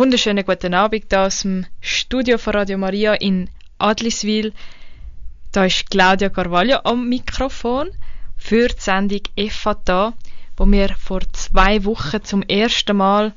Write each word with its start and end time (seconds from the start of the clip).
wunderschönen 0.00 0.46
guten 0.46 0.72
Abend 0.72 1.04
hier 1.10 1.20
aus 1.20 1.40
dem 1.40 1.66
Studio 1.82 2.38
von 2.38 2.54
Radio 2.54 2.78
Maria 2.78 3.12
in 3.12 3.50
Adliswil. 3.76 4.54
Da 5.52 5.66
ist 5.66 5.90
Claudia 5.90 6.30
Carvalho 6.30 6.78
am 6.84 7.06
Mikrofon 7.06 7.90
für 8.38 8.68
die 8.68 8.80
Sendung 8.80 9.20
EFATA, 9.36 10.14
wo 10.56 10.64
wir 10.64 10.88
vor 10.96 11.20
zwei 11.34 11.84
Wochen 11.84 12.24
zum 12.24 12.40
ersten 12.40 12.96
Mal 12.96 13.34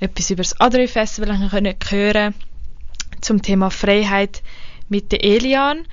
etwas 0.00 0.30
über 0.30 0.42
das 0.42 0.60
Adri 0.60 0.88
Festival 0.88 1.38
hören 1.38 1.78
können 1.78 2.34
zum 3.20 3.40
Thema 3.40 3.70
Freiheit 3.70 4.42
mit 4.88 5.12
der 5.12 5.22
Elian. 5.22 5.86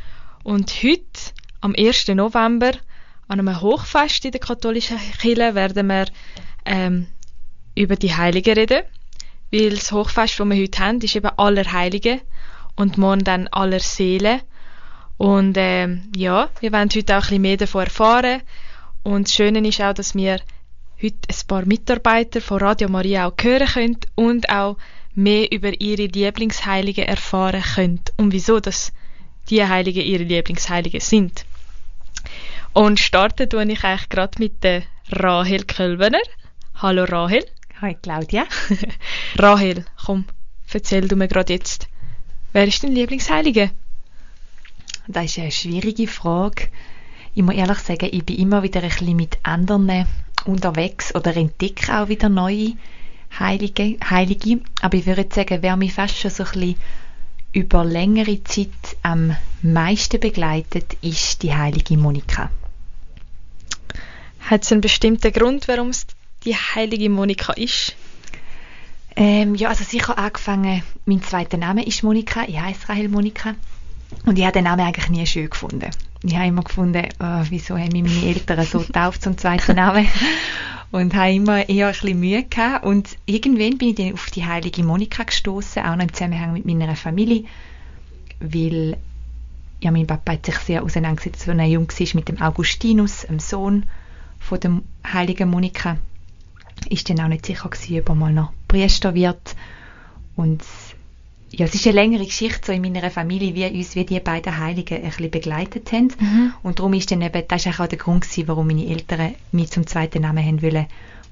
Und 0.44 0.72
heute, 0.82 1.32
am 1.62 1.76
1. 1.78 2.08
November, 2.08 2.72
an 3.28 3.40
einem 3.40 3.62
Hochfest 3.62 4.26
in 4.26 4.32
der 4.32 4.42
katholischen 4.42 4.98
Kirche, 4.98 5.54
werden 5.54 5.88
wir 5.88 6.08
ähm, 6.66 7.06
über 7.76 7.98
die 7.98 8.16
Heiligen 8.16 8.56
reden. 8.56 8.82
Weil 9.52 9.72
das 9.72 9.92
Hochfest, 9.92 10.40
das 10.40 10.48
wir 10.48 10.62
heute 10.62 10.80
haben, 10.80 11.02
ist 11.02 11.16
eben 11.16 11.32
aller 11.38 11.72
Heiligen 11.72 12.22
und 12.76 12.98
morgen 12.98 13.24
dann 13.24 13.48
aller 13.48 13.80
Seelen. 13.80 14.42
Und 15.18 15.56
ähm, 15.58 16.12
ja, 16.16 16.50
wir 16.60 16.72
wollen 16.72 16.90
heute 16.94 17.14
auch 17.14 17.18
ein 17.18 17.22
bisschen 17.22 17.42
mehr 17.42 17.58
davon 17.58 17.84
erfahren. 17.84 18.42
Und 19.04 19.28
das 19.28 19.36
Schöne 19.36 19.68
ist 19.68 19.82
auch, 19.82 19.94
dass 19.94 20.16
wir 20.16 20.40
heute 21.02 21.18
ein 21.30 21.48
paar 21.48 21.66
Mitarbeiter 21.66 22.42
von 22.42 22.60
Radio 22.60 22.90
Maria 22.90 23.28
auch 23.28 23.34
hören 23.42 23.68
können 23.68 23.98
und 24.16 24.50
auch 24.50 24.78
mehr 25.16 25.52
über 25.52 25.80
ihre 25.82 26.06
Lieblingsheiligen 26.06 27.06
erfahren 27.06 27.64
können 27.64 28.02
und 28.18 28.34
wieso 28.34 28.60
dass 28.60 28.94
die 29.50 29.66
Heiligen 29.66 30.04
ihre 30.04 30.24
Lieblingsheiligen 30.24 31.00
sind. 31.00 31.46
Und 32.74 33.00
starten 33.00 33.50
tue 33.50 33.64
ich 33.72 33.84
eigentlich 33.84 34.10
gerade 34.10 34.40
mit 34.40 34.64
der 34.64 34.84
Rahel 35.10 35.64
Kölbener. 35.64 36.22
Hallo 36.76 37.06
Rahel. 37.06 37.44
Hi 37.80 37.94
Claudia. 37.94 38.48
Rahel, 39.36 39.86
komm, 40.04 40.26
erzähl 40.74 41.08
du 41.08 41.16
mir 41.16 41.28
gerade 41.28 41.54
jetzt, 41.54 41.88
wer 42.52 42.68
ist 42.68 42.84
dein 42.84 42.94
Lieblingsheilige? 42.94 43.70
Das 45.08 45.26
ist 45.26 45.38
eine 45.38 45.52
schwierige 45.52 46.08
Frage. 46.08 46.70
Ich 47.36 47.44
muss 47.44 47.54
ehrlich 47.54 47.78
sagen, 47.78 48.10
ich 48.12 48.26
bin 48.26 48.40
immer 48.40 48.64
wieder 48.64 48.82
ein 48.82 48.90
bisschen 48.90 49.16
mit 49.16 49.38
anderen 49.44 50.08
unterwegs 50.46 51.14
oder 51.14 51.38
entdecke 51.38 51.96
auch 51.96 52.08
wieder 52.08 52.30
neue 52.30 52.74
Heilige. 53.38 53.98
Heilige. 54.10 54.62
Aber 54.82 54.98
ich 54.98 55.06
würde 55.06 55.28
sagen, 55.32 55.62
wer 55.62 55.78
mich 55.78 55.94
fast 55.94 56.18
schon 56.18 56.32
so 56.32 56.46
ein 56.46 56.52
bisschen 56.54 56.76
über 57.54 57.86
längere 57.86 58.44
Zeit 58.44 58.98
am 59.04 59.36
meisten 59.62 60.20
begleitet, 60.20 60.98
ist 61.02 61.44
die 61.44 61.54
heilige 61.54 61.96
Monika. 61.96 62.50
Hat 64.40 64.64
es 64.64 64.72
einen 64.72 64.82
bestimmten 64.82 65.32
Grund, 65.32 65.68
warum 65.68 65.90
es 65.90 66.08
die 66.48 66.56
heilige 66.56 67.10
Monika 67.10 67.54
ist? 67.54 67.96
Ähm, 69.18 69.56
ja, 69.56 69.70
also 69.70 69.84
sicher 69.84 70.18
angefangen, 70.18 70.82
mein 71.06 71.22
zweiter 71.22 71.58
Name 71.58 71.86
ist 71.86 72.04
Monika, 72.04 72.46
ich 72.48 72.60
heiße 72.60 72.88
Rahel 72.88 73.10
Monika. 73.10 73.56
Und 74.26 74.40
ich 74.40 74.46
habe 74.46 74.54
den 74.54 74.64
Namen 74.64 74.86
eigentlich 74.86 75.10
nie 75.10 75.28
schön 75.28 75.50
gefunden. 75.50 75.90
Ich 76.24 76.36
habe 76.36 76.48
immer 76.48 76.64
gefunden, 76.64 77.06
oh, 77.20 77.44
wieso 77.50 77.78
haben 77.78 77.92
mich 77.92 78.04
meine 78.04 78.26
Eltern 78.28 78.66
so 78.66 78.80
getauft 78.80 79.24
zum 79.24 79.38
zweiten 79.38 79.76
Namen? 79.76 80.08
Und 80.92 81.14
habe 81.16 81.34
immer 81.34 81.68
eher 81.68 81.88
ein 81.88 81.94
bisschen 81.94 82.20
Mühe 82.20 82.44
gehabt. 82.44 82.86
Und 82.86 83.18
irgendwann 83.26 83.78
bin 83.78 83.90
ich 83.90 83.96
dann 83.96 84.14
auf 84.14 84.30
die 84.30 84.46
heilige 84.46 84.84
Monika 84.84 85.24
gestoßen, 85.24 85.84
auch 85.84 85.98
noch 85.98 86.04
im 86.04 86.14
Zusammenhang 86.14 86.54
mit 86.54 86.66
meiner 86.66 86.96
Familie, 86.96 87.44
weil 88.40 88.96
ja, 89.82 89.92
mein 89.92 90.08
Papa 90.08 90.34
hat 90.34 90.46
sich 90.46 90.56
sehr 90.60 90.84
auseinandergesetzt, 90.84 91.50
als 91.50 91.60
er 91.60 91.66
jung 91.66 91.90
war, 91.90 92.08
mit 92.14 92.30
dem 92.30 92.42
Augustinus, 92.42 93.24
dem 93.24 93.40
Sohn 93.40 93.86
von 94.40 94.60
der 94.62 94.82
heiligen 95.12 95.50
Monika 95.50 95.98
ist 96.90 97.10
dann 97.10 97.20
auch 97.22 97.28
nicht 97.28 97.46
sicher 97.46 97.70
gewesen, 97.70 98.00
ob 98.00 98.10
er 98.10 98.16
mal 98.16 98.34
noch 98.34 98.52
Priester 98.68 99.14
wird. 99.14 99.56
Und 100.36 100.64
ja, 101.52 101.66
es 101.66 101.76
ist 101.76 101.88
eine 101.88 101.96
längere 101.96 102.26
Geschichte 102.26 102.68
so 102.68 102.72
in 102.74 102.82
meiner 102.82 103.10
Familie, 103.10 103.56
wie 103.56 103.78
uns 103.78 103.96
wie 103.96 104.06
die 104.06 104.20
beiden 104.20 104.58
Heiligen 104.58 104.98
ein 104.98 105.10
bisschen 105.10 105.32
begleitet 105.32 105.92
haben. 105.92 106.14
Mhm. 106.20 106.54
Und 106.62 106.80
darum 106.80 106.94
ist 106.94 107.10
dann 107.12 107.22
eben, 107.22 107.44
das 107.48 107.66
ist 107.66 107.80
auch 107.80 107.88
der 107.88 107.98
Grund 107.98 108.24
gewesen, 108.24 108.48
warum 108.48 108.68
meine 108.68 108.86
Eltern 108.86 109.36
mich 109.52 109.72
zum 109.72 109.88
zweiten 109.88 110.22
Namen 110.22 110.46
haben 110.46 110.62
wollen, 110.62 110.88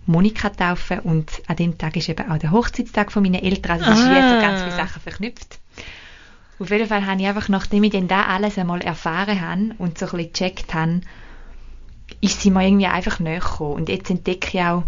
Monika 0.05 0.49
taufen. 0.49 0.99
Und 0.99 1.31
an 1.47 1.57
dem 1.57 1.77
Tag 1.77 1.97
ist 1.97 2.09
eben 2.09 2.31
auch 2.31 2.37
der 2.37 2.51
Hochzeitstag 2.51 3.11
von 3.11 3.23
meinen 3.23 3.43
Eltern. 3.43 3.81
Also 3.81 3.91
es 3.91 3.99
ist 3.99 4.09
wie 4.09 4.15
so 4.15 4.41
ganz 4.41 4.61
viele 4.61 4.75
Sachen 4.75 5.01
verknüpft. 5.01 5.59
Auf 6.57 6.69
jeden 6.69 6.87
Fall 6.87 7.05
habe 7.05 7.19
ich 7.19 7.27
einfach, 7.27 7.49
nachdem 7.49 7.83
ich 7.83 7.91
dann 7.91 8.07
da 8.07 8.23
alles 8.23 8.57
einmal 8.57 8.81
erfahren 8.81 9.41
habe 9.41 9.75
und 9.77 9.97
so 9.97 10.05
ein 10.05 10.11
bisschen 10.11 10.31
gecheckt 10.31 10.73
habe, 10.73 11.01
ist 12.21 12.41
sie 12.41 12.51
mir 12.51 12.65
irgendwie 12.65 12.87
einfach 12.87 13.19
näher 13.19 13.39
gekommen. 13.39 13.73
Und 13.73 13.89
jetzt 13.89 14.09
entdecke 14.09 14.57
ich 14.57 14.63
auch, 14.63 14.83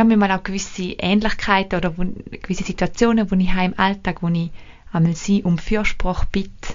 ja, 0.00 0.04
manchmal 0.04 0.32
auch 0.32 0.42
gewisse 0.42 0.94
Ähnlichkeiten 0.98 1.76
oder 1.76 1.96
wo, 1.98 2.04
gewisse 2.42 2.64
Situationen, 2.64 3.30
wo 3.30 3.36
ich 3.36 3.50
im 3.50 3.78
Alltag, 3.78 4.22
wo 4.22 4.28
ich 4.28 4.50
einmal 4.92 5.14
sie 5.14 5.42
um 5.42 5.58
Fürsprache 5.58 6.26
bitte, 6.32 6.74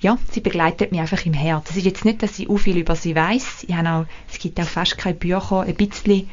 ja, 0.00 0.18
sie 0.30 0.40
begleitet 0.40 0.90
mich 0.90 1.00
einfach 1.00 1.24
im 1.24 1.34
Herz. 1.34 1.70
Es 1.70 1.76
ist 1.76 1.84
jetzt 1.84 2.04
nicht, 2.04 2.22
dass 2.22 2.38
ich 2.40 2.50
auch 2.50 2.56
viel 2.56 2.76
über 2.76 2.96
sie 2.96 3.14
weiß. 3.14 3.64
Ich 3.68 3.74
habe 3.74 3.88
auch, 3.88 4.06
es 4.30 4.40
gibt 4.40 4.58
auch 4.58 4.66
fast 4.66 4.98
keine 4.98 5.14
Bücher, 5.14 5.60
ein 5.60 5.76
bisschen 5.76 6.28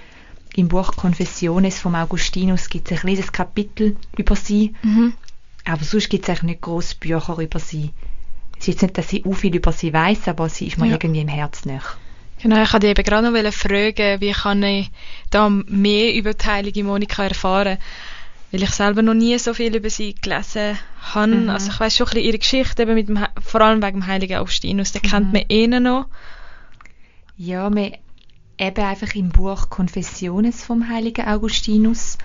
im 0.55 0.67
Buch 0.67 0.95
Confessiones 0.95 1.79
vom 1.79 1.93
Augustinus 1.93 2.69
gibt 2.69 2.91
es 2.91 2.97
ein 2.97 3.01
kleines 3.01 3.31
Kapitel 3.31 3.95
über 4.17 4.35
sie. 4.35 4.73
Mhm. 4.81 5.13
Aber 5.65 5.83
sonst 5.83 6.09
gibt 6.09 6.23
es 6.23 6.29
eigentlich 6.29 6.43
nicht 6.43 6.61
grosse 6.61 6.95
Bücher 6.95 7.37
über 7.37 7.59
sie. 7.59 7.91
Es 8.53 8.61
ist 8.61 8.67
jetzt 8.67 8.81
nicht, 8.81 8.97
dass 8.97 9.13
ich 9.13 9.25
auch 9.27 9.33
viel 9.33 9.55
über 9.55 9.71
sie 9.71 9.93
weiß, 9.93 10.27
aber 10.27 10.49
sie 10.49 10.65
ist 10.65 10.79
mir 10.79 10.87
ja. 10.87 10.93
irgendwie 10.93 11.21
im 11.21 11.27
Herz 11.27 11.65
nach. 11.65 11.97
Genau, 12.41 12.63
ich 12.63 12.71
wollte 12.71 12.87
eben 12.87 13.03
gerade 13.03 13.31
noch 13.31 13.53
fragen, 13.53 14.21
wie 14.21 14.31
kann 14.31 14.63
ich 14.63 14.91
da 15.29 15.49
mehr 15.49 16.13
über 16.15 16.33
die 16.33 16.45
heilige 16.45 16.83
Monika 16.83 17.25
erfahren? 17.25 17.77
Weil 18.51 18.63
ich 18.63 18.71
selber 18.71 19.01
noch 19.01 19.13
nie 19.13 19.37
so 19.37 19.53
viel 19.53 19.75
über 19.75 19.89
sie 19.89 20.15
gelesen 20.15 20.79
habe. 21.01 21.27
Mhm. 21.27 21.49
Also 21.49 21.69
ich 21.69 21.79
weiß 21.79 21.95
schon 21.95 22.07
ein 22.07 22.11
bisschen 22.11 22.25
ihre 22.25 22.39
Geschichte, 22.39 22.83
eben 22.83 22.95
mit 22.95 23.09
dem, 23.09 23.19
vor 23.41 23.61
allem 23.61 23.83
wegen 23.83 23.99
dem 23.99 24.07
heiligen 24.07 24.37
Augustinus, 24.37 24.91
den 24.91 25.01
mhm. 25.03 25.09
kennt 25.09 25.33
man 25.33 25.43
eh 25.49 25.67
noch. 25.67 26.07
Ja, 27.37 27.69
man, 27.69 27.91
eben 28.57 28.85
einfach 28.85 29.15
im 29.15 29.29
Buch 29.29 29.69
Confessiones 29.69 30.63
vom 30.63 30.89
heiligen 30.89 31.27
Augustinus. 31.27 32.17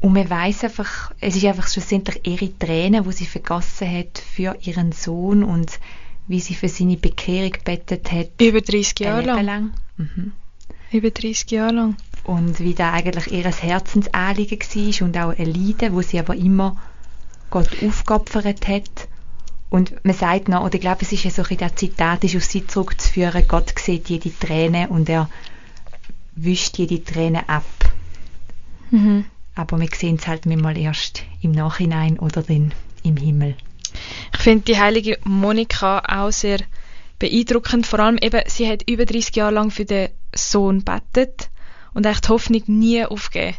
Und 0.00 0.14
man 0.14 0.28
weiß 0.28 0.64
einfach, 0.64 1.12
es 1.20 1.36
ist 1.36 1.44
einfach 1.44 1.68
schlussendlich 1.68 2.26
ihre 2.26 2.58
Tränen, 2.58 3.04
die 3.04 3.12
sie 3.12 3.26
vergossen 3.26 3.90
hat 3.90 4.18
für 4.18 4.56
ihren 4.62 4.92
Sohn 4.92 5.44
und 5.44 5.78
wie 6.28 6.40
sie 6.40 6.54
für 6.54 6.68
seine 6.68 6.96
Bekehrung 6.96 7.54
bettet 7.64 8.10
hat. 8.12 8.40
Über 8.40 8.60
30 8.60 9.00
Jahre 9.00 9.22
lang. 9.22 9.44
lang. 9.44 9.72
Mhm. 9.96 10.32
Über 10.90 11.10
30 11.10 11.50
Jahre 11.50 11.74
lang. 11.74 11.96
Und 12.24 12.60
wie 12.60 12.74
da 12.74 12.92
eigentlich 12.92 13.32
ihr 13.32 13.50
Herzensanliegen 13.50 14.58
war 14.60 15.06
und 15.06 15.18
auch 15.18 15.38
ein 15.38 15.46
Leiden, 15.46 15.94
wo 15.94 16.02
sie 16.02 16.18
aber 16.18 16.36
immer 16.36 16.76
Gott 17.50 17.82
aufgeopfert 17.82 18.68
hat. 18.68 19.08
Und 19.68 20.04
man 20.04 20.14
sagt 20.14 20.48
noch, 20.48 20.64
oder 20.64 20.74
ich 20.74 20.80
glaube, 20.80 21.02
es 21.02 21.12
ist 21.12 21.24
ja 21.24 21.30
so 21.30 21.42
ein 21.42 21.56
das 21.56 21.74
Zitat, 21.74 22.24
ist 22.24 22.36
auf 22.36 22.44
sie 22.44 22.66
zurückzuführen, 22.66 23.44
Gott 23.48 23.72
sieht 23.78 24.08
jede 24.08 24.30
Träne 24.38 24.88
und 24.88 25.08
er 25.08 25.28
wischt 26.34 26.78
jede 26.78 27.02
Träne 27.02 27.48
ab. 27.48 27.64
Mhm. 28.90 29.24
Aber 29.54 29.80
wir 29.80 29.88
sehen 29.94 30.16
es 30.16 30.26
halt 30.26 30.46
manchmal 30.46 30.78
erst 30.78 31.24
im 31.40 31.52
Nachhinein 31.52 32.18
oder 32.18 32.42
dann 32.42 32.72
im 33.02 33.16
Himmel. 33.16 33.56
Ich 34.34 34.40
finde 34.40 34.64
die 34.64 34.78
heilige 34.78 35.18
Monika 35.24 36.00
auch 36.00 36.32
sehr 36.32 36.58
beeindruckend. 37.18 37.86
Vor 37.86 38.00
allem 38.00 38.18
eben, 38.18 38.42
sie 38.46 38.68
hat 38.68 38.88
über 38.88 39.06
30 39.06 39.36
Jahre 39.36 39.54
lang 39.54 39.70
für 39.70 39.84
den 39.84 40.08
Sohn 40.34 40.84
bettet 40.84 41.50
und 41.94 42.06
echt 42.06 42.28
Hoffnung 42.28 42.62
nie 42.66 43.04
aufgegeben. 43.04 43.56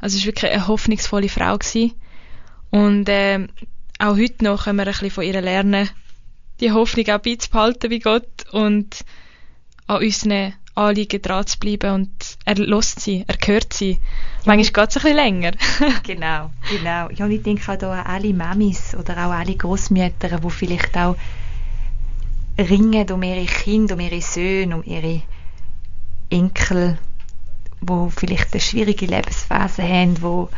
Also 0.00 0.16
es 0.16 0.22
war 0.22 0.26
wirklich 0.26 0.52
eine 0.52 0.68
hoffnungsvolle 0.68 1.28
Frau 1.28 1.56
gewesen. 1.56 1.94
Und 2.70 3.08
äh, 3.08 3.46
auch 3.98 4.16
heute 4.16 4.44
noch 4.44 4.64
können 4.64 4.78
wir 4.78 4.86
ein 4.86 4.92
bisschen 4.92 5.10
von 5.10 5.24
ihr 5.24 5.40
lernen, 5.40 5.88
die 6.60 6.72
Hoffnung 6.72 7.08
auch 7.08 7.18
beizubehalten 7.18 7.90
wie 7.90 8.00
Gott 8.00 8.44
und 8.52 9.04
an 9.86 10.02
unseren 10.02 10.54
Anliegen 10.76 11.22
dran 11.22 11.46
zu 11.46 11.58
bleiben 11.58 11.94
und 11.94 12.10
er 12.44 12.56
lässt 12.56 13.00
sie, 13.00 13.24
er 13.26 13.36
hört 13.46 13.72
sie. 13.72 13.98
Manchmal 14.44 14.86
geht 14.86 14.90
es 14.90 14.96
ein 14.96 15.02
bisschen 15.02 15.16
länger. 15.16 15.52
genau, 16.02 16.50
genau. 16.70 17.08
Ja, 17.10 17.24
und 17.24 17.30
ich 17.30 17.42
denke 17.42 17.72
auch 17.72 17.90
an 17.90 18.06
alle 18.06 18.34
Mamis 18.34 18.94
oder 18.94 19.26
auch 19.26 19.32
alle 19.32 19.56
Großmütter, 19.56 20.38
die 20.38 20.50
vielleicht 20.50 20.96
auch 20.96 21.16
ringen 22.58 23.10
um 23.10 23.22
ihre 23.22 23.46
Kinder, 23.46 23.94
um 23.94 24.00
ihre 24.00 24.20
Söhne, 24.20 24.76
um 24.76 24.84
ihre 24.84 25.22
Enkel, 26.28 26.98
wo 27.80 28.10
vielleicht 28.10 28.52
eine 28.52 28.60
schwierige 28.60 29.06
Lebensphase 29.06 29.82
haben, 29.82 30.20
wo, 30.20 30.50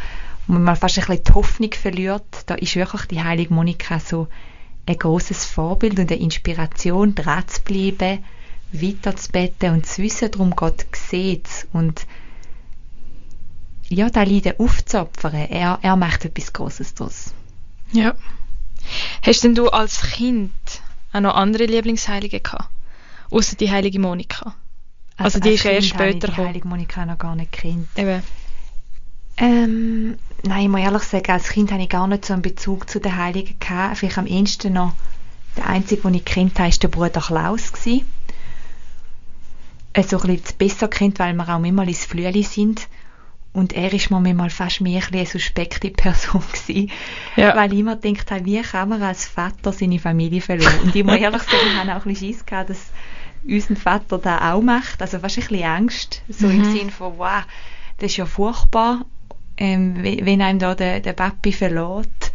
wo 0.47 0.53
man 0.53 0.65
mal 0.65 0.77
fast 0.77 0.99
ein 0.99 1.07
bisschen 1.07 1.25
die 1.25 1.33
Hoffnung 1.33 1.73
verliert. 1.73 2.45
Da 2.47 2.55
ist 2.55 2.75
wirklich 2.75 3.03
die 3.03 3.23
heilige 3.23 3.55
Monika 3.55 4.01
so 4.01 4.27
ein 4.87 4.99
großes 4.99 5.45
Vorbild 5.45 5.99
und 5.99 6.11
eine 6.11 6.21
Inspiration, 6.21 7.15
dran 7.15 7.47
zu 7.47 7.63
bleiben, 7.63 8.25
weiterzubeten 8.73 9.73
und 9.73 9.87
zu 9.87 10.03
wissen, 10.03 10.31
darum 10.31 10.51
Gott 10.51 10.87
sieht 10.95 11.67
und 11.73 12.07
ja, 13.89 14.11
da 14.11 14.23
Leiden 14.23 14.55
aufzuopfern. 14.59 15.35
Er, 15.35 15.79
er 15.81 15.97
macht 15.97 16.25
etwas 16.25 16.53
Großes 16.53 16.95
daraus. 16.95 17.33
Ja. 17.93 18.15
Hast 19.23 19.45
denn 19.45 19.55
du 19.55 19.69
als 19.69 20.03
Kind 20.03 20.53
auch 21.13 21.21
noch 21.21 21.35
andere 21.35 21.65
Lieblingsheilige 21.65 22.41
gehabt? 22.41 22.69
Außer 23.31 23.57
die 23.57 23.71
heilige 23.71 23.99
Monika? 23.99 24.55
Also, 25.17 25.39
also 25.39 25.41
die 25.41 25.55
ist 25.55 25.65
erst 25.65 25.89
später 25.89 26.29
gekommen. 26.29 26.37
die 26.37 26.47
heilige 26.49 26.69
Monika 26.69 27.07
noch 27.07 27.19
gar 27.19 27.35
nicht 27.35 27.53
kennt. 27.53 27.89
Eben. 27.97 28.23
Ähm, 29.37 30.19
nein, 30.43 30.63
ich 30.63 30.69
muss 30.69 30.81
ehrlich 30.81 31.03
sagen, 31.03 31.31
als 31.33 31.49
Kind 31.49 31.73
hatte 31.73 31.83
ich 31.83 31.89
gar 31.89 32.07
nicht 32.07 32.25
so 32.25 32.33
einen 32.33 32.43
Bezug 32.43 32.89
zu 32.89 33.01
den 33.01 33.17
Heiligen 33.17 33.59
gehabt. 33.59 33.99
Vielleicht 33.99 34.19
am 34.19 34.27
ehesten 34.27 34.75
noch, 34.75 34.93
der 35.57 35.67
einzige, 35.67 36.03
den 36.03 36.15
ich 36.15 36.25
kennt 36.25 36.59
habe, 36.59 36.71
war 36.71 36.79
der 36.79 36.89
Bruder 36.89 37.21
Klaus. 37.21 37.73
Gewesen. 37.73 38.07
Also 39.99 40.21
ein 40.21 40.37
bisschen 40.37 40.59
besser 40.59 40.87
kennt, 40.87 41.19
weil 41.19 41.35
wir 41.35 41.49
auch 41.49 41.65
immer 41.65 41.83
ins 41.83 42.05
Flüeli 42.05 42.45
sind. 42.45 42.87
Und 43.53 43.73
er 43.73 43.93
ist 43.93 44.13
mir 44.13 44.21
manchmal 44.21 44.51
fast 44.51 44.81
mehr 44.81 45.03
ein 45.03 45.13
eine 45.13 45.27
suspekte 45.27 45.91
Person 45.91 46.45
gewesen, 46.53 46.93
ja. 47.35 47.57
weil 47.57 47.73
ich 47.73 47.81
immer 47.81 47.97
gedacht 47.97 48.31
habe, 48.31 48.45
wie 48.45 48.63
kann 48.63 48.91
man 48.91 49.03
als 49.03 49.27
Vater 49.27 49.73
seine 49.73 49.99
Familie 49.99 50.41
verlieren? 50.41 50.79
Und 50.85 50.95
ich 50.95 51.03
muss 51.03 51.17
ehrlich 51.17 51.43
sagen, 51.43 51.67
ich 51.73 51.79
habe 51.81 51.91
auch 51.97 52.07
ein 52.07 52.13
bisschen 52.13 52.29
Schiss 52.29 52.47
gehabt, 52.47 52.71
dass 52.71 52.93
unser 53.45 53.75
Vater 53.75 54.19
das 54.19 54.41
auch 54.41 54.63
macht. 54.63 55.03
Also 55.03 55.19
fast 55.19 55.37
ein 55.37 55.49
bisschen 55.49 55.65
Angst, 55.65 56.23
so 56.29 56.47
mhm. 56.47 56.63
im 56.63 56.65
Sinne 56.77 56.91
von, 56.93 57.19
wow, 57.19 57.43
das 57.97 58.13
ist 58.13 58.19
ja 58.19 58.27
furchtbar, 58.27 59.05
ähm, 59.57 59.97
wenn 60.01 60.41
einem 60.43 60.61
da 60.61 60.77
der, 60.77 61.01
der 61.01 61.15
Papi 61.15 61.53
verlässt. 61.53 62.28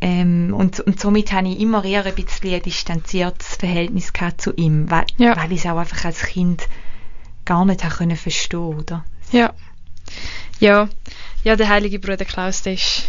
Ähm, 0.00 0.54
und, 0.54 0.80
und 0.80 0.98
somit 0.98 1.32
habe 1.32 1.48
ich 1.48 1.60
immer 1.60 1.84
eher 1.84 2.04
ein 2.04 2.14
bisschen 2.14 2.54
ein 2.54 2.62
distanziertes 2.62 3.56
Verhältnis 3.56 4.12
zu 4.38 4.54
ihm, 4.54 4.90
weil, 4.90 5.04
ja. 5.18 5.36
weil 5.36 5.52
ich 5.52 5.60
es 5.60 5.70
auch 5.70 5.76
einfach 5.76 6.06
als 6.06 6.22
Kind 6.22 6.68
gar 7.44 7.64
nicht 7.64 7.84
habe 7.84 7.94
können 7.94 8.16
verstehen, 8.16 8.60
oder? 8.60 9.04
Ja. 9.32 9.52
Ja. 10.58 10.88
Ja, 11.44 11.56
der 11.56 11.68
heilige 11.68 11.98
Bruder 11.98 12.24
Klaus, 12.24 12.62
der, 12.62 12.74
ist, 12.74 13.08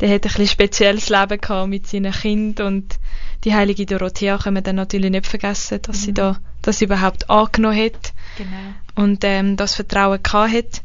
der 0.00 0.08
hat 0.08 0.24
ein 0.24 0.30
bisschen 0.30 0.48
spezielles 0.48 1.08
Leben 1.08 1.40
gehabt 1.40 1.68
mit 1.68 1.86
seinen 1.86 2.12
Kindern 2.12 2.66
und 2.66 2.98
die 3.44 3.54
heilige 3.54 3.86
Dorothea 3.86 4.38
können 4.38 4.56
wir 4.56 4.62
dann 4.62 4.76
natürlich 4.76 5.10
nicht 5.10 5.26
vergessen, 5.26 5.80
dass 5.82 6.00
mhm. 6.00 6.04
sie 6.04 6.14
da 6.14 6.38
das 6.62 6.82
überhaupt 6.82 7.30
angenommen 7.30 7.78
hat 7.78 8.12
genau. 8.36 8.74
und 8.96 9.24
ähm, 9.24 9.56
das 9.56 9.74
Vertrauen 9.74 10.22
gehabt 10.22 10.52
hat. 10.52 10.82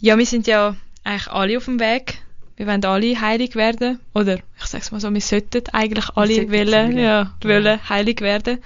Ja, 0.00 0.18
wir 0.18 0.26
sind 0.26 0.46
ja 0.46 0.76
eigentlich 1.02 1.28
alle 1.28 1.56
auf 1.56 1.64
dem 1.64 1.80
Weg. 1.80 2.18
Wir 2.56 2.66
wollen 2.66 2.84
alle 2.84 3.20
heilig 3.20 3.54
werden. 3.54 4.00
Oder 4.14 4.36
ich 4.58 4.64
sag's 4.64 4.90
mal 4.90 5.00
so, 5.00 5.12
wir 5.12 5.20
sollten 5.20 5.62
eigentlich 5.72 6.08
alle 6.16 6.34
sollten 6.34 6.52
wollen, 6.52 6.98
ja, 6.98 7.34
wollen 7.42 7.88
heilig 7.88 8.20
werden. 8.20 8.58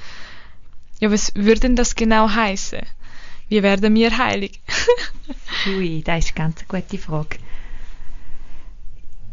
Ja, 1.00 1.10
was 1.10 1.32
würde 1.34 1.60
denn 1.60 1.76
das 1.76 1.96
genau 1.96 2.28
heißen? 2.30 2.80
Wie 3.48 3.62
werden 3.62 3.94
wir 3.94 4.16
heilig? 4.16 4.60
Ui, 5.66 6.02
das 6.04 6.26
ist 6.26 6.36
eine 6.36 6.46
ganz 6.46 6.68
gute 6.68 6.98
Frage. 6.98 7.38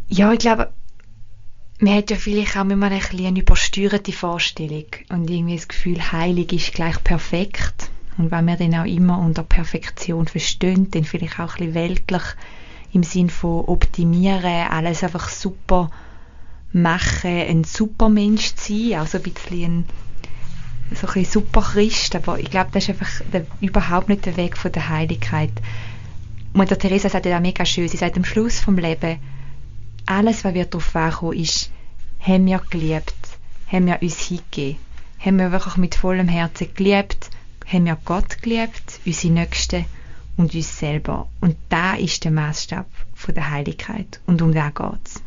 Ja, 0.10 0.34
ich 0.34 0.40
glaube, 0.40 0.72
man 1.80 1.94
hat 1.94 2.10
ja 2.10 2.16
vielleicht 2.16 2.58
auch 2.58 2.62
immer 2.62 2.90
ein 2.90 3.00
bisschen 3.00 3.28
eine 3.28 3.40
übersteuerte 3.40 4.12
Vorstellung 4.12 4.86
und 5.10 5.30
irgendwie 5.30 5.56
das 5.56 5.68
Gefühl, 5.68 6.12
heilig 6.12 6.52
ist 6.52 6.74
gleich 6.74 7.04
perfekt. 7.04 7.92
Und 8.18 8.32
wenn 8.32 8.46
wir 8.46 8.56
dann 8.56 8.74
auch 8.74 8.86
immer 8.86 9.20
unter 9.20 9.44
Perfektion 9.44 10.28
verstehen, 10.28 10.90
dann 10.90 11.04
vielleicht 11.04 11.40
auch 11.40 11.58
ein 11.58 11.68
bisschen 11.68 11.76
weltlich 11.76 12.24
im 12.98 13.04
Sinn 13.04 13.30
von 13.30 13.66
optimieren, 13.66 14.68
alles 14.70 15.04
einfach 15.04 15.30
super 15.30 15.92
machen, 16.74 17.30
ein 17.30 17.64
Supermensch 17.64 18.56
zu 18.56 18.74
sein, 18.74 19.00
also 19.00 19.20
ein 19.20 19.24
bisschen 19.24 19.64
ein, 19.64 19.86
so 20.96 21.08
ein 21.08 21.26
super 21.26 21.62
Christ, 21.62 22.16
aber 22.16 22.40
ich 22.40 22.50
glaube, 22.50 22.72
das 22.74 22.84
ist 22.84 22.90
einfach 22.90 23.22
der, 23.32 23.46
überhaupt 23.62 24.10
nicht 24.10 24.26
der 24.26 24.36
Weg 24.36 24.58
von 24.58 24.72
der 24.72 24.90
Heiligkeit. 24.90 25.52
Mutter 26.54 26.78
Teresa 26.78 27.10
sagt 27.10 27.28
ja 27.28 27.38
auch 27.38 27.42
mega 27.42 27.66
schön, 27.66 27.88
sie 27.88 27.98
sagt 27.98 28.18
am 28.18 28.26
Schluss 28.26 28.60
vom 28.60 28.78
Leben, 28.78 29.20
alles, 30.08 30.44
was 30.44 30.54
wir 30.54 30.66
darauf 30.66 30.96
ankommen, 30.96 31.38
ist, 31.38 31.72
haben 32.20 32.48
wir 32.48 32.62
geliebt, 32.70 33.14
haben 33.72 33.86
wir 33.86 34.02
uns 34.02 34.20
hingegeben, 34.20 34.80
haben 35.20 35.38
wir 35.38 35.52
wirklich 35.52 35.78
mit 35.78 35.94
vollem 35.94 36.28
Herzen 36.28 36.74
geliebt, 36.74 37.30
haben 37.72 37.86
wir 37.86 37.98
Gott 38.06 38.42
geliebt, 38.42 39.00
unsere 39.06 39.34
Nächsten 39.34 39.86
und 40.38 40.54
uns 40.54 40.80
selber. 40.80 41.28
Und 41.42 41.58
da 41.70 41.96
ist 41.96 42.24
der 42.24 42.32
Maßstab 42.32 42.86
von 43.14 43.36
der 43.36 43.50
Heiligkeit. 43.50 44.22
Und 44.26 44.42
um 44.42 44.54
da 44.54 44.70
geht's. 44.70 45.22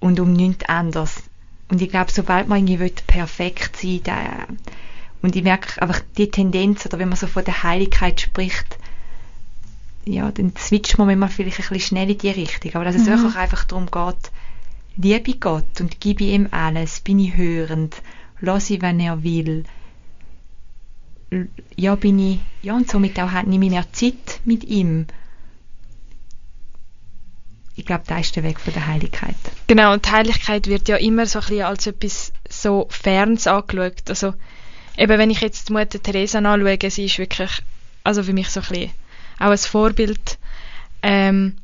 Und 0.00 0.20
um 0.20 0.32
nichts 0.32 0.68
anderes. 0.68 1.22
Und 1.68 1.80
ich 1.80 1.90
glaube, 1.90 2.10
sobald 2.10 2.48
man 2.48 2.66
irgendwie 2.66 2.92
perfekt 3.06 3.76
sein 3.76 4.02
will, 4.04 4.56
und 5.20 5.34
ich 5.34 5.42
merke 5.42 5.82
einfach 5.82 6.00
die 6.16 6.30
Tendenz, 6.30 6.86
oder 6.86 6.98
wenn 6.98 7.08
man 7.08 7.18
so 7.18 7.26
von 7.26 7.44
der 7.44 7.62
Heiligkeit 7.62 8.20
spricht, 8.20 8.78
ja, 10.04 10.30
dann 10.30 10.54
switcht 10.56 10.96
man 10.96 11.08
manchmal 11.08 11.28
vielleicht 11.28 11.58
ein 11.58 11.68
bisschen 11.68 11.80
schnell 11.80 12.10
in 12.10 12.18
die 12.18 12.30
Richtung. 12.30 12.74
Aber 12.74 12.84
dass 12.84 12.94
es 12.94 13.02
mhm. 13.02 13.10
wirklich 13.10 13.36
einfach 13.36 13.64
darum 13.64 13.86
geht, 13.90 14.30
liebe 14.96 15.34
Gott 15.34 15.80
und 15.80 16.00
gebe 16.00 16.24
ihm 16.24 16.48
alles, 16.50 17.00
bin 17.00 17.18
ich 17.18 17.36
hörend, 17.36 18.00
lass 18.40 18.70
ich, 18.70 18.80
wenn 18.80 19.00
er 19.00 19.22
will, 19.22 19.64
ja, 21.76 21.94
bin 21.94 22.18
ich, 22.18 22.40
ja, 22.62 22.74
und 22.74 22.90
somit 22.90 23.18
auch 23.20 23.30
nehme 23.42 23.66
ich 23.66 23.70
mehr 23.70 23.92
Zeit 23.92 24.40
mit 24.44 24.64
ihm. 24.64 25.06
Ich 27.76 27.86
glaube, 27.86 28.04
da 28.06 28.18
ist 28.18 28.34
der 28.34 28.42
Weg 28.42 28.58
von 28.58 28.72
der 28.72 28.86
Heiligkeit. 28.86 29.36
Genau, 29.68 29.92
und 29.92 30.06
die 30.06 30.10
Heiligkeit 30.10 30.66
wird 30.66 30.88
ja 30.88 30.96
immer 30.96 31.26
so 31.26 31.38
ein 31.38 31.44
bisschen 31.46 31.64
als 31.64 31.86
etwas 31.86 32.32
so 32.48 32.86
Ferns 32.90 33.46
angeschaut. 33.46 34.08
Also, 34.08 34.34
eben, 34.96 35.18
wenn 35.18 35.30
ich 35.30 35.40
jetzt 35.40 35.68
die 35.68 35.74
Mutter 35.74 36.02
Teresa 36.02 36.38
anschaue, 36.38 36.90
sie 36.90 37.04
ist 37.04 37.18
wirklich, 37.18 37.50
also 38.02 38.22
für 38.22 38.32
mich 38.32 38.48
so 38.50 38.60
ein 38.60 38.66
bisschen 38.66 38.90
auch 39.38 39.50
ein 39.50 39.58
Vorbild. 39.58 40.38
Ähm, 41.02 41.56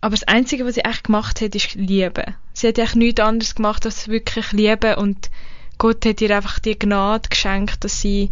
aber 0.00 0.12
das 0.12 0.26
Einzige, 0.26 0.64
was 0.64 0.74
sie 0.74 0.84
echt 0.84 1.04
gemacht 1.04 1.40
hat, 1.40 1.54
ist 1.54 1.74
Liebe. 1.74 2.24
Sie 2.54 2.68
hat 2.68 2.78
eigentlich 2.78 2.94
nichts 2.94 3.20
anderes 3.20 3.54
gemacht, 3.54 3.84
als 3.84 4.08
wirklich 4.08 4.52
Liebe 4.52 4.96
und 4.96 5.30
Gott 5.78 6.06
hat 6.06 6.20
ihr 6.20 6.34
einfach 6.34 6.58
die 6.58 6.78
Gnade 6.78 7.28
geschenkt, 7.28 7.84
dass 7.84 8.00
sie 8.00 8.30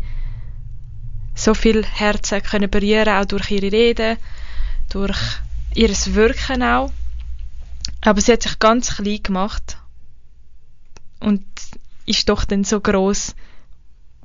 so 1.40 1.54
viel 1.54 1.84
Herzen 1.84 2.42
können 2.42 2.70
berühren, 2.70 3.08
auch 3.08 3.24
durch 3.24 3.50
ihre 3.50 3.72
Reden, 3.72 4.18
durch 4.90 5.18
ihres 5.74 6.14
Wirken 6.14 6.62
auch. 6.62 6.92
Aber 8.02 8.20
sie 8.20 8.32
hat 8.32 8.42
sich 8.42 8.58
ganz 8.58 8.96
klein 8.96 9.22
gemacht 9.22 9.78
und 11.20 11.44
ist 12.06 12.28
doch 12.28 12.44
dann 12.44 12.64
so 12.64 12.80
groß 12.80 13.34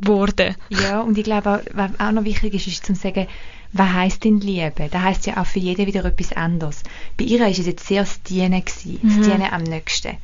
geworden. 0.02 0.56
Ja, 0.70 1.02
und 1.02 1.18
ich 1.18 1.24
glaube, 1.24 1.64
was 1.74 1.92
auch 2.00 2.12
noch 2.12 2.26
wichtig 2.26 2.54
ist, 2.54 2.68
ist 2.68 2.86
zu 2.86 2.96
sagen, 2.96 3.28
was 3.72 3.94
heisst 3.94 4.24
denn 4.24 4.40
Liebe? 4.40 4.90
Das 4.92 5.02
heisst 5.02 5.26
ja 5.26 5.38
auch 5.38 5.46
für 5.46 5.60
jeden 5.60 5.88
wieder 5.88 6.04
etwas 6.04 6.34
anderes. 6.34 6.84
Bei 7.18 7.26
ihr 7.26 7.48
ist 7.48 7.60
es 7.60 7.66
jetzt 7.66 7.88
sehr 7.88 8.02
das 8.02 8.22
Dienen 8.24 8.64
gewesen, 8.64 9.00
das 9.04 9.14
mhm. 9.14 9.24
Dienen 9.24 9.54
am 9.54 9.64
nächsten. 9.64 10.18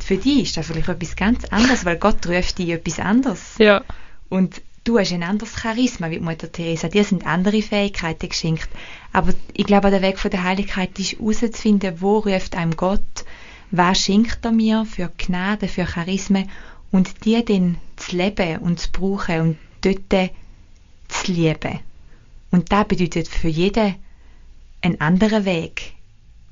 Für 0.00 0.16
die 0.16 0.42
ist 0.42 0.56
das 0.56 0.66
vielleicht 0.66 0.88
etwas 0.88 1.16
ganz 1.16 1.44
anderes, 1.46 1.84
weil 1.84 1.98
Gott 1.98 2.26
ruft 2.26 2.58
dich 2.58 2.70
etwas 2.70 3.00
anderes. 3.00 3.54
Ja. 3.58 3.82
Und 4.28 4.60
du 4.86 4.98
hast 4.98 5.12
ein 5.12 5.24
anderes 5.24 5.56
Charisma 5.60 6.10
wie 6.10 6.20
Mutter 6.20 6.50
Teresa, 6.50 6.88
dir 6.88 7.02
sind 7.02 7.26
andere 7.26 7.60
Fähigkeiten 7.60 8.28
geschenkt. 8.28 8.68
Aber 9.12 9.34
ich 9.52 9.66
glaube, 9.66 9.90
der 9.90 10.00
Weg 10.00 10.18
von 10.18 10.30
der 10.30 10.44
Heiligkeit 10.44 10.96
ist 10.98 11.18
herauszufinden, 11.18 12.00
wo 12.00 12.18
ruft 12.18 12.56
einem 12.56 12.76
Gott, 12.76 13.24
was 13.72 13.98
schenkt 13.98 14.44
er 14.44 14.52
mir 14.52 14.84
für 14.84 15.10
Gnade, 15.18 15.66
für 15.66 15.86
Charisma 15.86 16.44
und 16.92 17.24
die 17.24 17.44
dann 17.44 17.78
zu 17.96 18.16
leben 18.16 18.58
und 18.58 18.78
zu 18.78 18.92
brauchen 18.92 19.40
und 19.40 19.58
dort 19.80 20.30
zu 21.08 21.32
lieben. 21.32 21.80
Und 22.52 22.70
das 22.70 22.86
bedeutet 22.86 23.26
für 23.26 23.48
jeden 23.48 23.96
einen 24.82 25.00
anderen 25.00 25.44
Weg. 25.44 25.94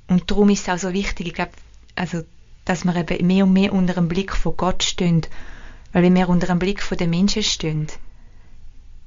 Und 0.08 0.28
darum 0.30 0.50
ist 0.50 0.66
es 0.66 0.68
auch 0.68 0.78
so 0.78 0.92
wichtig, 0.92 1.28
ich 1.28 1.34
glaube, 1.34 1.52
also, 1.94 2.22
dass 2.64 2.84
wir 2.84 2.96
eben 2.96 3.26
mehr 3.26 3.44
und 3.44 3.52
mehr 3.52 3.72
unter 3.72 3.94
dem 3.94 4.08
Blick 4.08 4.34
von 4.34 4.56
Gott 4.56 4.82
stehen. 4.82 5.22
Weil 5.92 6.12
wir 6.12 6.28
unter 6.28 6.48
dem 6.48 6.58
Blick 6.58 6.82
von 6.82 6.98
den 6.98 7.10
Menschen 7.10 7.44
stehen, 7.44 7.86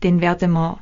dann 0.01 0.21
werden 0.21 0.51
wir 0.51 0.79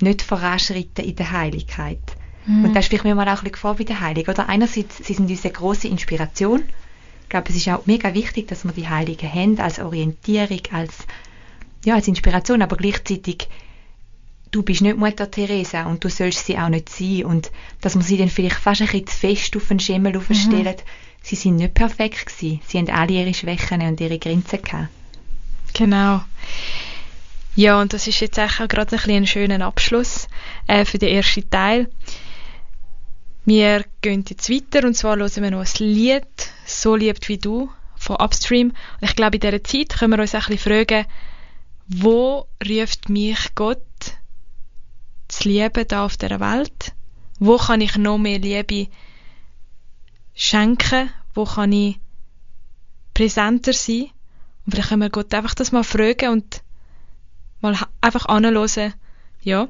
nicht 0.00 0.22
voranschreiten 0.22 1.04
in 1.04 1.16
der 1.16 1.32
Heiligkeit. 1.32 2.00
Mhm. 2.46 2.64
Und 2.64 2.74
das 2.74 2.84
ist 2.84 2.88
vielleicht 2.88 3.04
mir 3.04 3.14
mal 3.14 3.28
auch 3.28 3.32
ein 3.32 3.34
bisschen 3.36 3.52
Gefahr 3.52 3.74
bei 3.74 3.84
der 3.84 4.00
Heiligen. 4.00 4.30
Oder 4.30 4.48
einerseits, 4.48 4.98
sie 4.98 5.14
sind 5.14 5.30
unsere 5.30 5.52
große 5.52 5.88
Inspiration. 5.88 6.62
Ich 7.22 7.28
glaube, 7.28 7.50
es 7.50 7.56
ist 7.56 7.68
auch 7.68 7.86
mega 7.86 8.14
wichtig, 8.14 8.48
dass 8.48 8.64
wir 8.64 8.72
die 8.72 8.88
Heiligen 8.88 9.32
haben, 9.32 9.60
als 9.60 9.78
Orientierung, 9.78 10.62
als, 10.72 11.06
ja, 11.84 11.94
als 11.94 12.08
Inspiration, 12.08 12.62
aber 12.62 12.76
gleichzeitig, 12.76 13.48
du 14.50 14.62
bist 14.62 14.80
nicht 14.80 14.96
Mutter 14.96 15.30
Teresa 15.30 15.84
und 15.84 16.02
du 16.02 16.08
sollst 16.08 16.46
sie 16.46 16.58
auch 16.58 16.70
nicht 16.70 16.88
sein. 16.88 17.26
Und 17.26 17.50
dass 17.82 17.94
man 17.94 18.04
sie 18.04 18.16
dann 18.16 18.30
vielleicht 18.30 18.56
fast 18.56 18.80
ein 18.80 18.86
bisschen 18.86 19.06
zu 19.06 19.16
fest 19.16 19.56
auf 19.56 19.68
den 19.68 19.80
Schemel 19.80 20.14
mhm. 20.14 20.18
aufstellen, 20.20 20.76
sie 21.22 21.36
sind 21.36 21.56
nicht 21.56 21.74
perfekt 21.74 22.26
gewesen. 22.26 22.60
Sie 22.66 22.78
haben 22.78 22.88
alle 22.88 23.12
ihre 23.12 23.34
Schwächen 23.34 23.82
und 23.82 24.00
ihre 24.00 24.18
Grenzen 24.18 24.62
gehabt. 24.62 24.88
Genau. 25.74 26.22
Ja, 27.58 27.80
und 27.80 27.92
das 27.92 28.06
ist 28.06 28.20
jetzt 28.20 28.38
auch 28.38 28.68
gerade 28.68 28.96
ein, 28.96 29.10
ein 29.10 29.26
schöner 29.26 29.66
Abschluss 29.66 30.28
äh, 30.68 30.84
für 30.84 30.98
den 30.98 31.08
ersten 31.08 31.50
Teil. 31.50 31.90
Wir 33.46 33.84
gehen 34.00 34.24
jetzt 34.28 34.48
weiter 34.48 34.86
und 34.86 34.94
zwar 34.94 35.16
hören 35.16 35.42
wir 35.42 35.50
noch 35.50 35.64
ein 35.66 35.84
Lied, 35.84 36.22
«So 36.66 36.94
liebt 36.94 37.28
wie 37.28 37.38
du» 37.38 37.68
von 37.96 38.14
Upstream. 38.14 38.68
Und 38.68 39.08
ich 39.10 39.16
glaube, 39.16 39.38
in 39.38 39.40
dieser 39.40 39.64
Zeit 39.64 39.88
können 39.88 40.12
wir 40.12 40.20
uns 40.20 40.36
auch 40.36 40.48
ein 40.48 40.54
bisschen 40.54 40.72
fragen, 40.72 41.06
wo 41.88 42.46
ruft 42.64 43.08
mich 43.08 43.52
Gott 43.56 43.82
zu 45.26 45.48
lieben 45.48 45.88
da 45.88 46.04
auf 46.04 46.16
der 46.16 46.38
Welt? 46.38 46.92
Wo 47.40 47.56
kann 47.56 47.80
ich 47.80 47.96
noch 47.96 48.18
mehr 48.18 48.38
Liebe 48.38 48.86
schenken? 50.32 51.10
Wo 51.34 51.44
kann 51.44 51.72
ich 51.72 51.98
präsenter 53.14 53.72
sein? 53.72 54.10
Und 54.64 54.70
vielleicht 54.70 54.90
können 54.90 55.02
wir 55.02 55.10
Gott 55.10 55.34
einfach 55.34 55.56
das 55.56 55.72
mal 55.72 55.82
fragen 55.82 56.28
und 56.28 56.62
mal 57.60 57.76
einfach 58.00 58.26
anhören, 58.26 58.94
ja, 59.42 59.68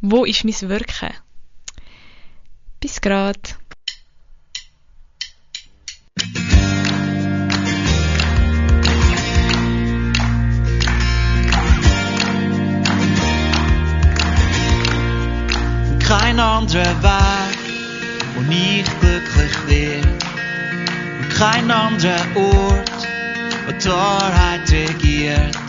wo 0.00 0.24
ist 0.24 0.44
mein 0.44 0.68
Wirken? 0.68 1.14
Bis 2.80 3.00
grad. 3.00 3.56
Kein 16.06 16.40
anderer 16.40 17.02
Weg, 17.02 17.58
wo 18.34 18.52
ich 18.52 18.84
glücklich 19.00 19.66
werde. 19.66 20.18
Kein 21.38 21.70
anderer 21.70 22.36
Ort, 22.36 22.90
wo 23.66 23.90
Wahrheit 23.90 24.70
regiert. 24.70 25.61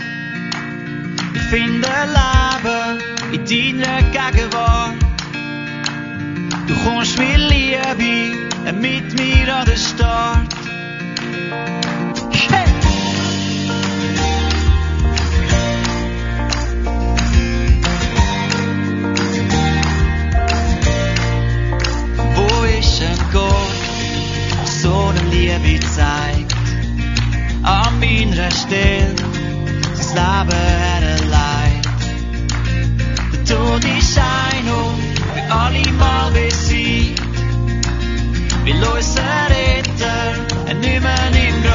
Ich 1.43 1.49
finde 1.49 1.87
Leben 2.07 2.99
in 3.31 3.77
deiner 3.77 4.01
Gegenwart. 4.11 4.95
Du 6.67 6.73
kommst 6.83 7.17
mit 7.19 7.37
Liebe 7.37 8.73
mit 8.81 9.13
mir 9.13 9.55
an 9.55 9.65
den 9.65 9.77
Start. 9.77 10.47
Hey! 12.49 12.65
Wo 22.35 22.63
ist 22.79 23.01
ein 23.01 23.19
Gott, 23.31 23.53
der 24.57 24.67
so 24.67 25.09
eine 25.09 25.29
Liebe 25.29 25.85
zeigt? 25.87 26.55
An 27.63 27.99
meiner 27.99 28.49
Stelle 28.49 29.13
das 29.95 30.13
Leben. 30.13 30.92
Der 33.83 33.91
Tod 33.91 33.97
ist 33.99 34.17
ein 34.17 34.69
und 34.69 35.19
für 35.19 35.53
alle 35.53 35.91
mal 35.93 36.31
besiegt. 36.31 37.21
Will 38.63 38.83
unser 38.95 39.49
Retter 39.49 40.35
ein 40.67 40.79
nicht 40.79 41.72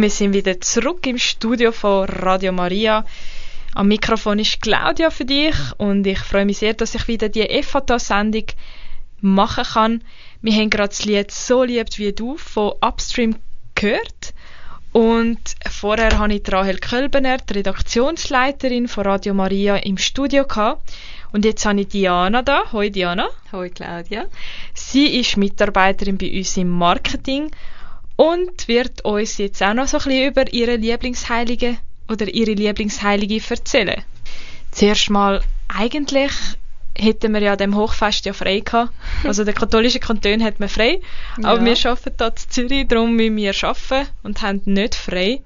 Und 0.00 0.04
wir 0.04 0.10
sind 0.10 0.32
wieder 0.32 0.58
zurück 0.62 1.06
im 1.06 1.18
Studio 1.18 1.72
von 1.72 2.06
Radio 2.06 2.52
Maria. 2.52 3.04
Am 3.74 3.88
Mikrofon 3.88 4.38
ist 4.38 4.62
Claudia 4.62 5.10
für 5.10 5.26
dich 5.26 5.54
und 5.76 6.06
ich 6.06 6.20
freue 6.20 6.46
mich 6.46 6.56
sehr, 6.56 6.72
dass 6.72 6.94
ich 6.94 7.06
wieder 7.06 7.28
die 7.28 7.62
FATA-Sendung 7.62 8.46
machen 9.20 9.64
kann. 9.64 10.02
Wir 10.40 10.54
haben 10.54 10.70
gerade 10.70 10.88
das 10.88 11.04
Lied 11.04 11.30
«So 11.30 11.64
liebt 11.64 11.98
wie 11.98 12.14
du» 12.14 12.38
von 12.38 12.72
Upstream 12.80 13.36
gehört. 13.74 14.32
Und 14.92 15.38
vorher 15.70 16.18
hatte 16.18 16.32
ich 16.32 16.50
Rahel 16.50 16.78
Kölbener, 16.78 17.36
die 17.36 17.52
Redaktionsleiterin 17.58 18.88
von 18.88 19.04
Radio 19.04 19.34
Maria, 19.34 19.76
im 19.76 19.98
Studio. 19.98 20.46
Gehabt. 20.46 20.90
Und 21.30 21.44
jetzt 21.44 21.66
habe 21.66 21.82
ich 21.82 21.88
Diana 21.88 22.40
da. 22.40 22.72
Hoi 22.72 22.88
Diana. 22.88 23.28
Hoi 23.52 23.68
Claudia. 23.68 24.24
Sie 24.72 25.20
ist 25.20 25.36
Mitarbeiterin 25.36 26.16
bei 26.16 26.38
uns 26.38 26.56
im 26.56 26.70
Marketing 26.70 27.50
und 28.20 28.68
wird 28.68 29.02
uns 29.02 29.38
jetzt 29.38 29.62
auch 29.62 29.72
noch 29.72 29.88
so 29.88 29.96
ein 29.96 30.04
bisschen 30.04 30.28
über 30.28 30.52
ihre 30.52 30.76
Lieblingsheilige 30.76 31.78
oder 32.06 32.28
ihre 32.28 32.52
Lieblingsheilige 32.52 33.40
erzählen. 33.48 34.02
Zuerst 34.72 35.08
mal, 35.08 35.40
eigentlich 35.68 36.30
hätten 36.94 37.32
wir 37.32 37.40
ja 37.40 37.56
dem 37.56 37.74
Hochfest 37.74 38.26
ja 38.26 38.34
frei 38.34 38.60
gehabt. 38.60 38.92
Also 39.24 39.44
der 39.44 39.54
katholische 39.54 40.00
Kanton 40.00 40.42
hat 40.44 40.60
man 40.60 40.68
frei, 40.68 41.00
aber 41.38 41.60
Ja. 41.60 41.64
wir 41.64 41.90
arbeiten 41.90 42.14
hier 42.18 42.26
in 42.26 42.36
Zürich, 42.36 42.88
darum 42.88 43.16
müssen 43.16 43.36
wir 43.36 43.54
arbeiten 43.62 44.08
und 44.22 44.42
haben 44.42 44.60
nicht 44.66 44.96
frei. 44.96 45.40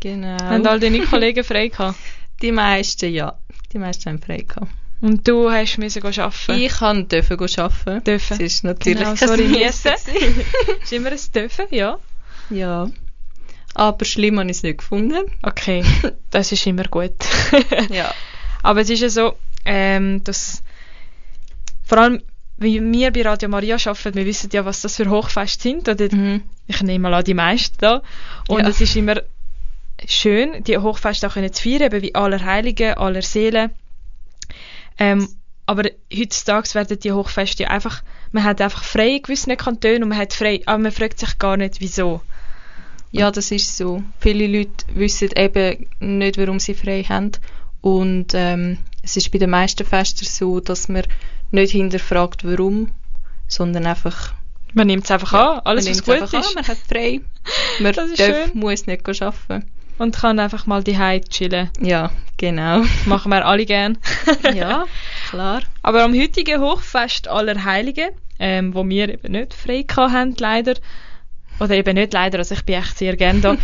Genau. 0.00 0.36
Haben 0.42 0.66
all 0.66 0.80
deine 0.80 1.06
Kollegen 1.06 1.44
frei 1.44 1.68
gehabt. 1.68 1.96
Die 2.42 2.50
meisten, 2.50 3.14
ja. 3.14 3.38
Die 3.72 3.78
meisten 3.78 4.10
haben 4.10 4.20
frei 4.20 4.38
gehabt. 4.38 4.72
Und 5.00 5.26
du 5.26 5.50
hast 5.50 5.78
müssen 5.78 6.04
arbeiten. 6.04 6.52
Ich 6.62 6.72
kann 6.72 7.08
dürfen 7.08 7.38
arbeiten. 7.40 8.04
Dürfen. 8.04 8.38
Das 8.38 8.40
ist 8.40 8.64
natürlich 8.64 8.98
Genau, 8.98 9.14
sorry, 9.16 9.44
Müssen 9.48 9.92
ist 10.82 10.92
immer 10.92 11.10
ein 11.10 11.18
Dürfen, 11.34 11.66
ja. 11.70 11.98
Ja. 12.50 12.90
Aber 13.74 14.04
schlimm 14.04 14.38
habe 14.38 14.50
ich 14.50 14.58
es 14.58 14.62
nicht 14.62 14.78
gefunden. 14.78 15.22
Okay, 15.42 15.84
das 16.30 16.52
ist 16.52 16.66
immer 16.66 16.84
gut. 16.84 17.14
Ja. 17.88 18.12
Aber 18.62 18.80
es 18.82 18.90
ist 18.90 19.00
ja 19.00 19.08
so, 19.08 19.34
ähm, 19.64 20.22
dass 20.24 20.62
vor 21.84 21.98
allem, 21.98 22.22
wie 22.58 22.80
wir 22.92 23.10
bei 23.10 23.22
Radio 23.22 23.48
Maria 23.48 23.76
arbeiten, 23.76 24.14
wir 24.14 24.26
wissen 24.26 24.50
ja, 24.52 24.64
was 24.64 24.82
das 24.82 24.96
für 24.96 25.08
Hochfeste 25.08 25.62
sind. 25.62 25.88
Oder 25.88 26.14
Mhm. 26.14 26.42
ich 26.66 26.82
nehme 26.82 27.08
mal 27.08 27.14
an, 27.14 27.24
die 27.24 27.34
meisten 27.34 27.76
da. 27.78 28.02
Und 28.48 28.60
Ja. 28.62 28.68
es 28.68 28.80
ist 28.80 28.96
immer 28.96 29.22
schön, 30.06 30.62
die 30.64 30.76
Hochfeste 30.76 31.26
auch 31.26 31.34
können 31.34 31.52
zu 31.52 31.62
feiern, 31.62 31.82
eben 31.82 32.02
wie 32.02 32.14
aller 32.14 32.44
Heiligen, 32.44 32.94
aller 32.94 33.22
Seelen. 33.22 33.70
Ähm, 35.00 35.28
aber 35.66 35.84
heutzutage 36.12 36.74
werden 36.74 36.98
die 37.00 37.12
Hochfeste 37.12 37.64
ja 37.64 37.70
einfach, 37.70 38.02
man 38.32 38.44
hat 38.44 38.60
einfach 38.60 38.84
frei 38.84 39.16
in 39.16 39.22
gewissen 39.22 39.56
Kantonen 39.56 40.02
und 40.02 40.08
man 40.10 40.18
hat 40.18 40.34
frei, 40.34 40.60
aber 40.66 40.78
man 40.78 40.92
fragt 40.92 41.18
sich 41.18 41.38
gar 41.38 41.56
nicht, 41.56 41.80
wieso. 41.80 42.20
Ja, 43.12 43.30
das 43.30 43.50
ist 43.50 43.76
so. 43.76 44.02
Viele 44.20 44.46
Leute 44.46 44.84
wissen 44.94 45.30
eben 45.36 45.86
nicht, 45.98 46.38
warum 46.38 46.60
sie 46.60 46.74
frei 46.74 47.02
haben. 47.02 47.32
Und 47.80 48.34
ähm, 48.34 48.78
es 49.02 49.16
ist 49.16 49.32
bei 49.32 49.38
den 49.38 49.50
meisten 49.50 49.84
Festen 49.86 50.24
so, 50.26 50.60
dass 50.60 50.88
man 50.88 51.04
nicht 51.50 51.72
hinterfragt, 51.72 52.44
warum, 52.44 52.92
sondern 53.48 53.86
einfach 53.86 54.34
Man 54.74 54.86
nimmt 54.86 55.04
es 55.04 55.10
einfach 55.10 55.32
an, 55.32 55.60
alles 55.64 55.86
man 55.86 55.94
was 55.94 56.04
gut 56.04 56.22
ist. 56.22 56.34
An, 56.34 56.54
man 56.54 56.68
hat 56.68 56.78
frei. 56.88 57.20
Man 57.80 57.92
Das 57.92 58.10
ist 58.10 58.20
darf, 58.20 58.48
schön. 58.48 58.58
muss 58.58 58.86
nicht 58.86 59.08
arbeiten. 59.22 59.64
Und 59.98 60.16
kann 60.16 60.38
einfach 60.38 60.66
mal 60.66 60.84
die 60.84 60.98
chillen. 61.28 61.70
Ja, 61.80 62.10
genau. 62.40 62.82
Machen 63.04 63.30
wir 63.30 63.46
alle 63.46 63.66
gern. 63.66 63.98
ja, 64.54 64.86
klar. 65.28 65.62
Aber 65.82 66.02
am 66.02 66.14
heutigen 66.14 66.60
Hochfest 66.60 67.28
aller 67.28 67.62
Heiligen, 67.64 68.10
ähm, 68.38 68.74
wo 68.74 68.88
wir 68.88 69.08
eben 69.10 69.32
nicht 69.32 69.54
frei 69.54 69.84
haben, 69.88 70.34
leider, 70.38 70.74
oder 71.60 71.74
eben 71.74 71.94
nicht 71.94 72.14
leider, 72.14 72.38
also 72.38 72.54
ich 72.54 72.64
bin 72.64 72.76
echt 72.76 72.98
sehr 72.98 73.16
gern 73.16 73.42
da, 73.42 73.56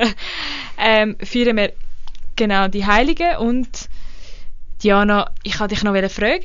ähm, 0.78 1.16
feiern 1.22 1.56
wir 1.56 1.72
genau 2.36 2.68
die 2.68 2.86
Heiligen 2.86 3.36
und 3.38 3.68
Diana, 4.82 5.30
ich 5.42 5.58
wollte 5.58 5.74
dich 5.74 5.82
noch 5.82 5.94
fragen, 6.10 6.44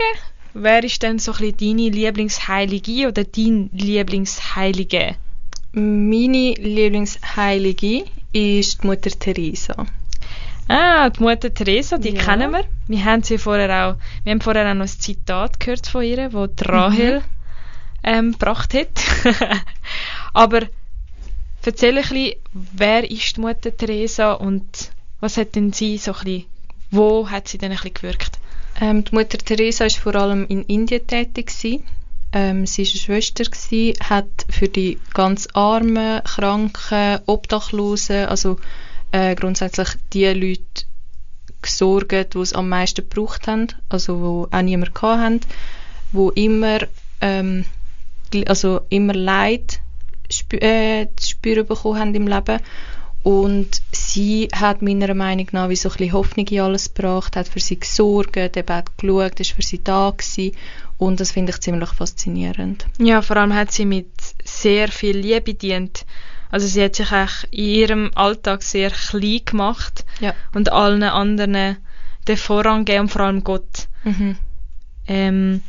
wer 0.54 0.84
ist 0.84 1.04
denn 1.04 1.20
so 1.20 1.34
ein 1.34 1.52
bisschen 1.52 1.78
deine 1.78 1.90
Lieblingsheilige 1.90 3.08
oder 3.08 3.24
dein 3.24 3.70
Lieblingsheilige? 3.74 5.16
Meine 5.74 6.54
Lieblingsheilige 6.54 8.06
ist 8.34 8.82
die 8.82 8.88
Mutter 8.88 9.12
Teresa. 9.12 9.86
Ah, 10.74 11.10
die 11.10 11.22
Mutter 11.22 11.54
Teresa, 11.54 11.98
die 11.98 12.12
Ja. 12.16 12.24
kennen 12.24 12.52
wir. 12.52 12.64
Wir 12.88 13.04
haben 13.04 13.24
sie 13.24 13.38
vorher 13.38 13.70
auch, 13.90 13.96
wir 14.24 14.32
haben 14.32 14.40
vorher 14.40 14.70
auch 14.70 14.74
noch 14.74 14.86
ein 14.86 14.88
Zitat 14.88 15.60
gehört 15.60 15.86
von 15.86 16.02
ihr, 16.02 16.32
wo 16.32 16.48
Rahel 16.62 17.22
ähm, 18.06 18.32
gebracht 18.32 18.74
hat. 18.74 18.88
Aber 20.34 20.62
erzähl 21.66 21.98
ein 21.98 22.04
bisschen, 22.04 22.36
wer 22.54 23.10
ist 23.12 23.36
die 23.36 23.42
Mutter 23.42 23.76
Teresa 23.76 24.32
und 24.32 24.92
was 25.20 25.36
hat 25.36 25.56
denn 25.56 25.74
sie 25.74 25.98
so 25.98 26.14
ein 26.14 26.24
bisschen, 26.24 26.46
wo 26.90 27.30
hat 27.30 27.50
sie 27.50 27.58
denn 27.58 27.72
ein 27.72 27.78
bisschen 27.78 27.94
gewirkt? 27.94 28.40
Ähm, 28.80 29.04
die 29.04 29.14
Mutter 29.14 29.40
Teresa 29.40 29.84
ist 29.84 29.98
vor 29.98 30.16
allem 30.16 30.46
in 30.48 30.64
Indien 30.64 31.06
tätig 31.06 31.48
gewesen. 31.48 31.84
Ähm, 32.32 32.66
sie 32.66 32.84
ist 32.84 32.94
eine 32.94 33.02
Schwester 33.02 33.44
gewesen, 33.44 34.00
hat 34.10 34.46
für 34.50 34.70
die 34.70 35.00
ganz 35.14 35.50
Armen, 35.52 36.24
Kranken, 36.24 37.20
Obdachlosen, 37.26 38.28
also 38.28 38.58
äh, 39.12 39.36
grundsätzlich 39.36 39.90
die 40.14 40.26
Leute 40.28 40.86
gesorgt, 41.62 42.34
die 42.34 42.40
es 42.40 42.54
am 42.54 42.70
meisten 42.70 43.08
gebraucht 43.08 43.48
haben, 43.48 43.68
also 43.90 44.20
wo 44.22 44.48
auch 44.52 44.62
niemand 44.62 45.00
haben, 45.02 45.42
wo 46.12 46.30
immer 46.32 46.80
ähm, 47.22 47.66
also 48.48 48.82
immer 48.90 49.14
Leid 49.14 49.80
spü 50.30 50.58
äh, 50.58 51.08
zu 51.18 51.30
spüren 51.30 51.68
bekommen 51.68 52.00
haben 52.00 52.16
im 52.16 52.28
Leben 52.28 52.60
und 53.24 53.82
sie 53.92 54.48
hat 54.52 54.82
meiner 54.82 55.14
Meinung 55.14 55.48
nach 55.52 55.70
wie 55.70 55.76
so 55.76 55.90
ein 55.90 55.98
bisschen 55.98 56.14
Hoffnung 56.14 56.48
in 56.48 56.62
alles 56.62 56.94
gebracht, 56.94 57.36
hat 57.36 57.48
für 57.48 57.60
sie 57.60 57.80
gesorgt, 57.80 58.36
eben 58.36 58.76
hat 58.76 58.98
geschaut, 58.98 59.40
ist 59.40 59.52
für 59.52 59.62
sie 59.62 59.84
da 59.84 60.10
gewesen. 60.10 60.56
Und 60.98 61.20
das 61.20 61.32
finde 61.32 61.52
ich 61.52 61.60
ziemlich 61.60 61.90
faszinierend. 61.90 62.86
Ja, 62.98 63.22
vor 63.22 63.38
allem 63.38 63.54
hat 63.54 63.72
sie 63.72 63.86
mit 63.86 64.10
sehr 64.44 64.88
viel 64.88 65.18
Liebe 65.18 65.54
dient. 65.54 66.06
Also 66.52 66.68
sie 66.68 66.84
hat 66.84 66.96
sich 66.96 67.12
auch 67.12 67.44
in 67.52 67.64
ihrem 67.66 68.12
Alltag 68.16 68.62
sehr 68.64 68.92
klein 68.92 69.42
gemacht 69.46 70.06
Ja. 70.20 70.34
und 70.54 70.72
allen 70.72 71.04
anderen 71.04 71.78
den 72.28 72.38
Vorrang 72.38 72.86
gegeben 72.86 73.04
und 73.06 73.10
vor 73.10 73.22
allem 73.22 73.44
Gott. 73.44 73.88
Mhm. 74.04 74.38
Ähm, 75.08 75.64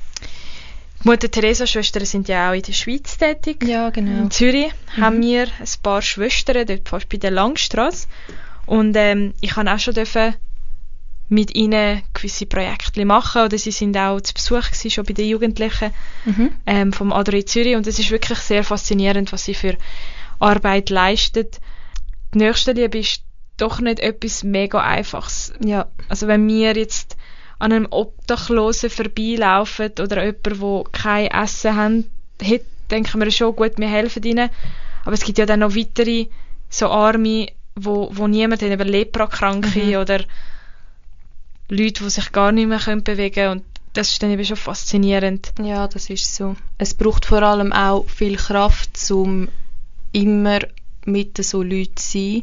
die 1.03 1.09
Mutter 1.09 1.31
Teresa 1.31 1.67
Schwestern 1.67 2.05
sind 2.05 2.29
ja 2.29 2.51
auch 2.51 2.55
in 2.55 2.63
der 2.63 2.73
Schweiz 2.73 3.17
tätig. 3.17 3.65
Ja, 3.65 3.91
genau. 3.91 4.23
In 4.25 4.31
Zürich 4.31 4.73
haben 5.01 5.21
wir 5.23 5.43
ein 5.45 5.69
paar 5.83 6.03
Schwestern, 6.03 6.67
dort 6.67 6.89
fast 6.89 7.09
bei 7.09 7.17
der 7.17 7.31
Langstrasse. 7.33 8.07
Und 8.67 8.95
ähm, 8.97 9.35
ich 9.41 9.51
kann 9.51 9.67
auch 9.69 9.79
schon 9.81 9.95
dürfen 9.95 10.35
mit 11.29 11.55
ihnen 11.55 12.03
gewisse 12.13 12.45
Projekte 12.47 13.05
machen 13.07 13.43
oder 13.43 13.57
sie 13.57 13.71
sind 13.71 13.97
auch 13.97 14.21
zu 14.21 14.35
Besuch 14.35 14.67
gewesen, 14.67 14.91
schon 14.91 15.05
bei 15.07 15.15
den 15.15 15.29
Jugendlichen 15.29 15.91
Mhm. 16.27 16.51
ähm, 16.67 16.93
vom 16.93 17.13
Adri 17.13 17.45
Zürich 17.47 17.75
und 17.75 17.87
es 17.87 17.99
ist 17.99 18.11
wirklich 18.11 18.39
sehr 18.39 18.63
faszinierend, 18.63 19.33
was 19.33 19.45
sie 19.45 19.55
für 19.55 19.77
Arbeit 20.43 20.91
leistet. 20.91 21.61
Die 22.35 22.39
Nächstenliebe 22.39 22.99
ist 22.99 23.23
doch 23.57 23.81
nicht 23.81 24.01
etwas 24.01 24.43
mega 24.43 24.81
Einfaches. 24.81 25.53
Ja. 25.65 25.87
Also 26.09 26.27
wenn 26.27 26.49
wir 26.49 26.75
jetzt 26.77 27.17
an 27.59 27.73
einem 27.73 27.87
Obdachlosen 27.91 28.91
vorbeilaufen 28.91 29.93
oder 30.01 30.25
jemand, 30.25 30.61
wo 30.61 30.85
kein 30.91 31.29
Essen 31.29 31.77
haben, 31.77 32.11
hat, 32.43 32.63
denken 32.91 33.21
wir 33.21 33.31
schon, 33.31 33.55
gut, 33.55 33.79
wir 33.79 33.89
helfen 33.89 34.23
ihnen. 34.25 34.51
Aber 35.05 35.13
es 35.15 35.25
gibt 35.25 35.39
ja 35.39 35.47
dann 35.47 35.61
noch 35.61 35.77
weitere 35.77 36.27
so 36.69 36.89
Arme, 36.89 37.49
wo, 37.77 38.11
wo 38.13 38.27
niemand 38.27 38.63
hat, 38.63 38.71
eben 38.71 38.89
Leprakranke 38.89 39.79
Mhm. 39.79 39.97
oder 39.97 40.25
Leute, 41.69 42.05
die 42.05 42.11
sich 42.11 42.33
gar 42.33 42.53
nicht 42.53 42.69
mehr 42.69 42.79
können 42.79 43.05
bewegen 43.05 43.35
können. 43.35 43.51
Und 43.59 43.65
das 43.93 44.11
ist 44.11 44.23
dann 44.23 44.31
eben 44.31 44.45
schon 44.45 44.57
faszinierend. 44.57 45.53
Ja, 45.63 45.87
das 45.87 46.11
ist 46.11 46.35
so. 46.35 46.57
Es 46.79 46.95
braucht 46.95 47.27
vor 47.27 47.43
allem 47.43 47.73
auch 47.73 48.09
viel 48.09 48.37
Kraft, 48.37 48.99
um 49.11 49.49
immer 50.13 50.61
mit 51.05 51.43
so 51.43 51.63
Leuten 51.63 51.95
sein. 51.97 52.43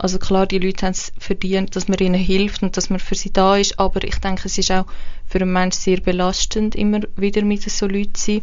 Also 0.00 0.20
klar, 0.20 0.46
die 0.46 0.60
Leute 0.60 0.86
haben 0.86 0.92
es 0.92 1.12
verdient, 1.18 1.74
dass 1.74 1.88
man 1.88 1.98
ihnen 1.98 2.14
hilft 2.14 2.62
und 2.62 2.76
dass 2.76 2.88
man 2.88 3.00
für 3.00 3.16
sie 3.16 3.32
da 3.32 3.56
ist, 3.56 3.80
aber 3.80 4.04
ich 4.04 4.18
denke, 4.18 4.42
es 4.44 4.56
ist 4.56 4.70
auch 4.70 4.86
für 5.26 5.40
einen 5.40 5.52
Menschen 5.52 5.80
sehr 5.80 6.00
belastend, 6.00 6.76
immer 6.76 7.00
wieder 7.16 7.42
mit 7.42 7.62
so 7.62 7.86
Leuten 7.86 8.14
zu 8.14 8.26
sein. 8.26 8.42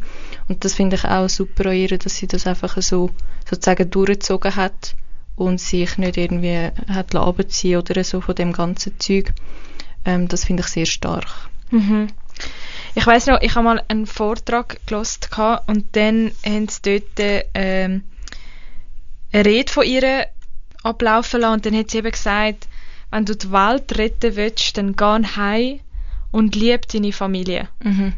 Und 0.50 0.66
das 0.66 0.74
finde 0.74 0.98
ich 0.98 1.06
auch 1.06 1.30
super 1.30 1.70
an 1.70 1.78
ihr, 1.78 1.98
dass 1.98 2.18
sie 2.18 2.28
das 2.28 2.46
einfach 2.46 2.76
so 2.82 3.10
sozusagen 3.50 3.90
durchgezogen 3.90 4.56
hat 4.58 4.96
und 5.38 5.62
sich 5.62 5.98
nicht 5.98 6.18
irgendwie 6.18 6.72
hat 6.90 7.16
abziehen 7.16 7.80
oder 7.80 8.04
so 8.04 8.20
von 8.20 8.36
dem 8.36 8.52
ganzen 8.52 9.00
Zeug. 9.00 9.34
Ähm, 10.04 10.28
das 10.28 10.44
finde 10.44 10.62
ich 10.62 10.68
sehr 10.68 10.86
stark. 10.86 11.50
Mhm. 11.72 12.08
Ich 12.96 13.06
weiß 13.06 13.28
noch, 13.28 13.42
ich 13.42 13.56
habe 13.56 13.66
mal 13.66 13.84
einen 13.88 14.06
Vortrag 14.06 14.78
gelost 14.86 15.30
und 15.68 15.86
dann 15.94 16.32
haben 16.46 16.68
sie 16.68 16.82
dort 16.84 17.44
ähm, 17.54 18.04
eine 19.36 19.46
Rede 19.46 19.72
von 19.72 19.86
ihr 19.86 20.28
ablaufen 20.84 21.42
lassen 21.42 21.54
und 21.56 21.66
dann 21.66 21.76
hat 21.76 21.92
sie 21.92 21.98
eben 21.98 22.12
gesagt, 22.12 22.68
wenn 23.12 23.26
du 23.26 23.36
die 23.36 23.52
Welt 23.52 23.98
retten 23.98 24.36
willst, 24.36 24.78
dann 24.78 24.96
geh 24.96 25.28
heim 25.36 25.80
und 26.32 26.56
lieb 26.56 26.88
deine 26.88 27.12
Familie. 27.12 27.68
Mhm. 27.84 28.14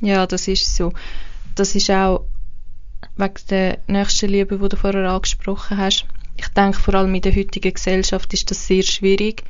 Ja, 0.00 0.26
das 0.26 0.48
ist 0.48 0.76
so. 0.76 0.92
Das 1.54 1.74
ist 1.74 1.90
auch 1.90 2.24
wegen 3.16 3.34
der 3.48 3.78
nächsten 3.86 4.28
Liebe, 4.28 4.58
die 4.58 4.68
du 4.68 4.76
vorher 4.76 5.10
angesprochen 5.10 5.78
hast. 5.78 6.04
Ich 6.36 6.48
denke, 6.48 6.78
vor 6.78 6.94
allem 6.94 7.14
in 7.14 7.22
der 7.22 7.34
heutigen 7.34 7.72
Gesellschaft 7.72 8.32
ist 8.34 8.50
das 8.50 8.66
sehr 8.66 8.82
schwierig. 8.82 9.42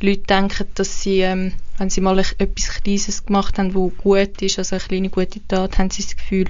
Leute 0.00 0.22
denken, 0.22 0.66
dass 0.74 1.02
sie, 1.02 1.20
ähm, 1.20 1.52
wenn 1.78 1.88
sie 1.88 2.00
mal 2.00 2.18
etwas 2.18 2.82
Kleines 2.82 3.24
gemacht 3.24 3.58
haben, 3.58 3.74
wo 3.74 3.90
gut 3.90 4.42
ist, 4.42 4.58
also 4.58 4.74
eine 4.74 4.84
kleine 4.84 5.10
gute 5.10 5.46
Tat, 5.46 5.78
haben 5.78 5.90
sie 5.90 6.02
das 6.02 6.16
Gefühl, 6.16 6.48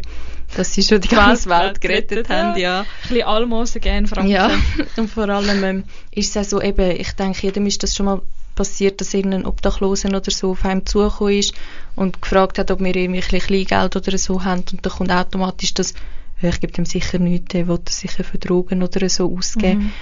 dass 0.57 0.75
sie 0.75 0.83
schon 0.83 1.01
die 1.01 1.09
ganze 1.09 1.49
Welt 1.49 1.81
gerettet 1.81 2.29
haben, 2.29 2.59
ja. 2.59 2.81
Ein 2.81 2.87
bisschen 3.03 3.25
Almosen 3.25 3.81
gern, 3.81 4.07
Franken. 4.07 4.31
Ja, 4.31 4.51
und 4.97 5.11
vor 5.11 5.29
allem 5.29 5.65
ähm, 5.65 5.85
ist 6.11 6.37
es 6.37 6.47
auch 6.47 6.49
so, 6.49 6.63
eben, 6.63 6.91
ich 6.91 7.13
denke, 7.13 7.43
jedem 7.43 7.67
ist 7.67 7.83
das 7.83 7.95
schon 7.95 8.07
mal 8.07 8.23
passiert, 8.55 9.01
dass 9.01 9.15
irgendein 9.15 9.47
Obdachlosen 9.47 10.15
oder 10.15 10.31
so 10.31 10.51
auf 10.51 10.65
einem 10.65 10.85
zugekommen 10.85 11.39
ist 11.39 11.55
und 11.97 12.21
gefragt 12.21 12.59
hat, 12.59 12.71
ob 12.71 12.81
wir 12.81 12.95
irgendwie 12.95 13.23
ein 13.23 13.41
Kleingeld 13.41 13.97
oder 13.97 14.19
so 14.19 14.45
haben 14.45 14.65
und 14.71 14.85
dann 14.85 14.93
kommt 14.93 15.11
automatisch 15.11 15.75
das, 15.75 15.95
«Ja, 16.41 16.51
ich 16.51 16.61
gebe 16.61 16.73
dem 16.73 16.85
sicher 16.85 17.19
nichts, 17.19 17.53
der 17.53 17.69
will 17.69 17.81
das 17.85 18.01
sicher 18.01 18.25
für 18.25 18.39
Drogen 18.39 18.83
oder 18.83 19.09
so 19.09 19.35
ausgeben. 19.35 19.85
Mhm. 19.85 19.93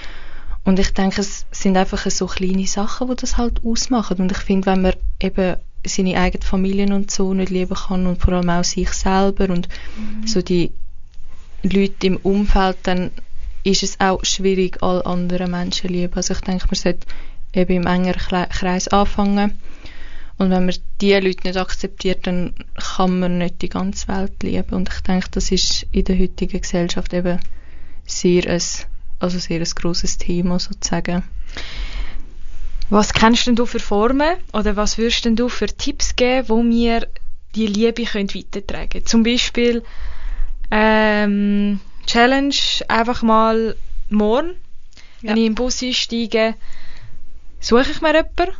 Und 0.63 0.79
ich 0.79 0.93
denke, 0.93 1.21
es 1.21 1.45
sind 1.51 1.77
einfach 1.77 2.09
so 2.09 2.27
kleine 2.27 2.67
Sachen, 2.67 3.07
die 3.09 3.15
das 3.15 3.37
halt 3.37 3.61
ausmachen. 3.63 4.17
Und 4.17 4.31
ich 4.31 4.37
finde, 4.37 4.67
wenn 4.67 4.81
man 4.81 4.93
eben 5.19 5.57
seine 5.85 6.17
eigene 6.17 6.43
Familie 6.43 6.93
und 6.93 7.11
so 7.11 7.33
nicht 7.33 7.49
lieben 7.49 7.75
kann 7.75 8.05
und 8.05 8.21
vor 8.21 8.33
allem 8.33 8.49
auch 8.49 8.63
sich 8.63 8.89
selber 8.89 9.49
und 9.49 9.67
so 10.25 10.41
die 10.41 10.71
Leute 11.63 12.07
im 12.07 12.17
Umfeld, 12.17 12.77
dann 12.83 13.11
ist 13.63 13.83
es 13.83 13.99
auch 13.99 14.23
schwierig, 14.25 14.81
alle 14.81 15.05
anderen 15.05 15.51
Menschen 15.51 15.71
zu 15.71 15.87
lieben. 15.87 16.13
Also 16.15 16.33
ich 16.33 16.41
denke, 16.41 16.65
man 16.65 16.75
sollte 16.75 17.05
eben 17.53 17.83
im 17.83 17.87
engeren 17.87 18.49
Kreis 18.49 18.87
anfangen. 18.87 19.59
Und 20.37 20.49
wenn 20.49 20.65
man 20.65 20.75
diese 20.99 21.19
Leute 21.19 21.47
nicht 21.47 21.57
akzeptiert, 21.57 22.25
dann 22.25 22.55
kann 22.75 23.19
man 23.19 23.37
nicht 23.37 23.61
die 23.61 23.69
ganze 23.69 24.07
Welt 24.07 24.41
lieben. 24.41 24.73
Und 24.73 24.89
ich 24.89 25.01
denke, 25.01 25.27
das 25.31 25.51
ist 25.51 25.85
in 25.91 26.03
der 26.05 26.17
heutigen 26.17 26.61
Gesellschaft 26.61 27.13
eben 27.13 27.39
sehr 28.05 28.47
ein, 28.47 28.61
also 29.19 29.37
sehr 29.37 29.59
ein 29.59 29.71
grosses 29.75 30.17
Thema 30.17 30.59
sozusagen. 30.59 31.23
Was 32.91 33.13
kennst 33.13 33.47
denn 33.47 33.55
du 33.55 33.65
für 33.65 33.79
Formen 33.79 34.35
oder 34.51 34.75
was 34.75 34.97
würdest 34.97 35.23
denn 35.23 35.37
du 35.37 35.47
für 35.47 35.67
Tipps 35.67 36.15
geben, 36.17 36.49
wo 36.49 36.61
wir 36.63 37.07
die 37.55 37.65
Liebe 37.67 38.03
können 38.03 38.33
weitertragen 38.35 38.89
können? 38.89 39.05
Zum 39.05 39.23
Beispiel 39.23 39.81
ähm, 40.69 41.79
Challenge 42.05 42.53
einfach 42.89 43.21
mal 43.21 43.77
morgen, 44.09 44.55
wenn 45.21 45.37
Ja. 45.37 45.41
ich 45.41 45.47
im 45.47 45.55
Bus 45.55 45.81
einsteige, 45.81 46.55
suche 47.61 47.89
ich 47.91 48.01
mir 48.01 48.09
jemanden, 48.13 48.53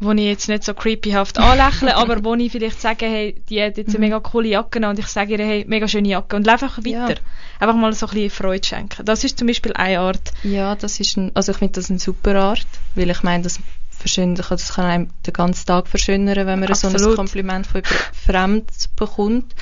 wo 0.00 0.12
ich 0.12 0.20
jetzt 0.20 0.48
nicht 0.48 0.62
so 0.64 0.74
creepyhaft 0.74 1.38
anlächle, 1.38 1.96
aber 1.96 2.22
wo 2.24 2.34
ich 2.34 2.52
vielleicht 2.52 2.80
sage, 2.80 3.06
hey, 3.06 3.42
die 3.48 3.60
hat 3.62 3.76
jetzt 3.76 3.90
eine 3.90 3.98
mega 3.98 4.20
coole 4.20 4.48
Jacke 4.48 4.78
und 4.88 4.98
ich 4.98 5.08
sage 5.08 5.32
ihr, 5.32 5.44
hey, 5.44 5.64
mega 5.66 5.88
schöne 5.88 6.08
Jacke 6.08 6.36
und 6.36 6.46
laufe 6.46 6.66
einfach 6.66 6.84
Ja. 6.84 7.08
weiter. 7.08 7.20
Einfach 7.58 7.74
mal 7.74 7.92
so 7.92 8.06
ein 8.06 8.12
bisschen 8.14 8.30
Freude 8.30 8.66
schenken. 8.66 9.04
Das 9.04 9.24
ist 9.24 9.38
zum 9.38 9.48
Beispiel 9.48 9.72
eine 9.72 9.98
Art. 10.00 10.32
Ja, 10.44 10.76
das 10.76 11.00
ist 11.00 11.16
ein, 11.16 11.32
also 11.34 11.50
ich 11.52 11.58
finde 11.58 11.72
das 11.74 11.90
eine 11.90 11.98
super 11.98 12.34
Art, 12.36 12.66
weil 12.94 13.10
ich 13.10 13.22
meine, 13.24 13.42
das 13.42 13.58
verschönern, 13.90 14.44
das 14.48 14.74
kann 14.74 14.84
einem 14.84 15.10
den 15.26 15.32
ganzen 15.32 15.66
Tag 15.66 15.88
verschönern, 15.88 16.46
wenn 16.46 16.60
man 16.60 16.72
so 16.74 16.86
ein 16.86 16.94
Absolut. 16.94 17.16
Kompliment 17.16 17.66
von 17.66 17.82
fremd 18.12 18.70
bekommt. 18.94 19.54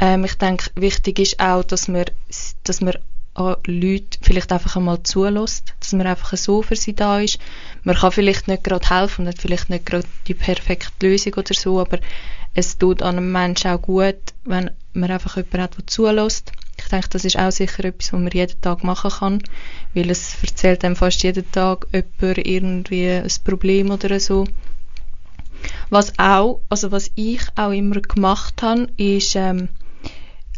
Ähm, 0.00 0.24
ich 0.24 0.34
denke, 0.34 0.70
wichtig 0.74 1.20
ist 1.20 1.38
auch, 1.38 1.62
dass 1.62 1.86
man, 1.86 2.04
dass 2.64 2.80
man 2.80 2.94
an 3.34 3.56
Leute 3.66 4.18
vielleicht 4.20 4.52
einfach 4.52 4.76
einmal 4.76 5.02
zulässt, 5.02 5.74
dass 5.80 5.92
man 5.92 6.06
einfach 6.06 6.36
so 6.36 6.62
für 6.62 6.76
sie 6.76 6.94
da 6.94 7.20
ist. 7.20 7.38
Man 7.84 7.96
kann 7.96 8.12
vielleicht 8.12 8.48
nicht 8.48 8.64
gerade 8.64 8.88
helfen 8.88 9.22
und 9.22 9.28
hat 9.28 9.40
vielleicht 9.40 9.70
nicht 9.70 9.86
gerade 9.86 10.06
die 10.26 10.34
perfekte 10.34 11.06
Lösung 11.06 11.34
oder 11.34 11.54
so, 11.54 11.80
aber 11.80 11.98
es 12.54 12.78
tut 12.78 13.02
einem 13.02 13.30
Menschen 13.30 13.70
auch 13.70 13.82
gut, 13.82 14.16
wenn 14.44 14.70
man 14.92 15.10
einfach 15.10 15.36
jemanden 15.36 15.62
hat, 15.62 15.78
der 15.78 15.86
zulässt. 15.86 16.52
Ich 16.76 16.88
denke, 16.88 17.08
das 17.10 17.24
ist 17.24 17.38
auch 17.38 17.52
sicher 17.52 17.84
etwas, 17.84 18.12
was 18.12 18.20
man 18.20 18.30
jeden 18.32 18.60
Tag 18.60 18.84
machen 18.84 19.10
kann, 19.10 19.42
weil 19.94 20.10
es 20.10 20.36
erzählt 20.42 20.84
einem 20.84 20.96
fast 20.96 21.22
jeden 21.22 21.50
Tag 21.50 21.86
jemand 21.92 22.38
irgendwie 22.38 23.08
ein 23.10 23.30
Problem 23.44 23.90
oder 23.90 24.18
so. 24.20 24.46
Was 25.90 26.18
auch, 26.18 26.60
also 26.68 26.92
was 26.92 27.10
ich 27.14 27.40
auch 27.56 27.72
immer 27.72 28.00
gemacht 28.00 28.62
habe, 28.62 28.88
ist 28.96 29.34
ähm, 29.34 29.68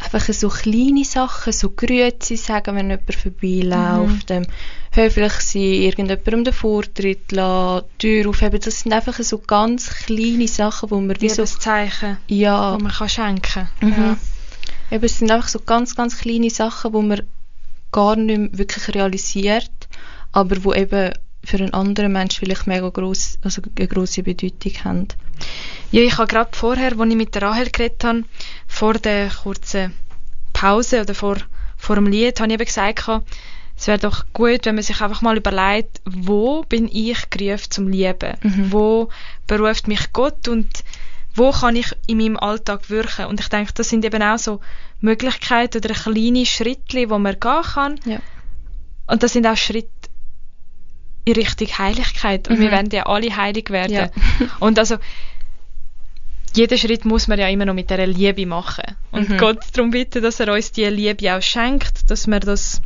einfach 0.01 0.21
so 0.33 0.49
kleine 0.49 1.05
Sachen, 1.05 1.53
so 1.53 1.71
Grüezi 1.71 2.37
sagen, 2.37 2.75
wenn 2.75 2.91
jemand 2.91 3.15
vorbeiläuft, 3.15 4.31
ähm, 4.31 4.47
höflich 4.93 5.33
sein, 5.33 5.63
irgendjemandem 5.63 6.45
den 6.45 6.55
Vortritt 6.55 7.31
lassen, 7.33 7.87
Tür 7.99 8.29
aufheben, 8.29 8.61
das 8.61 8.81
sind 8.81 8.93
einfach 8.93 9.15
so 9.15 9.39
ganz 9.39 9.91
kleine 9.91 10.49
Sachen, 10.49 10.91
wo 10.91 11.01
man 11.01 11.21
wie 11.21 11.29
so, 11.29 11.43
Liebeszeichen, 11.43 12.17
ja, 12.29 12.77
die 12.77 12.83
man 12.83 12.93
kann 12.93 13.09
schenken 13.09 13.69
Mhm. 13.81 13.93
Ja. 13.93 14.17
Eben, 14.91 15.05
es 15.05 15.19
sind 15.19 15.31
einfach 15.31 15.49
so 15.49 15.61
ganz, 15.61 15.95
ganz 15.95 16.19
kleine 16.19 16.51
Sachen, 16.51 16.93
wo 16.93 17.03
man 17.03 17.23
gar 17.93 18.17
nicht 18.17 18.59
wirklich 18.59 18.95
realisiert, 18.95 19.71
aber 20.33 20.65
wo 20.65 20.73
eben 20.73 21.13
für 21.45 21.59
einen 21.59 21.73
anderen 21.73 22.13
Mensch 22.13 22.39
vielleicht 22.39 22.67
mega 22.67 22.89
gross, 22.91 23.39
also 23.43 23.63
eine 23.77 23.89
grosse 23.89 24.23
Bedeutung 24.23 24.73
haben. 24.85 25.09
Ja, 25.91 26.03
ich 26.03 26.19
habe 26.19 26.29
gerade 26.29 26.51
vorher, 26.53 26.93
als 26.99 27.11
ich 27.11 27.17
mit 27.17 27.35
der 27.35 27.43
Rahel 27.43 27.71
geredet 27.71 28.05
habe, 28.05 28.25
vor 28.67 28.95
der 28.95 29.31
kurzen 29.31 29.95
Pause 30.53 31.01
oder 31.01 31.15
vor, 31.15 31.37
vor 31.77 31.97
dem 31.97 32.07
Lied, 32.07 32.39
habe 32.41 32.49
ich 32.49 32.55
eben 32.55 32.65
gesagt, 32.65 33.09
es 33.77 33.87
wäre 33.87 33.99
doch 33.99 34.27
gut, 34.35 34.67
wenn 34.67 34.75
man 34.75 34.85
sich 34.85 35.01
einfach 35.01 35.23
mal 35.23 35.39
überlegt, 35.39 36.03
wo 36.05 36.63
bin 36.65 36.87
ich 36.93 37.31
gerufen 37.31 37.71
zum 37.71 37.89
Lieben? 37.89 38.37
Mhm. 38.43 38.73
Wo 38.73 39.09
beruft 39.47 39.89
mich 39.89 40.13
Gott 40.13 40.49
und 40.49 40.69
wo 41.35 41.51
kann 41.51 41.77
ich 41.77 41.97
in 42.07 42.19
meinem 42.19 42.37
Alltag 42.37 42.91
wirken? 42.91 43.27
Und 43.27 43.41
ich 43.41 43.49
denke, 43.49 43.73
das 43.73 43.89
sind 43.89 44.05
eben 44.05 44.23
auch 44.23 44.39
so 44.39 44.61
Möglichkeiten 45.01 45.79
oder 45.79 45.95
kleine 45.95 46.45
Schritte, 46.45 47.09
wo 47.09 47.19
man 47.19 47.41
gehen 47.41 47.63
kann. 47.63 48.01
Ja. 48.05 48.19
Und 49.07 49.23
das 49.23 49.33
sind 49.33 49.47
auch 49.47 49.57
Schritte 49.57 50.00
in 51.25 51.35
Richtung 51.35 51.69
Heiligkeit. 51.69 52.49
Und 52.49 52.59
wir 52.61 52.69
Mhm. 52.69 52.73
werden 52.73 52.91
ja 52.93 53.07
alle 53.07 53.35
heilig 53.37 53.71
werden. 53.71 53.93
Ja. 53.93 54.11
Und 54.61 54.79
also, 54.79 54.97
jeden 56.55 56.79
Schritt 56.79 57.05
muss 57.05 57.29
man 57.29 57.39
ja 57.39 57.49
immer 57.49 57.65
noch 57.65 57.75
mit 57.75 57.91
dieser 57.91 58.07
Liebe 58.07 58.47
machen. 58.47 58.97
Und 59.13 59.29
Mhm. 59.29 59.37
Gott 59.39 59.61
darum 59.73 59.91
bitten, 59.91 60.23
dass 60.23 60.41
er 60.41 60.53
uns 60.53 60.73
diese 60.73 60.91
Liebe 60.91 61.35
auch 61.37 61.43
schenkt, 61.43 62.11
dass 62.11 62.27
wir 62.27 62.41
das 62.41 62.81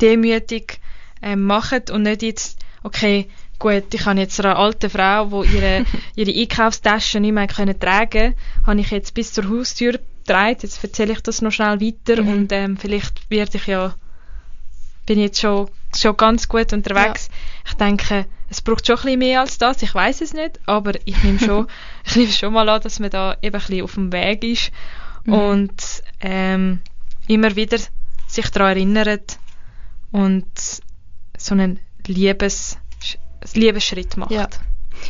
demütig 0.00 0.78
ähm, 1.22 1.42
machen 1.42 1.82
und 1.92 2.02
nicht 2.02 2.22
jetzt, 2.22 2.58
okay, 2.82 3.28
gut, 3.58 3.92
ich 3.92 4.06
habe 4.06 4.20
jetzt 4.20 4.40
eine 4.40 4.56
alte 4.56 4.88
Frau, 4.88 5.42
die 5.42 5.56
ihre, 5.56 5.84
ihre 6.16 6.40
Einkaufstasche 6.40 7.20
nicht 7.20 7.32
mehr 7.32 7.46
können 7.46 7.78
tragen 7.78 8.34
habe 8.66 8.80
ich 8.80 8.90
jetzt 8.90 9.12
bis 9.14 9.32
zur 9.32 9.48
Haustür 9.50 9.92
getragen, 10.24 10.56
jetzt 10.62 10.82
erzähle 10.82 11.12
ich 11.12 11.20
das 11.20 11.42
noch 11.42 11.50
schnell 11.52 11.80
weiter 11.80 12.22
Mhm. 12.22 12.28
und 12.28 12.52
ähm, 12.52 12.76
vielleicht 12.78 13.28
werde 13.30 13.58
ich 13.58 13.66
ja, 13.66 13.94
bin 15.06 15.18
ich 15.18 15.24
jetzt 15.24 15.40
schon, 15.40 15.68
schon 15.96 16.16
ganz 16.16 16.48
gut 16.48 16.72
unterwegs. 16.72 17.28
Ich 17.66 17.74
denke, 17.74 18.26
es 18.48 18.60
braucht 18.62 18.86
schon 18.86 18.96
ein 18.96 19.02
bisschen 19.02 19.18
mehr 19.18 19.40
als 19.40 19.58
das, 19.58 19.82
ich 19.82 19.94
weiß 19.94 20.20
es 20.22 20.32
nicht, 20.32 20.58
aber 20.66 20.92
ich 21.04 21.22
nehme 21.22 21.38
schon, 21.44 21.66
ich 22.04 22.16
nehme 22.16 22.32
schon 22.32 22.52
mal 22.52 22.68
an, 22.68 22.80
dass 22.80 22.98
man 23.00 23.10
da 23.10 23.36
eben 23.42 23.54
ein 23.56 23.60
bisschen 23.60 23.82
auf 23.84 23.94
dem 23.94 24.12
Weg 24.12 24.44
ist 24.44 24.70
Mhm. 25.24 25.32
und 25.34 26.02
ähm, 26.20 26.80
immer 27.28 27.54
wieder 27.54 27.76
sich 28.26 28.48
daran 28.50 28.68
erinnert 28.76 29.38
und 30.12 30.46
so 31.36 31.54
einen 31.54 31.78
Liebes, 32.06 32.78
Liebesschritt 33.54 34.16
macht. 34.16 34.30
Ja. 34.30 34.48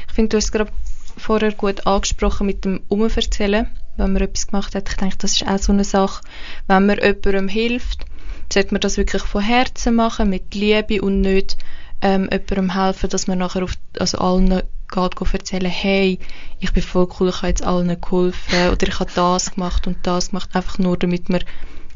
Ich 0.08 0.14
finde, 0.14 0.30
du 0.30 0.36
hast 0.36 0.46
es 0.46 0.52
gerade 0.52 0.72
vorher 1.16 1.52
gut 1.52 1.86
angesprochen 1.86 2.46
mit 2.46 2.64
dem 2.64 2.80
Umverzählen, 2.88 3.68
wenn 3.96 4.12
man 4.12 4.22
etwas 4.22 4.48
gemacht 4.48 4.74
hat. 4.74 4.88
Ich 4.88 4.96
denke, 4.96 5.16
das 5.18 5.32
ist 5.32 5.46
auch 5.46 5.58
so 5.58 5.72
eine 5.72 5.84
Sache, 5.84 6.22
wenn 6.66 6.86
man 6.86 6.98
jemandem 6.98 7.48
hilft, 7.48 8.04
sollte 8.52 8.74
man 8.74 8.80
das 8.80 8.96
wirklich 8.96 9.22
von 9.22 9.42
Herzen 9.42 9.94
machen, 9.94 10.30
mit 10.30 10.54
Liebe 10.54 11.02
und 11.02 11.20
nicht 11.20 11.56
ähm, 12.02 12.28
jemandem 12.30 12.74
helfen, 12.74 13.10
dass 13.10 13.26
man 13.26 13.38
nachher 13.38 13.62
auf, 13.62 13.74
also 13.98 14.18
allen 14.18 14.62
geht 14.92 15.32
erzählen, 15.32 15.70
hey, 15.70 16.18
ich 16.58 16.72
bin 16.72 16.82
voll 16.82 17.08
cool, 17.18 17.28
ich 17.28 17.36
habe 17.36 17.48
jetzt 17.48 17.62
allen 17.62 18.00
geholfen 18.00 18.70
oder 18.70 18.88
ich 18.88 18.98
habe 18.98 19.10
das 19.14 19.52
gemacht 19.52 19.86
und 19.86 19.98
das 20.02 20.30
gemacht, 20.30 20.50
einfach 20.52 20.78
nur 20.78 20.96
damit 20.96 21.28
man 21.28 21.44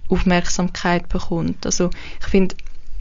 Aufmerksamkeit 0.09 1.09
bekommt. 1.09 1.67
Also 1.67 1.90
ich 2.21 2.27
finde, 2.27 2.55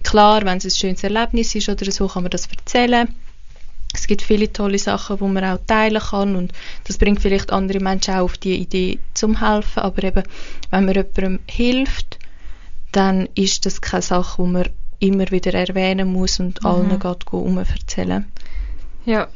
klar, 0.04 0.44
wenn 0.46 0.58
es 0.58 0.66
ein 0.66 0.72
schönes 0.72 1.04
Erlebnis 1.04 1.54
ist 1.54 1.70
oder 1.70 1.92
so, 1.92 2.08
kann 2.08 2.24
man 2.24 2.32
das 2.32 2.48
erzählen. 2.48 3.13
Es 3.94 4.08
gibt 4.08 4.24
viele 4.24 4.52
tolle 4.52 4.80
Sachen, 4.80 5.18
die 5.18 5.24
man 5.26 5.44
auch 5.44 5.60
teilen 5.68 6.02
kann 6.02 6.36
und 6.36 6.52
das 6.86 6.98
bringt 6.98 7.22
vielleicht 7.22 7.52
andere 7.52 7.80
Menschen 7.80 8.16
auch 8.16 8.24
auf 8.24 8.38
die 8.39 8.56
Idee 8.56 8.98
zum 9.13 9.39
helfen, 9.39 9.84
aber 9.84 10.04
eben, 10.04 10.24
wenn 10.72 10.86
man 10.86 10.96
jemandem 10.96 11.39
hilft, 11.48 12.18
dann 12.96 13.28
ist 13.36 13.66
das 13.66 13.82
keine 13.82 14.02
Sache, 14.02 14.42
die 14.44 14.50
man 14.50 14.70
immer 15.00 15.30
wieder 15.32 15.54
erwähnen 15.54 16.12
muss 16.12 16.40
und 16.40 16.66
allen 16.66 16.98
geht 17.00 17.70
erzählen. 17.70 18.26
Ja. 19.06 19.28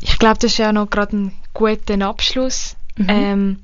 Ich 0.00 0.18
glaube, 0.18 0.38
das 0.40 0.52
ist 0.52 0.58
ja 0.58 0.72
noch 0.72 0.88
gerade 0.88 1.16
ein 1.16 1.32
guter 1.52 2.00
Abschluss. 2.06 2.76
Mhm. 2.96 3.06
Ähm, 3.08 3.58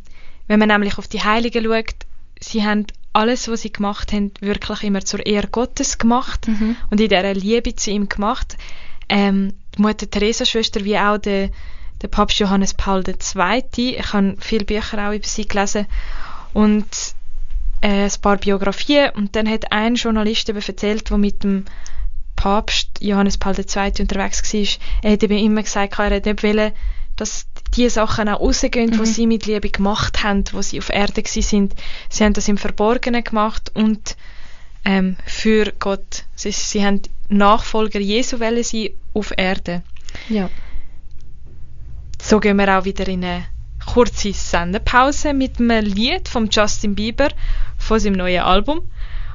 wenn 0.48 0.58
man 0.58 0.68
nämlich 0.68 0.98
auf 0.98 1.08
die 1.08 1.22
Heiligen 1.22 1.64
schaut, 1.64 1.94
sie 2.40 2.64
haben 2.64 2.86
alles, 3.12 3.48
was 3.48 3.62
sie 3.62 3.72
gemacht 3.72 4.12
haben, 4.12 4.32
wirklich 4.40 4.82
immer 4.82 5.04
zur 5.04 5.24
Ehre 5.24 5.46
Gottes 5.48 5.98
gemacht 5.98 6.48
Mhm. 6.48 6.76
und 6.90 7.00
in 7.00 7.08
dieser 7.08 7.32
Liebe 7.34 7.74
zu 7.74 7.90
ihm 7.90 8.08
gemacht. 8.08 8.56
Ähm, 9.08 9.54
die 9.76 9.82
Mutter 9.82 10.10
Teresa 10.10 10.44
Schwester 10.44 10.84
wie 10.84 10.98
auch 10.98 11.18
der, 11.18 11.50
der 12.02 12.08
Papst 12.08 12.38
Johannes 12.40 12.74
Paul 12.74 13.04
II. 13.06 13.96
Ich 13.96 14.12
habe 14.12 14.36
viele 14.40 14.64
Bücher 14.64 15.08
auch 15.08 15.14
über 15.14 15.26
sie 15.26 15.46
gelesen 15.46 15.86
und 16.52 16.86
äh, 17.84 18.04
ein 18.04 18.20
paar 18.22 18.38
Biografien 18.38 19.10
und 19.10 19.36
dann 19.36 19.48
hat 19.48 19.70
ein 19.70 19.94
Journalist 19.96 20.48
eben 20.48 20.60
erzählt, 20.60 21.10
der 21.10 21.18
mit 21.18 21.44
dem 21.44 21.66
Papst 22.34 22.88
Johannes 23.00 23.36
Paul 23.38 23.54
II. 23.58 23.92
unterwegs 24.00 24.52
war, 24.54 24.66
er 25.02 25.12
hat 25.12 25.22
eben 25.22 25.38
immer 25.38 25.62
gesagt, 25.62 25.98
er 25.98 26.16
hat 26.16 26.24
nicht 26.24 26.42
wollen, 26.42 26.72
dass 27.16 27.46
die 27.76 27.88
Sachen 27.90 28.28
auch 28.28 28.40
rausgehen, 28.40 28.90
die 28.90 28.98
Mhm. 28.98 29.04
sie 29.04 29.26
mit 29.26 29.46
Liebe 29.46 29.68
gemacht 29.68 30.24
haben, 30.24 30.44
wo 30.52 30.62
sie 30.62 30.78
auf 30.78 30.88
Erde 30.88 31.22
sind. 31.26 31.74
Sie 32.08 32.24
haben 32.24 32.32
das 32.32 32.48
im 32.48 32.56
Verborgenen 32.56 33.22
gemacht 33.22 33.70
und 33.74 34.16
ähm, 34.84 35.16
für 35.26 35.72
Gott. 35.78 36.24
Sie, 36.34 36.50
sie 36.52 36.84
haben 36.84 37.02
Nachfolger 37.28 38.00
Jesu 38.00 38.40
wollen 38.40 38.62
sein 38.64 38.90
auf 39.12 39.32
Erde. 39.36 39.82
Ja. 40.28 40.48
So 42.20 42.40
gehen 42.40 42.56
wir 42.56 42.78
auch 42.78 42.84
wieder 42.84 43.06
in 43.08 43.24
eine 43.24 43.44
kurze 43.86 44.32
Sendepause 44.32 45.34
mit 45.34 45.60
einem 45.60 45.84
Lied 45.84 46.28
von 46.28 46.48
Justin 46.50 46.94
Bieber 46.94 47.28
von 47.84 48.00
seinem 48.00 48.14
neuen 48.14 48.42
Album. 48.42 48.90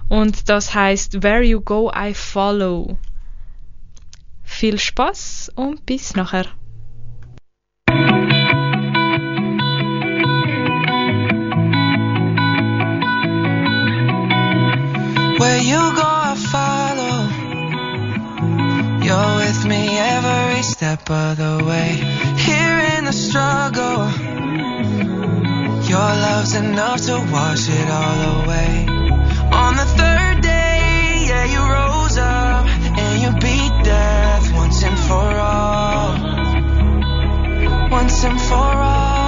Und 0.10 0.50
das 0.50 0.74
heißt 0.74 1.22
Where 1.24 1.44
You 1.44 1.62
Go 1.62 1.92
I 1.96 2.14
Follow. 2.14 2.98
Viel 4.44 4.80
Spaß 4.80 5.52
und 5.56 5.86
bis 5.86 6.16
nachher. 6.16 6.46
Where 15.38 15.62
you 15.62 15.80
go, 15.96 16.04
I 16.04 16.36
follow. 16.52 17.30
You're 19.06 19.36
with 19.38 19.66
me 19.66 19.98
every 19.98 20.64
step 20.64 21.10
of 21.10 21.38
the 21.38 21.64
way. 21.64 21.96
Here 22.36 22.80
in 22.98 23.06
the 23.06 23.14
struggle, 23.14 24.10
your 25.90 25.98
love's 26.00 26.54
enough 26.54 27.02
to 27.02 27.16
wash 27.32 27.68
it 27.68 27.90
all 27.90 28.44
away. 28.44 28.86
On 29.52 29.76
the 29.76 29.88
third 30.00 30.42
day, 30.42 31.26
yeah, 31.28 31.46
you 31.54 31.62
rose 31.78 32.18
up 32.18 32.66
and 33.02 33.22
you 33.24 33.32
beat 33.42 33.84
death 33.84 34.54
once 34.54 34.84
and 34.84 35.00
for 35.08 35.30
all. 35.52 36.12
Once 37.90 38.24
and 38.24 38.40
for 38.40 38.56
all. 38.56 39.19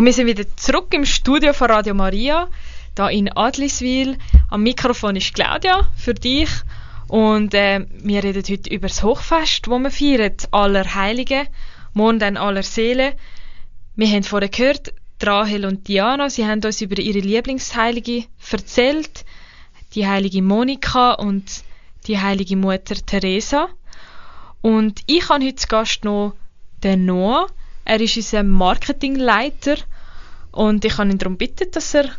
Und 0.00 0.06
wir 0.06 0.14
sind 0.14 0.28
wieder 0.28 0.44
zurück 0.56 0.94
im 0.94 1.04
Studio 1.04 1.52
von 1.52 1.70
Radio 1.70 1.92
Maria, 1.92 2.48
da 2.94 3.10
in 3.10 3.30
Adliswil. 3.36 4.16
Am 4.48 4.62
Mikrofon 4.62 5.14
ist 5.16 5.34
Claudia 5.34 5.90
für 5.94 6.14
dich. 6.14 6.48
Und 7.06 7.52
äh, 7.52 7.84
wir 8.02 8.24
reden 8.24 8.42
heute 8.48 8.70
über 8.70 8.88
das 8.88 9.02
Hochfest, 9.02 9.68
wo 9.68 9.78
wir 9.78 9.90
feiern, 9.90 10.32
aller 10.52 10.94
Heiligen, 10.94 11.46
morgen 11.92 12.18
dann 12.18 12.38
aller 12.38 12.62
Seelen. 12.62 13.12
Wir 13.94 14.08
haben 14.08 14.22
vorher 14.22 14.48
gehört, 14.48 14.94
Rahel 15.22 15.66
und 15.66 15.86
Diana, 15.86 16.30
sie 16.30 16.46
haben 16.46 16.64
uns 16.64 16.80
über 16.80 16.98
ihre 16.98 17.18
Lieblingsheilige 17.18 18.24
erzählt, 18.50 19.26
die 19.94 20.08
heilige 20.08 20.40
Monika 20.40 21.12
und 21.12 21.44
die 22.06 22.18
heilige 22.18 22.56
Mutter 22.56 22.94
Teresa. 22.94 23.68
Und 24.62 25.02
ich 25.04 25.28
habe 25.28 25.44
heute 25.44 25.56
zu 25.56 25.68
Gast 25.68 26.06
noch 26.06 26.36
den 26.82 27.04
Noah. 27.04 27.48
Er 27.84 28.00
ist 28.00 28.16
unser 28.16 28.44
Marketingleiter 28.44 29.76
und 30.52 30.84
ich 30.84 30.94
kann 30.96 31.10
ihn 31.10 31.18
darum 31.18 31.36
bitten, 31.36 31.70
dass 31.70 31.94
er 31.94 32.10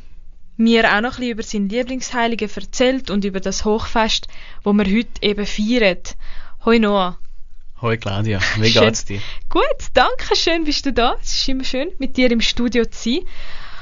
mir 0.58 0.86
auch 0.96 1.02
noch 1.02 1.18
ein 1.18 1.20
bisschen 1.20 1.32
über 1.32 1.44
seinen 1.44 1.70
Lieblingsheiligen 1.70 2.50
erzählt 2.54 3.10
und 3.10 3.26
über 3.26 3.40
das 3.40 3.66
Hochfest, 3.66 4.28
wo 4.64 4.74
wir 4.74 4.86
heute 4.86 5.10
eben 5.22 5.46
feiern. 5.46 5.98
Hoi 6.66 6.80
Noah. 6.80 7.18
Hoi 7.82 7.98
Claudia, 7.98 8.40
wie 8.58 8.70
Schön. 8.70 8.84
geht's 8.84 9.06
dir? 9.06 9.20
Gut, 9.50 9.64
danke 9.94 10.36
schön, 10.36 10.66
bist 10.66 10.86
du 10.86 10.94
da. 10.94 11.16
Es 11.22 11.32
ist 11.32 11.50
immer 11.50 11.64
schön, 11.64 11.90
mit 11.98 12.16
dir 12.16 12.30
im 12.32 12.42
Studio 12.42 12.86
zu 12.86 13.10
sein. 13.10 13.20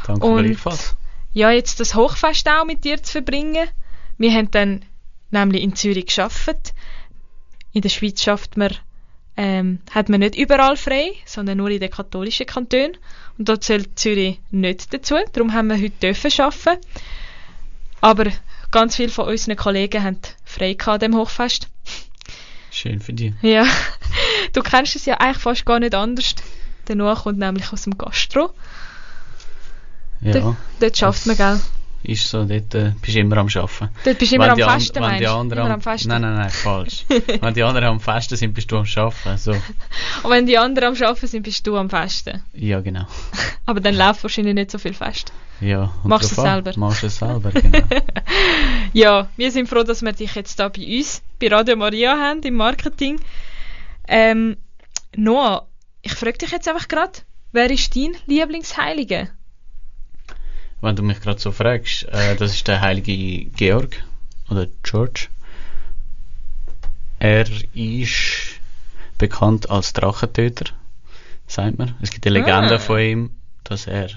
Danke 0.07 0.25
Und- 0.25 0.45
gleichfalls. 0.45 0.95
Ja, 1.33 1.51
jetzt 1.51 1.79
das 1.79 1.93
Hochfest 1.95 2.47
auch 2.49 2.65
mit 2.65 2.85
dir 2.85 3.03
zu 3.03 3.11
verbringen. 3.11 3.67
Wir 4.17 4.33
haben 4.33 4.49
dann 4.51 4.85
nämlich 5.31 5.61
in 5.61 5.75
Zürich 5.75 6.07
geschafft. 6.07 6.73
In 7.71 7.81
der 7.81 7.89
Schweiz 7.89 8.23
schafft 8.23 8.57
man, 8.57 8.73
ähm, 9.41 9.79
hat 9.91 10.09
man 10.09 10.19
nicht 10.19 10.35
überall 10.35 10.75
frei, 10.75 11.13
sondern 11.25 11.59
nur 11.59 11.69
in 11.69 11.79
den 11.79 11.89
katholischen 11.89 12.45
Kantonen. 12.45 12.97
Und 13.37 13.47
da 13.47 13.59
zählt 13.59 13.97
Zürich 13.97 14.41
nicht 14.51 14.93
dazu. 14.93 15.15
Darum 15.31 15.53
haben 15.53 15.69
wir 15.69 15.77
heute 15.77 15.95
dürfen 16.01 16.29
arbeiten. 16.41 16.81
Aber 18.01 18.25
ganz 18.69 18.97
viele 18.97 19.07
von 19.07 19.29
unseren 19.29 19.55
Kollegen 19.55 20.03
haben 20.03 20.19
frei 20.43 20.73
gehabt 20.73 21.01
an 21.01 21.11
dem 21.11 21.17
Hochfest. 21.17 21.69
Schön 22.69 22.99
für 22.99 23.13
dich. 23.13 23.33
Ja, 23.41 23.65
du 24.53 24.61
kennst 24.61 24.97
es 24.97 25.05
ja 25.05 25.15
eigentlich 25.15 25.37
fast 25.37 25.65
gar 25.65 25.79
nicht 25.79 25.95
anders. 25.95 26.35
Der 26.89 26.97
Noah 26.97 27.15
kommt 27.15 27.39
nämlich 27.39 27.71
aus 27.71 27.83
dem 27.83 27.97
Gastro. 27.97 28.53
Ja, 30.19 30.33
Dort, 30.33 30.57
dort 30.81 30.97
schafft 30.97 31.25
man, 31.27 31.37
gell? 31.37 31.61
Ist 32.03 32.29
so, 32.29 32.45
dort 32.45 32.73
äh, 32.75 32.93
bist 33.01 33.15
du 33.15 33.19
immer 33.19 33.37
am 33.37 33.47
Arbeiten. 33.47 33.89
Dort 34.03 34.17
bist 34.17 34.31
du 34.31 34.35
immer 34.35 34.55
Wenn 34.55 34.63
am 34.63 34.79
Festen, 34.79 34.99
meinst 34.99 35.21
du? 35.21 35.25
Immer 35.25 35.57
am, 35.57 35.71
am 35.71 35.81
Festen. 35.81 36.09
Nein, 36.09 36.21
nein, 36.21 36.35
nein, 36.35 36.49
falsch. 36.49 37.05
wenn 37.41 37.53
die 37.53 37.63
anderen 37.63 37.87
am 37.87 37.99
Festen 37.99 38.37
sind, 38.37 38.53
bist 38.53 38.71
du 38.71 38.77
am 38.77 38.85
Arbeiten. 38.95 39.37
So. 39.37 39.51
Und 40.23 40.29
wenn 40.29 40.45
die 40.45 40.57
anderen 40.57 40.95
am 40.95 41.03
Arbeiten 41.03 41.27
sind, 41.27 41.43
bist 41.43 41.65
du 41.67 41.75
am 41.75 41.89
Festen. 41.89 42.43
Ja, 42.53 42.79
genau. 42.79 43.05
Aber 43.65 43.79
dann 43.79 43.95
läuft 43.95 44.23
wahrscheinlich 44.23 44.55
nicht 44.55 44.71
so 44.71 44.77
viel 44.77 44.93
Fest. 44.93 45.33
Ja, 45.61 45.93
Machst 46.03 46.31
du 46.31 46.41
es 46.41 46.41
selber? 46.41 46.71
Machst 46.77 47.03
du 47.03 47.07
es 47.07 47.17
selber, 47.17 47.51
genau. 47.51 47.79
Ja, 48.93 49.29
wir 49.35 49.51
sind 49.51 49.67
froh, 49.67 49.83
dass 49.83 50.01
wir 50.01 50.13
dich 50.13 50.33
jetzt 50.35 50.57
da 50.59 50.69
bei 50.69 50.97
uns, 50.97 51.21
bei 51.39 51.49
Radio 51.49 51.75
Maria 51.75 52.17
haben, 52.17 52.41
im 52.43 52.55
Marketing. 52.55 53.19
Ähm, 54.07 54.55
Noah, 55.15 55.67
ich 56.01 56.13
frage 56.13 56.37
dich 56.37 56.51
jetzt 56.51 56.67
einfach 56.67 56.87
gerade, 56.87 57.19
wer 57.51 57.69
ist 57.69 57.95
dein 57.95 58.15
Lieblingsheilige? 58.25 59.29
Wenn 60.81 60.95
du 60.95 61.03
mich 61.03 61.19
gerade 61.21 61.39
so 61.39 61.51
fragst, 61.51 62.03
äh, 62.05 62.35
das 62.35 62.53
ist 62.53 62.67
der 62.67 62.81
heilige 62.81 63.45
Georg 63.51 64.03
oder 64.49 64.67
George. 64.83 65.27
Er 67.19 67.45
ist 67.73 68.59
bekannt 69.17 69.69
als 69.69 69.91
Drachentöter, 69.93 70.65
sagt 71.47 71.77
man. 71.77 71.95
Es 72.01 72.11
gibt 72.11 72.25
eine 72.25 72.39
Legende 72.39 72.75
Ah. 72.75 72.79
von 72.79 72.99
ihm, 72.99 73.29
dass 73.65 73.87
er 73.87 74.09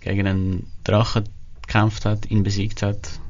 gegen 0.00 0.26
einen 0.26 0.72
Drachen 0.84 1.24
gekämpft 1.62 2.06
hat, 2.06 2.30
ihn 2.30 2.42
besiegt 2.42 2.82
hat. 2.82 3.20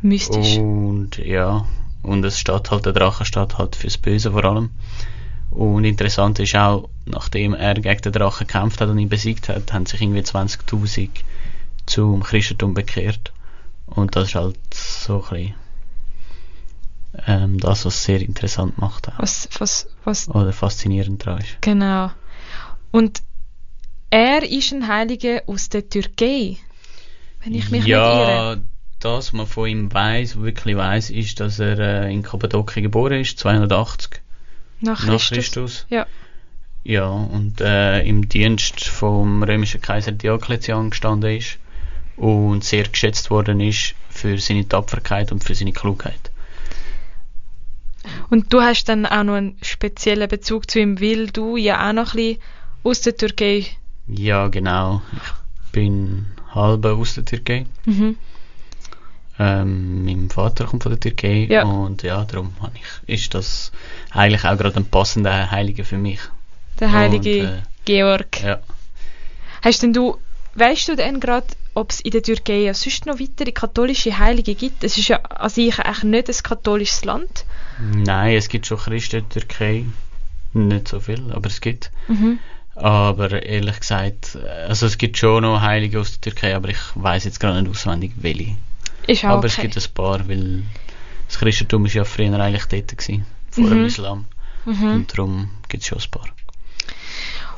Mystisch. 0.00 0.56
Und 0.56 1.18
ja, 1.18 1.66
und 2.02 2.24
es 2.24 2.38
steht 2.38 2.70
halt, 2.70 2.86
der 2.86 2.92
Drache 2.94 3.24
steht 3.24 3.58
halt 3.58 3.76
fürs 3.76 3.98
Böse 3.98 4.32
vor 4.32 4.44
allem. 4.44 4.70
Und 5.50 5.84
interessant 5.84 6.38
ist 6.38 6.56
auch, 6.56 6.88
nachdem 7.04 7.52
er 7.52 7.74
gegen 7.74 8.00
den 8.00 8.12
Drachen 8.12 8.46
gekämpft 8.46 8.80
hat 8.80 8.88
und 8.88 8.98
ihn 8.98 9.10
besiegt 9.10 9.50
hat, 9.50 9.72
haben 9.74 9.84
sich 9.84 10.00
irgendwie 10.00 10.20
20.000 10.22 11.10
zum 11.86 12.22
Christentum 12.22 12.74
bekehrt. 12.74 13.32
Und 13.86 14.16
das 14.16 14.28
ist 14.28 14.34
halt 14.34 14.58
so 14.72 15.22
ein 15.24 15.30
bisschen 15.30 15.54
ähm, 17.26 17.58
das, 17.60 17.84
was 17.84 17.94
es 17.94 18.04
sehr 18.04 18.20
interessant 18.20 18.78
macht. 18.78 19.08
Auch. 19.08 19.18
Was, 19.18 19.48
was, 19.58 19.88
was, 20.04 20.28
Oder 20.28 20.52
faszinierend 20.52 21.26
daran 21.26 21.40
ist. 21.40 21.60
genau. 21.60 22.10
Und 22.90 23.22
er 24.10 24.42
ist 24.42 24.72
ein 24.72 24.88
Heiliger 24.88 25.42
aus 25.46 25.68
der 25.68 25.88
Türkei. 25.88 26.58
Wenn 27.42 27.54
ich 27.54 27.70
mich 27.70 27.82
nicht 27.82 27.86
ja, 27.86 28.52
irre. 28.52 28.62
das, 29.00 29.26
was 29.26 29.32
man 29.32 29.46
von 29.46 29.68
ihm 29.68 29.92
weiß, 29.92 30.36
wirklich 30.36 30.76
weiß, 30.76 31.10
ist, 31.10 31.40
dass 31.40 31.58
er 31.58 31.78
äh, 31.78 32.12
in 32.12 32.22
Kappadokien 32.22 32.82
geboren 32.84 33.20
ist, 33.20 33.38
280 33.38 34.20
Nach 34.80 35.04
nach 35.04 35.06
Christus. 35.06 35.28
Christus. 35.28 35.86
Ja. 35.90 36.06
Ja, 36.84 37.08
und 37.08 37.60
äh, 37.60 38.02
im 38.02 38.28
Dienst 38.28 38.88
vom 38.88 39.42
römischen 39.42 39.80
Kaiser 39.80 40.12
Diokletian 40.12 40.90
gestanden 40.90 41.36
ist 41.36 41.58
und 42.16 42.64
sehr 42.64 42.84
geschätzt 42.88 43.30
worden 43.30 43.60
ist 43.60 43.94
für 44.10 44.38
seine 44.38 44.68
Tapferkeit 44.68 45.32
und 45.32 45.42
für 45.42 45.54
seine 45.54 45.72
Klugheit. 45.72 46.30
Und 48.30 48.52
du 48.52 48.60
hast 48.60 48.88
dann 48.88 49.06
auch 49.06 49.22
noch 49.22 49.34
einen 49.34 49.56
speziellen 49.62 50.28
Bezug 50.28 50.70
zu 50.70 50.80
ihm, 50.80 51.00
weil 51.00 51.28
du 51.28 51.56
ja 51.56 51.88
auch 51.88 51.92
noch 51.92 52.14
ein 52.14 52.16
bisschen 52.16 52.38
aus 52.82 53.00
der 53.02 53.16
Türkei. 53.16 53.66
Ja, 54.08 54.48
genau. 54.48 55.02
Ich 55.66 55.72
bin 55.72 56.26
halber 56.54 56.94
aus 56.94 57.14
der 57.14 57.24
Türkei. 57.24 57.66
Mhm. 57.84 58.16
Ähm, 59.38 60.04
mein 60.04 60.30
Vater 60.30 60.66
kommt 60.66 60.82
von 60.82 60.92
der 60.92 61.00
Türkei 61.00 61.46
Ja. 61.48 61.64
und 61.64 62.02
ja, 62.02 62.24
darum 62.24 62.52
ich, 62.74 63.14
ist 63.14 63.34
das 63.34 63.72
eigentlich 64.10 64.44
auch 64.44 64.58
gerade 64.58 64.76
ein 64.76 64.84
passender 64.84 65.50
Heiliger 65.50 65.84
für 65.84 65.96
mich. 65.98 66.20
Der 66.80 66.92
heilige 66.92 67.40
Und, 67.40 67.48
äh, 67.48 67.62
Georg. 67.84 68.42
Ja. 68.42 68.60
Hast 69.62 69.82
denn 69.82 69.92
du, 69.92 70.18
weißt 70.54 70.88
du 70.88 70.96
denn 70.96 71.20
gerade, 71.20 71.46
ob 71.74 71.90
es 71.90 72.00
in 72.00 72.10
der 72.10 72.22
Türkei 72.22 72.62
ja 72.62 72.74
sonst 72.74 73.06
noch 73.06 73.18
weitere 73.18 73.52
katholische 73.52 74.18
Heilige 74.18 74.54
gibt? 74.54 74.84
Es 74.84 74.98
ist 74.98 75.08
ja 75.08 75.18
an 75.22 75.48
sich 75.48 75.78
eigentlich 75.78 76.02
nicht 76.04 76.28
ein 76.28 76.42
katholisches 76.42 77.04
Land. 77.04 77.44
Nein, 77.80 78.36
es 78.36 78.48
gibt 78.48 78.66
schon 78.66 78.78
Christen 78.78 79.16
in 79.16 79.28
der 79.28 79.40
Türkei. 79.40 79.84
Nicht 80.52 80.88
so 80.88 81.00
viel, 81.00 81.32
aber 81.32 81.48
es 81.48 81.60
gibt. 81.60 81.90
Mhm. 82.08 82.38
Aber 82.74 83.42
ehrlich 83.42 83.80
gesagt, 83.80 84.36
also 84.66 84.86
es 84.86 84.98
gibt 84.98 85.18
schon 85.18 85.42
noch 85.42 85.60
Heilige 85.60 86.00
aus 86.00 86.12
der 86.12 86.20
Türkei, 86.20 86.54
aber 86.54 86.68
ich 86.70 86.78
weiß 86.94 87.24
jetzt 87.24 87.40
gerade 87.40 87.60
nicht 87.62 87.70
auswendig 87.70 88.12
welche. 88.16 88.56
Ist 89.06 89.24
auch 89.24 89.30
aber 89.30 89.38
okay. 89.38 89.46
es 89.48 89.56
gibt 89.56 89.76
ein 89.76 89.94
paar, 89.94 90.28
weil 90.28 90.62
das 91.26 91.38
Christentum 91.38 91.86
ist 91.86 91.94
ja 91.94 92.04
früher 92.04 92.38
eigentlich 92.38 92.66
dort 92.66 92.96
gewesen, 92.96 93.26
vor 93.50 93.68
dem 93.68 93.80
Mhm. 93.80 93.86
Islam. 93.86 94.24
Mhm. 94.64 94.90
Und 94.90 95.12
darum 95.12 95.50
gibt 95.68 95.82
es 95.82 95.88
schon 95.88 95.98
ein 95.98 96.10
paar. 96.10 96.28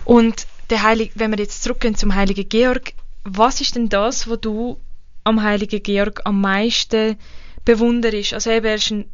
Und 0.05 0.47
der 0.71 0.83
Heilige, 0.83 1.13
wenn 1.17 1.31
wir 1.31 1.39
jetzt 1.39 1.63
zurückgehen 1.63 1.95
zum 1.95 2.15
Heiligen 2.15 2.49
Georg, 2.49 2.93
was 3.25 3.61
ist 3.61 3.75
denn 3.75 3.89
das, 3.89 4.29
was 4.29 4.41
du 4.41 4.79
am 5.25 5.43
Heiligen 5.43 5.83
Georg 5.83 6.21
am 6.25 6.41
meisten 6.41 7.17
bewunderst? 7.65 8.35
Also 8.35 8.51
eben, 8.51 8.67
er 8.67 8.79
war 8.79 8.97
ein 8.97 9.05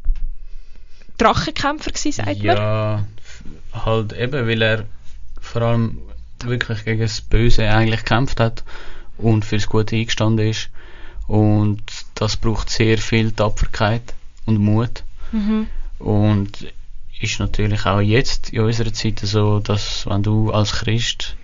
Drachenkämpfer 1.18 1.90
gewesen, 1.90 2.12
sagt 2.12 2.42
man. 2.42 2.56
Ja, 2.56 3.06
halt 3.72 4.12
eben, 4.12 4.46
weil 4.46 4.62
er 4.62 4.86
vor 5.40 5.62
allem 5.62 5.98
wirklich 6.44 6.84
gegen 6.84 7.02
das 7.02 7.20
Böse 7.20 7.68
eigentlich 7.68 8.00
gekämpft 8.00 8.40
hat 8.40 8.64
und 9.18 9.44
fürs 9.44 9.68
Gute 9.68 9.96
eingestanden 9.96 10.48
ist. 10.48 10.70
Und 11.26 11.82
das 12.14 12.36
braucht 12.36 12.70
sehr 12.70 12.98
viel 12.98 13.32
Tapferkeit 13.32 14.14
und 14.46 14.58
Mut. 14.58 15.04
Mhm. 15.30 15.68
Und 15.98 16.66
ist 17.20 17.38
natürlich 17.38 17.84
auch 17.86 18.00
jetzt 18.00 18.50
in 18.50 18.62
unserer 18.62 18.92
Zeit 18.92 19.20
so, 19.20 19.60
dass 19.60 20.06
wenn 20.06 20.22
du 20.22 20.50
als 20.50 20.72
Christ 20.72 21.36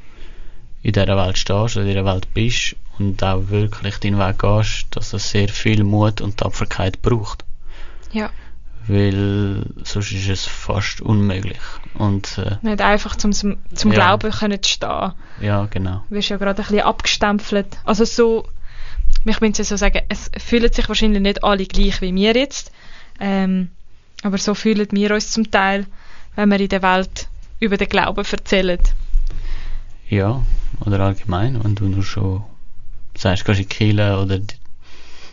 in 0.86 0.92
dieser 0.92 1.16
Welt 1.16 1.36
stehst 1.36 1.76
oder 1.76 1.84
in 1.84 1.88
dieser 1.88 2.04
Welt 2.04 2.32
bist 2.32 2.76
und 2.98 3.22
auch 3.24 3.48
wirklich 3.48 3.98
deinen 3.98 4.18
Weg 4.20 4.38
gehst, 4.38 4.86
dass 4.90 5.10
das 5.10 5.30
sehr 5.30 5.48
viel 5.48 5.82
Mut 5.82 6.20
und 6.20 6.36
Tapferkeit 6.36 7.02
braucht. 7.02 7.44
Ja. 8.12 8.30
Weil 8.86 9.66
sonst 9.82 10.12
ist 10.12 10.28
es 10.28 10.44
fast 10.46 11.00
unmöglich. 11.00 11.58
Und 11.94 12.38
äh, 12.38 12.58
Nicht 12.62 12.80
einfach 12.80 13.16
zum, 13.16 13.32
zum, 13.32 13.56
zum 13.74 13.90
Ja. 13.90 13.96
Glauben 13.98 14.30
können 14.30 14.62
zu 14.62 14.70
stehen. 14.70 15.12
ja, 15.40 15.66
genau. 15.66 16.04
Du 16.08 16.14
wirst 16.14 16.28
ja 16.28 16.36
gerade 16.36 16.62
ein 16.62 16.68
bisschen 16.68 16.84
abgestempelt. 16.86 17.78
Also 17.84 18.04
so, 18.04 18.48
ich 19.24 19.40
möchte 19.40 19.64
so 19.64 19.76
sagen, 19.76 20.02
es 20.08 20.30
fühlen 20.38 20.72
sich 20.72 20.88
wahrscheinlich 20.88 21.20
nicht 21.20 21.42
alle 21.42 21.66
gleich 21.66 22.00
wie 22.00 22.14
wir 22.14 22.36
jetzt. 22.36 22.70
Ähm, 23.18 23.70
aber 24.22 24.38
so 24.38 24.54
fühlen 24.54 24.86
wir 24.92 25.10
uns 25.10 25.32
zum 25.32 25.50
Teil, 25.50 25.86
wenn 26.36 26.48
wir 26.48 26.60
in 26.60 26.68
der 26.68 26.82
Welt 26.82 27.26
über 27.58 27.76
den 27.76 27.88
Glauben 27.88 28.24
erzählen. 28.24 28.78
Ja, 30.08 30.42
oder 30.80 31.00
allgemein, 31.00 31.62
wenn 31.62 31.74
du 31.74 31.84
nur 31.86 32.04
schon 32.04 32.44
sagst, 33.16 33.44
gehst 33.44 33.60
in 33.60 33.68
die 33.68 33.74
Kirche 33.74 34.18
oder 34.18 34.38
die- 34.38 34.54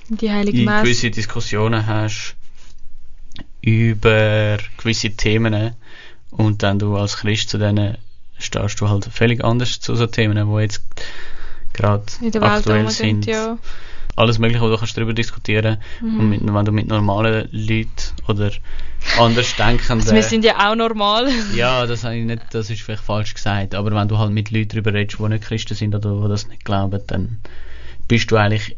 Die 0.09 0.31
Heilige 0.31 0.63
Messe. 0.63 0.83
gewisse 0.83 1.11
Diskussionen 1.11 1.85
hast 1.87 2.35
über 3.61 4.57
gewisse 4.77 5.11
Themen 5.11 5.75
und 6.31 6.63
dann 6.63 6.79
du 6.79 6.95
als 6.97 7.17
Christ 7.17 7.49
zu 7.49 7.57
denen 7.57 7.97
stehst 8.37 8.81
du 8.81 8.89
halt 8.89 9.05
völlig 9.05 9.43
anders 9.43 9.79
zu 9.79 9.95
so 9.95 10.07
Themen, 10.07 10.47
wo 10.47 10.59
jetzt 10.59 10.83
gerade 11.73 12.03
aktuell 12.41 12.89
sind. 12.89 13.23
sind. 13.23 13.25
Ja. 13.27 13.57
Alles 14.15 14.37
mögliche, 14.37 14.61
wo 14.61 14.69
du 14.69 14.77
kannst 14.77 14.95
darüber 14.95 15.13
diskutieren 15.13 15.77
Mhm. 16.01 16.19
und 16.19 16.29
mit, 16.29 16.41
wenn 16.45 16.65
du 16.65 16.71
mit 16.71 16.87
normalen 16.87 17.49
Leuten 17.51 17.89
oder 18.27 18.51
anders 19.19 19.55
denkenden 19.55 20.01
Also 20.01 20.13
wir 20.15 20.23
sind 20.23 20.45
ja 20.45 20.69
auch 20.69 20.75
normal. 20.75 21.27
ja, 21.55 21.85
das 21.87 22.03
habe 22.03 22.15
ich 22.17 22.25
nicht, 22.25 22.43
das 22.51 22.69
ist 22.69 22.81
vielleicht 22.83 23.03
falsch 23.03 23.33
gesagt, 23.33 23.73
aber 23.75 23.91
wenn 23.95 24.07
du 24.07 24.17
halt 24.19 24.31
mit 24.31 24.51
Leuten 24.51 24.69
darüber 24.69 24.93
redest, 24.93 25.19
die 25.19 25.23
nicht 25.29 25.43
Christen 25.43 25.75
sind 25.75 25.95
oder 25.95 26.21
die 26.21 26.29
das 26.29 26.47
nicht 26.47 26.63
glauben, 26.63 27.01
dann 27.07 27.39
bist 28.07 28.29
du 28.29 28.35
eigentlich 28.37 28.77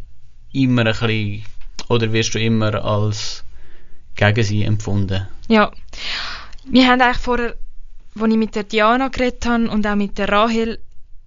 immer 0.53 0.81
ein 0.85 0.93
bisschen, 0.93 1.43
oder 1.89 2.13
wirst 2.13 2.33
du 2.33 2.39
immer 2.39 2.83
als 2.85 3.43
gegen 4.15 4.43
sie 4.43 4.63
empfunden. 4.63 5.27
Ja. 5.49 5.71
Wir 6.67 6.87
haben 6.87 7.01
eigentlich 7.01 7.17
vorher, 7.17 7.55
als 8.19 8.31
ich 8.31 8.37
mit 8.37 8.55
der 8.55 8.63
Diana 8.63 9.09
geredet 9.09 9.45
habe 9.45 9.69
und 9.69 9.85
auch 9.85 9.95
mit 9.95 10.17
der 10.17 10.29
Rahel, 10.29 10.79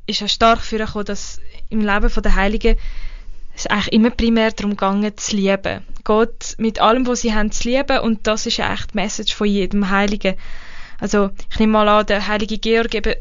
ist 0.07 0.21
ja 0.21 0.29
stark 0.29 0.61
vorgekommen, 0.62 1.05
dass 1.05 1.38
im 1.68 1.81
Leben 1.81 2.11
der 2.11 2.35
Heiligen 2.35 2.77
es 3.59 3.66
eigentlich 3.66 3.92
immer 3.92 4.11
primär 4.11 4.53
darum 4.53 4.77
ging, 4.77 5.16
zu 5.16 5.37
lieben. 5.37 5.85
Gott 6.05 6.55
mit 6.59 6.81
allem, 6.81 7.07
was 7.07 7.21
sie 7.23 7.35
haben, 7.35 7.51
zu 7.51 7.68
lieben 7.68 7.99
und 8.01 8.27
das 8.27 8.47
ist 8.47 8.57
ja 8.57 8.73
echt 8.73 8.92
die 8.92 8.97
Message 8.97 9.35
von 9.35 9.47
jedem 9.47 9.90
Heiligen. 9.90 10.37
Also 11.01 11.31
ich 11.51 11.59
nehme 11.59 11.73
mal 11.73 11.88
an, 11.88 12.07
der 12.07 12.27
heilige 12.27 12.59
Georg 12.59 12.94
eben, 12.94 13.14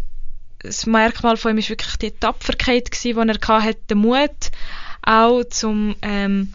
das 0.60 0.86
Merkmal 0.86 1.38
von 1.38 1.52
ihm 1.52 1.58
ist 1.58 1.70
wirklich 1.70 1.96
die 1.98 2.12
Tapferkeit 2.12 2.90
die 3.04 3.12
er 3.12 3.64
hatte, 3.64 3.80
der 3.90 3.98
Mut, 3.98 4.52
auch 5.02 5.44
zum 5.46 5.96
ähm, 6.02 6.54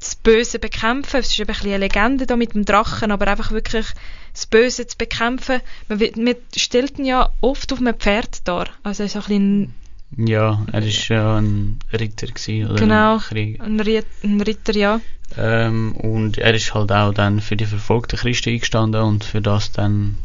das 0.00 0.16
Böse 0.16 0.58
bekämpfen. 0.58 1.20
Es 1.20 1.30
ist 1.30 1.40
eben 1.40 1.54
ein 1.54 1.66
eine 1.66 1.78
Legende 1.78 2.26
da 2.26 2.36
mit 2.36 2.54
dem 2.54 2.64
Drachen, 2.64 3.10
aber 3.10 3.26
einfach 3.28 3.52
wirklich 3.52 3.86
das 4.32 4.46
Böse 4.46 4.86
zu 4.86 4.98
bekämpfen. 4.98 5.60
Man, 5.88 5.98
man 6.16 6.36
stellt 6.54 6.98
ihn 6.98 7.06
ja 7.06 7.30
oft 7.40 7.72
auf 7.72 7.78
einem 7.78 7.94
Pferd 7.94 8.46
dar. 8.46 8.68
Also 8.82 9.06
so 9.06 9.20
ein 9.20 9.24
bisschen 9.24 9.74
Ja, 10.16 10.64
er 10.70 10.82
ist 10.82 11.08
ja 11.08 11.36
ein 11.38 11.78
Ritter 11.92 12.26
gewesen, 12.28 12.70
oder 12.70 12.78
Genau. 12.80 13.20
ein 13.30 13.60
ein, 13.60 13.80
Ritt, 13.80 14.06
ein 14.22 14.40
Ritter, 14.40 14.74
ja. 14.76 15.00
Ähm, 15.36 15.92
und 15.96 16.38
er 16.38 16.54
ist 16.54 16.72
halt 16.74 16.92
auch 16.92 17.12
dann 17.12 17.40
für 17.40 17.56
die 17.56 17.64
verfolgten 17.66 18.16
Christen 18.18 18.50
eingestanden 18.50 19.02
und 19.02 19.24
für 19.24 19.40
das 19.40 19.72
dann 19.72 20.16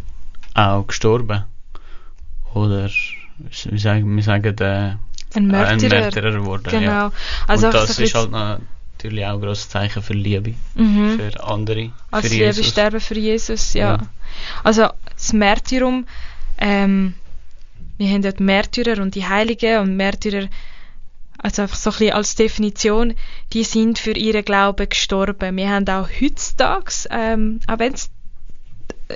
auch 0.54 0.86
gestorben. 0.86 1.44
Oder, 2.54 2.90
wie 3.70 3.80
sagen, 3.80 4.16
wir 4.16 4.24
sagen, 4.24 4.56
äh, 4.60 4.96
Ein 5.36 5.48
Märtyrer. 5.48 5.68
ein 5.70 6.02
Märtyrer 6.04 6.32
geworden. 6.32 6.68
Genau. 6.70 6.82
Ja. 6.82 7.12
Also 7.48 7.68
und 7.68 7.74
das 7.74 7.98
ein 7.98 8.04
ist 8.04 8.16
halt 8.16 8.32
natürlich 8.32 9.26
auch 9.26 9.34
ein 9.36 9.42
grosses 9.42 9.70
Zeichen 9.70 10.04
für 10.04 10.14
Liebe. 10.14 10.54
Mhm. 10.76 11.18
Für 11.18 11.44
andere. 11.44 11.92
Als 12.12 12.28
für 12.28 12.34
Liebe 12.34 12.46
Jesus. 12.46 12.68
sterben 12.68 13.00
für 13.00 13.18
Jesus, 13.18 13.74
ja. 13.74 13.96
Ja. 13.96 14.00
Also 14.64 14.90
das 15.16 15.34
Märtyrum, 15.34 16.06
ähm, 16.58 17.14
wir 18.00 18.10
haben 18.10 18.22
dort 18.22 18.40
Märtyrer 18.40 19.02
und 19.02 19.14
die 19.14 19.28
Heiligen 19.28 19.80
und 19.80 19.98
Märtyrer, 19.98 20.48
also 21.38 21.64
einfach 21.64 21.76
so 21.76 21.90
ein 21.90 21.98
bisschen 21.98 22.14
als 22.14 22.36
Definition, 22.36 23.14
die 23.52 23.66
sind 23.66 24.00
für 24.00 24.14
ihren 24.14 24.46
Glauben 24.46 24.88
gestorben. 24.88 25.58
Wir 25.58 25.70
haben 25.70 25.88
auch 25.90 26.08
heutzutage, 26.22 26.92
ähm, 27.12 27.60
auch 27.68 27.78
wenn 27.78 27.94
es 27.94 28.10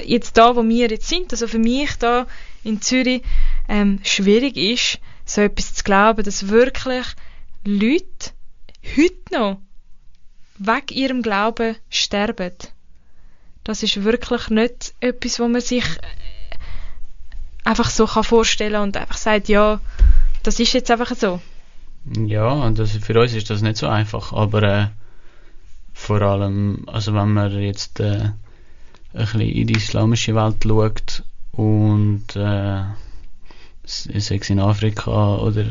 jetzt 0.05 0.37
da, 0.37 0.55
wo 0.57 0.67
wir 0.67 0.89
jetzt 0.89 1.07
sind, 1.07 1.31
also 1.31 1.47
für 1.47 1.59
mich 1.59 1.95
da 1.97 2.27
in 2.65 2.81
Zürich, 2.81 3.23
ähm, 3.69 3.99
schwierig 4.03 4.57
ist, 4.57 4.99
so 5.25 5.39
etwas 5.39 5.73
zu 5.73 5.83
glauben, 5.85 6.23
dass 6.23 6.49
wirklich 6.49 7.05
Leute 7.63 8.31
heute 8.97 9.33
noch 9.33 9.61
wegen 10.57 10.97
ihrem 10.97 11.21
Glauben 11.21 11.77
sterben. 11.89 12.51
Das 13.63 13.81
ist 13.81 14.03
wirklich 14.03 14.49
nicht 14.49 14.93
etwas, 14.99 15.39
wo 15.39 15.47
man 15.47 15.61
sich 15.61 15.85
einfach 17.63 17.89
so 17.89 18.05
kann 18.05 18.23
vorstellen 18.23 18.81
und 18.81 18.97
einfach 18.97 19.17
sagt, 19.17 19.47
ja, 19.49 19.79
das 20.43 20.59
ist 20.59 20.73
jetzt 20.73 20.91
einfach 20.91 21.15
so. 21.15 21.41
Ja, 22.05 22.49
und 22.49 22.79
das, 22.79 22.91
für 22.91 23.19
uns 23.19 23.33
ist 23.33 23.49
das 23.49 23.61
nicht 23.61 23.77
so 23.77 23.87
einfach, 23.87 24.33
aber 24.33 24.63
äh, 24.63 24.87
vor 25.93 26.21
allem, 26.21 26.83
also 26.87 27.13
wenn 27.13 27.31
man 27.31 27.57
jetzt 27.61 27.99
äh, 27.99 28.31
ein 29.13 29.25
bisschen 29.25 29.41
in 29.41 29.67
die 29.67 29.75
islamische 29.75 30.35
Welt 30.35 30.63
schaut 30.63 31.23
und 31.51 32.35
äh, 32.35 32.83
sei 33.85 34.35
es 34.35 34.49
in 34.49 34.59
Afrika 34.59 35.37
oder 35.37 35.65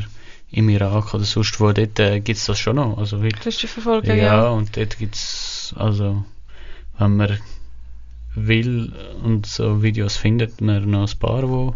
im 0.51 0.69
Irak 0.69 1.15
oder 1.15 1.25
sonst 1.25 1.59
wo, 1.61 1.73
dort 1.73 1.99
äh, 1.99 2.21
gibt 2.21 2.39
es 2.39 2.47
das 2.47 2.59
schon 2.59 2.77
noch. 2.77 2.99
Also 2.99 3.23
wirklich, 3.23 3.43
Christenverfolger, 3.43 4.15
ja, 4.15 4.25
ja. 4.25 4.49
und 4.51 4.77
dort 4.77 4.99
gibt 4.99 5.17
es, 5.17 5.75
also 5.77 6.25
wenn 6.99 7.17
man 7.17 7.39
will 8.35 8.93
und 9.23 9.47
so 9.47 9.83
Videos 9.83 10.17
findet 10.17 10.61
man 10.61 10.91
noch 10.91 11.11
ein 11.11 11.19
paar, 11.19 11.49
wo 11.49 11.75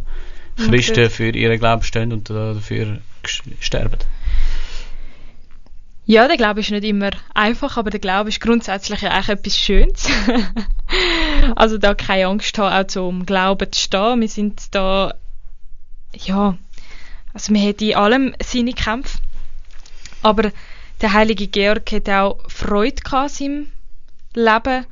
Christen 0.56 1.04
Okay. 1.04 1.10
für 1.10 1.30
ihren 1.30 1.58
Glauben 1.58 1.82
stehen 1.82 2.12
und 2.12 2.30
dafür 2.30 2.98
sterben. 3.60 3.98
Ja, 6.08 6.28
der 6.28 6.36
Glaube 6.36 6.60
ist 6.60 6.70
nicht 6.70 6.84
immer 6.84 7.10
einfach, 7.34 7.76
aber 7.76 7.90
der 7.90 7.98
Glaube 7.98 8.28
ist 8.28 8.40
grundsätzlich 8.40 9.00
ja 9.00 9.10
eigentlich 9.10 9.28
etwas 9.28 9.58
Schönes. 9.58 10.08
also 11.56 11.78
da 11.78 11.94
keine 11.94 12.28
Angst 12.28 12.56
haben, 12.58 12.72
auch 12.72 12.86
zum 12.86 13.26
Glauben 13.26 13.72
zu 13.72 13.80
stehen. 13.80 14.20
Wir 14.20 14.28
sind 14.28 14.74
da, 14.74 15.14
ja, 16.14 16.56
also 17.34 17.52
wir 17.52 17.60
haben 17.60 17.76
in 17.80 17.94
allem 17.96 18.34
seine 18.40 18.72
Kämpfe. 18.72 19.18
Aber 20.22 20.52
der 21.00 21.12
heilige 21.12 21.48
Georg 21.48 21.90
hat 21.90 22.08
auch 22.08 22.38
Freude 22.48 23.02
gehabt 23.02 23.14
an 23.14 23.28
seinem 23.28 23.66
Leben, 24.34 24.86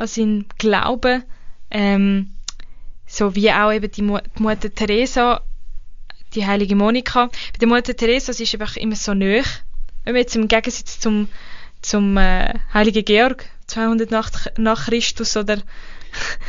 an 0.00 0.06
seinem 0.06 0.46
Glauben. 0.58 1.24
Ähm, 1.70 2.30
so 3.06 3.34
wie 3.34 3.50
auch 3.50 3.72
eben 3.72 3.90
die, 3.90 4.02
Mu 4.02 4.18
die 4.38 4.42
Mutter 4.42 4.72
Teresa, 4.74 5.42
die 6.34 6.46
heilige 6.46 6.76
Monika. 6.76 7.26
Bei 7.26 7.58
der 7.60 7.68
Mutter 7.68 7.94
Teresa 7.94 8.32
sie 8.32 8.44
ist 8.44 8.54
einfach 8.54 8.76
immer 8.76 8.96
so 8.96 9.14
nöch. 9.14 9.46
Wenn 10.04 10.14
man 10.14 10.22
jetzt 10.22 10.36
im 10.36 10.48
Gegensatz 10.48 10.98
zum, 10.98 11.28
zum 11.82 12.16
äh, 12.16 12.54
heiligen 12.72 13.04
Georg, 13.04 13.44
200 13.66 14.10
nach, 14.10 14.30
nach 14.56 14.86
Christus 14.86 15.36
oder 15.36 15.58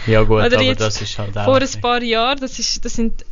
Ja 0.07 0.21
gut, 0.23 0.37
Oder 0.45 0.57
aber 0.57 0.61
jetzt 0.61 0.81
das 0.81 1.01
ist 1.01 1.17
halt 1.19 1.37
auch... 1.37 1.45
vor 1.45 1.61
ein 1.61 1.81
paar 1.81 2.01
Jahren, 2.01 2.39
das, 2.39 2.57
ist, 2.59 2.83
das 2.85 2.93
sind 2.93 3.25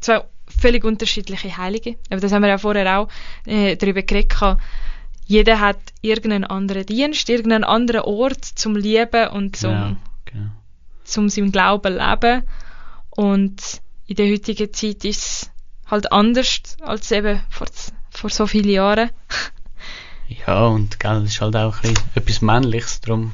zwei 0.00 0.22
völlig 0.60 0.84
unterschiedliche 0.84 1.56
Heilige. 1.56 1.96
Aber 2.10 2.20
das 2.20 2.32
haben 2.32 2.42
wir 2.42 2.48
ja 2.48 2.58
vorher 2.58 2.98
auch 2.98 3.08
äh, 3.46 3.76
darüber 3.76 4.02
geredet. 4.02 4.58
Jeder 5.26 5.58
hat 5.58 5.78
irgendeinen 6.02 6.44
anderen 6.44 6.86
Dienst, 6.86 7.28
irgendeinen 7.28 7.64
anderen 7.64 8.02
Ort 8.02 8.44
zum 8.44 8.76
Lieben 8.76 9.28
und 9.28 9.56
zum, 9.56 9.72
Genau, 9.72 9.96
genau. 10.24 10.50
zum 11.04 11.28
seinem 11.28 11.50
Glauben 11.50 11.94
leben. 11.98 12.42
Und 13.10 13.60
in 14.06 14.16
der 14.16 14.30
heutigen 14.30 14.72
Zeit 14.72 15.04
ist 15.04 15.20
es 15.20 15.50
halt 15.86 16.12
anders 16.12 16.76
als 16.80 17.10
eben 17.10 17.40
vor, 17.50 17.66
vor 18.10 18.30
so 18.30 18.46
vielen 18.46 18.70
Jahren. 18.70 19.10
Ja, 20.44 20.66
und 20.66 20.98
gell, 20.98 21.20
das 21.20 21.34
ist 21.34 21.40
halt 21.40 21.54
auch 21.54 21.76
ein 21.84 21.94
bisschen 21.94 22.10
etwas 22.16 22.42
Männliches, 22.42 23.00
drum... 23.00 23.30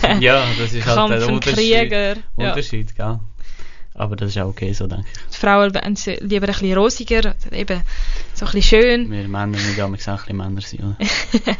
ja, 0.20 0.46
das 0.58 0.72
ist 0.72 0.86
halt 0.86 0.96
Kampf 0.96 1.18
der 1.18 1.28
Unterschied, 1.28 1.54
Krieger. 1.54 2.16
Ja. 2.16 2.48
Unterschied, 2.48 2.96
gell. 2.96 3.20
Aber 3.98 4.14
das 4.14 4.30
ist 4.30 4.38
auch 4.38 4.48
okay, 4.48 4.72
so 4.72 4.86
denke 4.86 5.06
ich. 5.12 5.34
Die 5.34 5.36
Frauen 5.36 5.72
lieber 6.20 6.46
ein 6.46 6.52
bisschen 6.52 6.78
rosiger, 6.78 7.34
eben 7.50 7.82
so 8.32 8.46
ein 8.46 8.52
bisschen 8.52 8.62
schön. 8.62 9.10
Wir 9.10 9.26
Männer 9.28 9.46
müssen 9.48 9.80
auch 9.80 9.86
ein 9.86 9.92
bisschen 9.92 10.36
Männer 10.36 10.60
sein, 10.60 10.80
oder? 10.80 10.96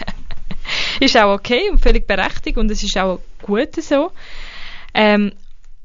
ist 1.00 1.16
auch 1.16 1.34
okay 1.34 1.68
und 1.70 1.80
völlig 1.80 2.06
berechtigt 2.06 2.56
und 2.56 2.70
es 2.70 2.82
ist 2.82 2.96
auch 2.96 3.20
gut 3.42 3.74
so. 3.82 4.12
Ähm, 4.94 5.32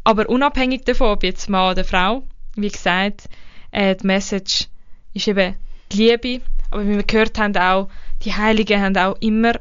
aber 0.03 0.29
unabhängig 0.29 0.83
davon, 0.83 1.07
ob 1.07 1.23
jetzt 1.23 1.49
Mann 1.49 1.71
oder 1.71 1.83
Frau, 1.83 2.23
wie 2.55 2.69
gesagt, 2.69 3.29
äh, 3.71 3.95
die 3.95 4.05
Message 4.05 4.67
ist 5.13 5.27
eben 5.27 5.55
die 5.91 5.97
Liebe. 5.97 6.41
Aber 6.69 6.85
wie 6.87 6.95
wir 6.95 7.03
gehört 7.03 7.39
haben, 7.39 7.55
auch 7.57 7.89
die 8.23 8.33
Heiligen 8.33 8.81
haben 8.81 8.97
auch 8.97 9.15
immer, 9.21 9.53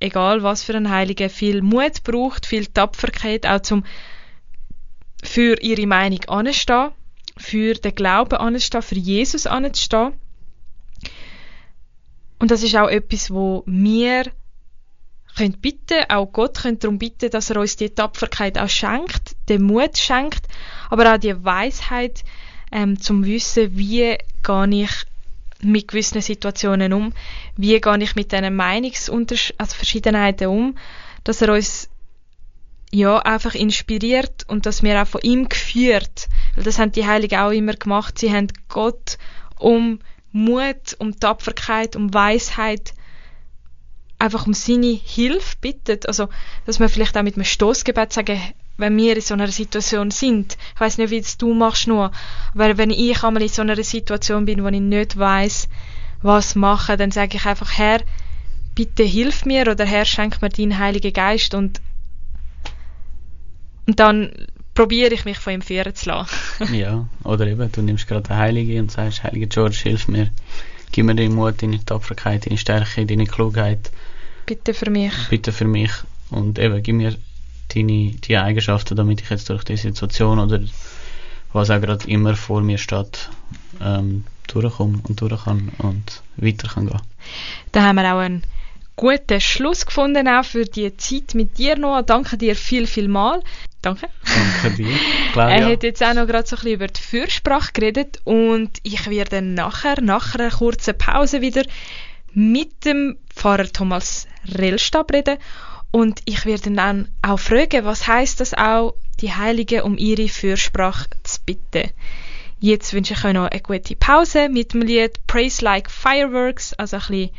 egal 0.00 0.42
was 0.42 0.62
für 0.62 0.74
ein 0.74 0.90
Heiliger, 0.90 1.28
viel 1.28 1.62
Mut 1.62 2.02
braucht, 2.04 2.46
viel 2.46 2.66
Tapferkeit, 2.66 3.46
auch 3.46 3.60
zum 3.60 3.84
für 5.26 5.60
ihre 5.60 5.86
Meinung 5.86 6.24
anstehen, 6.28 6.92
für 7.36 7.74
den 7.74 7.94
Glauben 7.94 8.36
anstehen, 8.36 8.82
für 8.82 8.94
Jesus 8.96 9.46
anstehen. 9.46 10.14
Und 12.38 12.50
das 12.50 12.62
ist 12.62 12.76
auch 12.76 12.88
etwas, 12.88 13.30
wo 13.30 13.62
wir 13.66 14.24
können 15.36 15.60
bitten, 15.60 16.04
auch 16.08 16.32
Gott 16.32 16.58
können 16.62 16.78
darum 16.78 16.98
bitten, 16.98 17.30
dass 17.30 17.50
er 17.50 17.60
uns 17.60 17.76
die 17.76 17.90
Tapferkeit 17.90 18.58
auch 18.58 18.68
schenkt, 18.68 19.36
den 19.48 19.62
Mut 19.62 19.98
schenkt, 19.98 20.46
aber 20.88 21.14
auch 21.14 21.18
die 21.18 21.44
Weisheit, 21.44 22.24
ähm, 22.72 23.00
zum 23.00 23.24
Wissen, 23.24 23.76
wie 23.76 24.16
gehe 24.42 24.82
ich 24.82 24.90
mit 25.62 25.88
gewissen 25.88 26.20
Situationen 26.20 26.92
um, 26.92 27.12
wie 27.56 27.80
gehe 27.80 27.98
ich 27.98 28.16
mit 28.16 28.32
diesen 28.32 28.54
Meinungsverschiedenheiten 28.56 30.48
um, 30.48 30.76
dass 31.24 31.42
er 31.42 31.52
uns 31.52 31.88
ja, 32.92 33.18
einfach 33.18 33.54
inspiriert 33.54 34.44
und 34.48 34.66
dass 34.66 34.82
wir 34.82 35.00
auch 35.00 35.06
von 35.06 35.20
ihm 35.22 35.48
geführt, 35.48 36.28
weil 36.54 36.64
das 36.64 36.78
haben 36.78 36.92
die 36.92 37.06
Heiligen 37.06 37.38
auch 37.38 37.50
immer 37.50 37.74
gemacht, 37.74 38.18
sie 38.18 38.32
haben 38.32 38.48
Gott 38.68 39.18
um 39.58 40.00
Mut, 40.32 40.94
um 40.98 41.18
Tapferkeit, 41.18 41.96
um 41.96 42.12
Weisheit, 42.12 42.94
einfach 44.18 44.46
um 44.46 44.54
seine 44.54 44.98
Hilfe 45.04 45.56
bittet, 45.60 46.06
also, 46.06 46.28
dass 46.64 46.80
wir 46.80 46.88
vielleicht 46.88 47.16
auch 47.16 47.22
mit 47.22 47.34
einem 47.34 47.44
Stoßgebet 47.44 48.12
sagen, 48.12 48.40
wenn 48.78 48.96
wir 48.96 49.16
in 49.16 49.22
so 49.22 49.34
einer 49.34 49.48
Situation 49.48 50.10
sind, 50.10 50.56
ich 50.74 50.80
weiß 50.80 50.98
nicht, 50.98 51.10
wie 51.10 51.18
es 51.18 51.38
du 51.38 51.54
machst 51.54 51.86
nur, 51.86 52.12
aber 52.54 52.78
wenn 52.78 52.90
ich 52.90 53.22
einmal 53.22 53.42
in 53.42 53.48
so 53.48 53.62
einer 53.62 53.82
Situation 53.82 54.44
bin, 54.44 54.62
wo 54.62 54.68
ich 54.68 54.80
nicht 54.80 55.18
weiß, 55.18 55.68
was 56.22 56.54
machen, 56.54 56.98
dann 56.98 57.10
sage 57.10 57.36
ich 57.36 57.46
einfach, 57.46 57.78
Herr, 57.78 58.00
bitte 58.74 59.02
hilf 59.02 59.44
mir 59.44 59.68
oder 59.70 59.84
Herr, 59.84 60.04
schenk 60.04 60.42
mir 60.42 60.50
deinen 60.50 60.78
Heiligen 60.78 61.12
Geist. 61.12 61.54
Und 61.54 61.80
und 63.86 64.00
dann 64.00 64.32
probiere 64.74 65.14
ich 65.14 65.24
mich 65.24 65.38
von 65.38 65.54
ihm 65.54 65.62
führen 65.62 65.94
zu 65.94 66.08
lassen. 66.10 66.74
ja, 66.74 67.08
oder 67.24 67.46
eben, 67.46 67.70
du 67.72 67.82
nimmst 67.82 68.06
gerade 68.06 68.22
den 68.22 68.36
Heiligen 68.36 68.80
und 68.80 68.92
sagst, 68.92 69.22
Heiliger 69.22 69.46
George, 69.46 69.78
hilf 69.82 70.08
mir. 70.08 70.30
Gib 70.92 71.06
mir 71.06 71.14
deinen 71.14 71.34
Mut, 71.34 71.62
deine 71.62 71.84
Tapferkeit, 71.84 72.46
deine 72.46 72.58
Stärke, 72.58 73.06
deine 73.06 73.26
Klugheit. 73.26 73.90
Bitte 74.46 74.74
für 74.74 74.90
mich. 74.90 75.12
Bitte 75.30 75.52
für 75.52 75.64
mich. 75.64 75.90
Und 76.30 76.58
eben, 76.58 76.82
gib 76.82 76.94
mir 76.94 77.16
deine, 77.74 78.12
die 78.12 78.36
Eigenschaften, 78.36 78.96
damit 78.96 79.20
ich 79.22 79.30
jetzt 79.30 79.48
durch 79.50 79.64
die 79.64 79.76
Situation 79.76 80.38
oder 80.38 80.60
was 81.52 81.70
auch 81.70 81.80
gerade 81.80 82.08
immer 82.08 82.36
vor 82.36 82.60
mir 82.60 82.78
steht, 82.78 83.30
ähm, 83.80 84.24
durchkomme 84.46 85.00
und 85.08 85.20
durch 85.20 85.44
kann 85.44 85.72
und 85.78 86.22
weiter 86.36 86.68
kann 86.68 86.86
gehen. 86.86 87.00
Da 87.72 87.82
haben 87.82 87.96
wir 87.96 88.14
auch 88.14 88.18
einen 88.18 88.42
guten 88.94 89.40
Schluss 89.40 89.86
gefunden, 89.86 90.28
auch 90.28 90.44
für 90.44 90.64
die 90.64 90.96
Zeit 90.96 91.34
mit 91.34 91.58
dir, 91.58 91.76
Noah. 91.76 92.02
Danke 92.02 92.36
dir 92.36 92.56
viel, 92.56 92.86
viel 92.86 93.08
mal. 93.08 93.42
Danke. 93.86 94.08
Danke 94.24 94.76
dir, 94.76 94.88
Er 95.26 95.32
Claudia. 95.32 95.66
hat 95.68 95.82
jetzt 95.84 96.02
auch 96.02 96.12
noch 96.14 96.26
gerade 96.26 96.44
so 96.48 96.56
ein 96.56 96.60
bisschen 96.60 96.74
über 96.74 96.86
die 96.88 97.00
Fürsprache 97.00 97.72
geredet 97.72 98.20
und 98.24 98.78
ich 98.82 99.08
werde 99.08 99.42
nachher, 99.42 100.00
nach 100.00 100.34
einer 100.34 100.50
kurzen 100.50 100.98
Pause 100.98 101.40
wieder 101.40 101.62
mit 102.32 102.84
dem 102.84 103.16
Pfarrer 103.32 103.72
Thomas 103.72 104.26
Rellstab 104.58 105.12
reden 105.12 105.38
und 105.92 106.20
ich 106.24 106.44
werde 106.46 106.70
ihn 106.70 106.76
dann 106.76 107.08
auch 107.22 107.38
fragen, 107.38 107.84
was 107.84 108.08
heißt 108.08 108.40
das 108.40 108.54
auch, 108.54 108.94
die 109.20 109.32
Heiligen 109.32 109.82
um 109.82 109.96
ihre 109.96 110.28
Fürsprache 110.28 111.06
zu 111.22 111.40
bitten. 111.46 111.90
Jetzt 112.58 112.92
wünsche 112.92 113.14
ich 113.14 113.24
euch 113.24 113.34
noch 113.34 113.48
eine 113.50 113.60
gute 113.60 113.94
Pause 113.94 114.48
mit 114.48 114.72
dem 114.74 114.82
Lied 114.82 115.24
Praise 115.28 115.64
Like 115.64 115.90
Fireworks, 115.92 116.74
also 116.74 116.96
ein 116.96 117.02
bisschen 117.02 117.30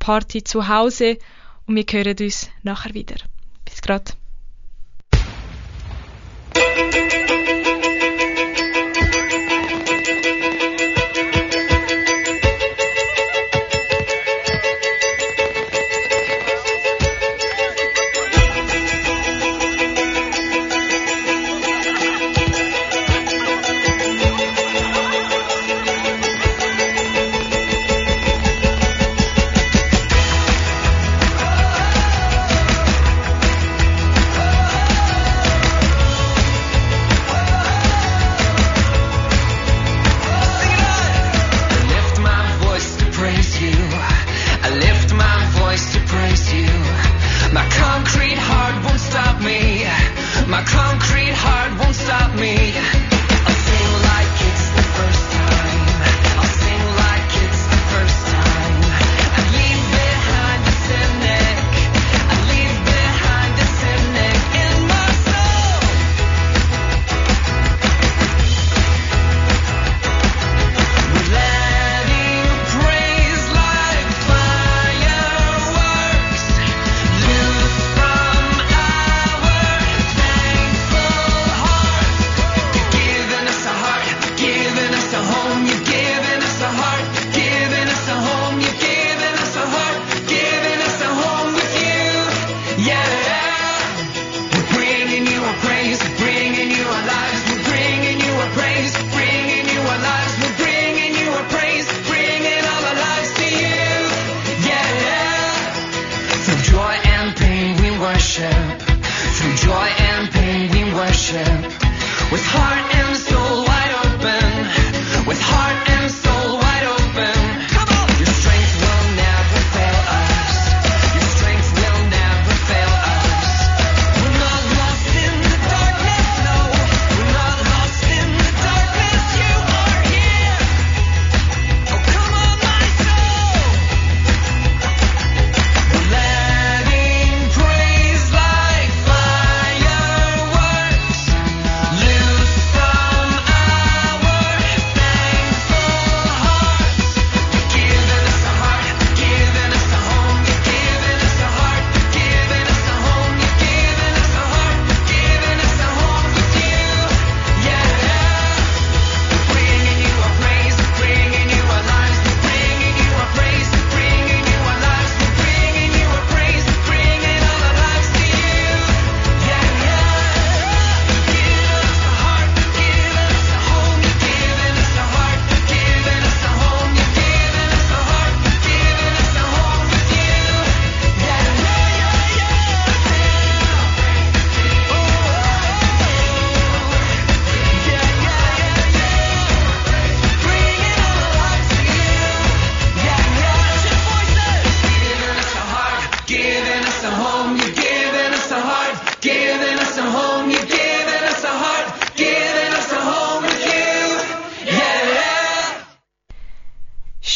Party 0.00 0.42
zu 0.42 0.66
Hause 0.66 1.18
und 1.66 1.76
wir 1.76 1.84
hören 1.88 2.16
uns 2.18 2.50
nachher 2.64 2.92
wieder. 2.92 3.14
Bis 3.64 3.80
grad. 3.82 4.16
thank 6.74 7.12
you. 7.12 7.21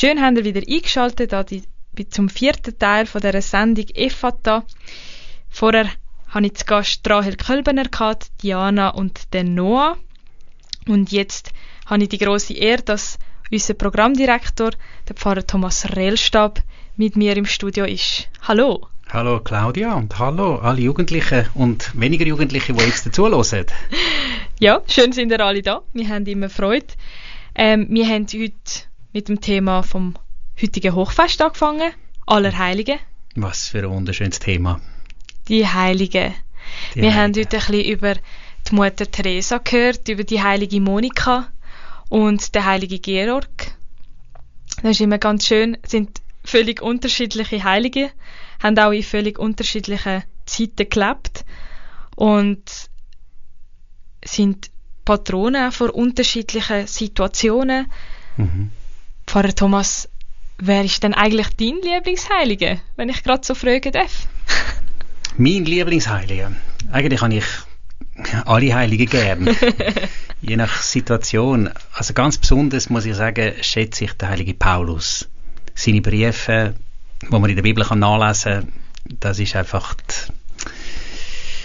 Schön 0.06 0.22
haben 0.22 0.36
ihr 0.36 0.44
wieder 0.44 0.62
eingeschaltet 0.72 1.34
zum 2.10 2.28
vierten 2.28 2.78
Teil 2.78 3.06
von 3.06 3.20
dieser 3.20 3.42
Sendung 3.42 3.86
Effata. 3.92 4.62
Vorher 5.48 5.88
hatte 6.28 6.46
ich 6.46 6.54
zu 6.54 6.64
Gast 6.64 7.10
Rahel 7.10 7.34
Kölbener, 7.34 7.86
gehabt, 7.86 8.30
Diana 8.40 8.90
und 8.90 9.34
den 9.34 9.56
Noah. 9.56 9.96
Und 10.86 11.10
jetzt 11.10 11.50
habe 11.86 12.04
ich 12.04 12.08
die 12.08 12.18
große 12.18 12.54
Ehre, 12.54 12.82
dass 12.82 13.18
unser 13.50 13.74
Programmdirektor, 13.74 14.70
der 15.08 15.16
Pfarrer 15.16 15.44
Thomas 15.44 15.96
Rellstab, 15.96 16.62
mit 16.96 17.16
mir 17.16 17.36
im 17.36 17.46
Studio 17.46 17.84
ist. 17.84 18.28
Hallo! 18.42 18.86
Hallo 19.08 19.40
Claudia 19.40 19.94
und 19.94 20.16
hallo 20.20 20.58
alle 20.58 20.82
Jugendlichen 20.82 21.46
und 21.54 22.00
weniger 22.00 22.26
Jugendliche, 22.26 22.72
die 22.72 22.84
jetzt 22.84 23.06
dazuhören. 23.06 23.66
ja, 24.60 24.82
schön 24.86 25.10
sind 25.10 25.32
ihr 25.32 25.40
alle 25.40 25.62
da. 25.62 25.82
Wir 25.92 26.08
haben 26.08 26.26
immer 26.26 26.48
Freude. 26.48 26.94
Ähm, 27.56 27.88
wir 27.90 28.06
haben 28.06 28.28
heute 28.32 28.86
mit 29.12 29.28
dem 29.28 29.40
Thema 29.40 29.82
vom 29.82 30.14
heutigen 30.60 30.94
Hochfest 30.94 31.40
angefangen. 31.42 31.92
Allerheiligen. 32.26 32.98
Was 33.34 33.68
für 33.68 33.78
ein 33.78 33.90
wunderschönes 33.90 34.38
Thema. 34.38 34.80
Die 35.48 35.66
Heiligen. 35.66 36.34
Die 36.94 37.02
wir 37.02 37.14
Heiligen. 37.14 37.16
haben 37.16 37.34
heute 37.34 37.56
ein 37.56 37.66
bisschen 37.66 37.92
über 37.92 38.14
die 38.68 38.74
Mutter 38.74 39.10
Teresa 39.10 39.58
gehört, 39.58 40.08
über 40.08 40.24
die 40.24 40.42
heilige 40.42 40.80
Monika 40.80 41.48
und 42.08 42.54
den 42.54 42.64
heiligen 42.64 43.00
Georg. 43.00 43.76
Das 44.82 44.92
ist 44.92 45.00
immer 45.00 45.18
ganz 45.18 45.46
schön. 45.46 45.76
Es 45.82 45.92
sind 45.92 46.20
völlig 46.44 46.82
unterschiedliche 46.82 47.62
Heilige, 47.64 48.10
haben 48.62 48.78
auch 48.78 48.90
in 48.90 49.02
völlig 49.02 49.38
unterschiedlichen 49.38 50.24
Zeiten 50.46 50.88
gelebt 50.88 51.44
und 52.14 52.62
sind 54.24 54.70
Patronen 55.04 55.72
vor 55.72 55.94
unterschiedlichen 55.94 56.86
Situationen. 56.86 57.90
Mhm. 58.36 58.70
Pfarrer 59.36 59.54
Thomas, 59.54 60.08
wer 60.56 60.82
ist 60.82 61.02
denn 61.02 61.12
eigentlich 61.12 61.48
dein 61.58 61.74
Lieblingsheilige, 61.82 62.80
wenn 62.96 63.10
ich 63.10 63.22
gerade 63.22 63.44
so 63.44 63.54
fragen 63.54 63.92
darf? 63.92 64.26
mein 65.36 65.66
Lieblingsheilige? 65.66 66.56
Eigentlich 66.90 67.20
habe 67.20 67.34
ich 67.34 67.44
alle 68.46 68.74
Heiligen 68.74 69.04
gern. 69.04 69.54
Je 70.40 70.56
nach 70.56 70.80
Situation. 70.80 71.68
Also 71.92 72.14
ganz 72.14 72.38
besonders 72.38 72.88
muss 72.88 73.04
ich 73.04 73.14
sagen, 73.14 73.52
schätze 73.60 74.04
ich 74.04 74.14
den 74.14 74.30
heiligen 74.30 74.58
Paulus. 74.58 75.28
Seine 75.74 76.00
Briefe, 76.00 76.74
die 77.20 77.26
man 77.38 77.50
in 77.50 77.56
der 77.56 77.62
Bibel 77.62 77.84
kann 77.84 77.98
nachlesen 77.98 78.60
kann, 78.62 78.72
das 79.20 79.38
ist 79.38 79.54
einfach 79.54 79.96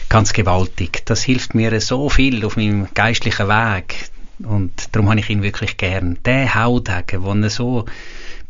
ganz 0.10 0.34
gewaltig. 0.34 1.06
Das 1.06 1.24
hilft 1.24 1.56
mir 1.56 1.80
so 1.80 2.10
viel 2.10 2.44
auf 2.44 2.58
meinem 2.58 2.94
geistlichen 2.94 3.48
Weg. 3.48 4.12
Und 4.46 4.74
darum 4.92 5.10
habe 5.10 5.20
ich 5.20 5.30
ihn 5.30 5.44
wirklich 5.44 5.78
gern. 5.78 6.18
Der 6.26 6.56
Haudegen, 6.56 7.24
wo 7.24 7.34
er 7.34 7.50
so 7.50 7.86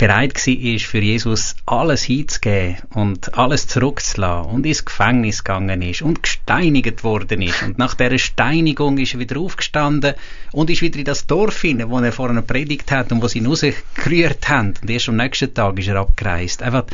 bereit 0.01 0.35
war, 0.35 0.79
für 0.79 0.99
Jesus 0.99 1.55
alles 1.67 2.01
hinzugeben 2.01 2.77
und 2.95 3.37
alles 3.37 3.67
zurückzulassen 3.67 4.49
und 4.51 4.65
ins 4.65 4.83
Gefängnis 4.83 5.43
gegangen 5.43 5.83
ist 5.83 6.01
und 6.01 6.23
gesteinigt 6.23 7.03
worden 7.03 7.43
ist. 7.43 7.61
Und 7.61 7.77
nach 7.77 7.93
dieser 7.93 8.17
Steinigung 8.17 8.97
ist 8.97 9.13
er 9.13 9.19
wieder 9.19 9.39
aufgestanden 9.39 10.15
und 10.53 10.71
ist 10.71 10.81
wieder 10.81 10.97
in 10.97 11.05
das 11.05 11.27
Dorf 11.27 11.61
hinein, 11.61 11.91
wo 11.91 11.99
er 11.99 12.11
vorher 12.11 12.41
predigt 12.41 12.91
hat 12.91 13.11
und 13.11 13.21
wo 13.21 13.27
sie 13.27 13.39
ihn 13.39 13.45
rausgerührt 13.45 14.49
haben. 14.49 14.73
Und 14.81 14.89
erst 14.89 15.09
am 15.09 15.17
nächsten 15.17 15.53
Tag 15.53 15.77
ist 15.77 15.87
er 15.87 15.97
abgereist. 15.97 16.63
Einfach 16.63 16.85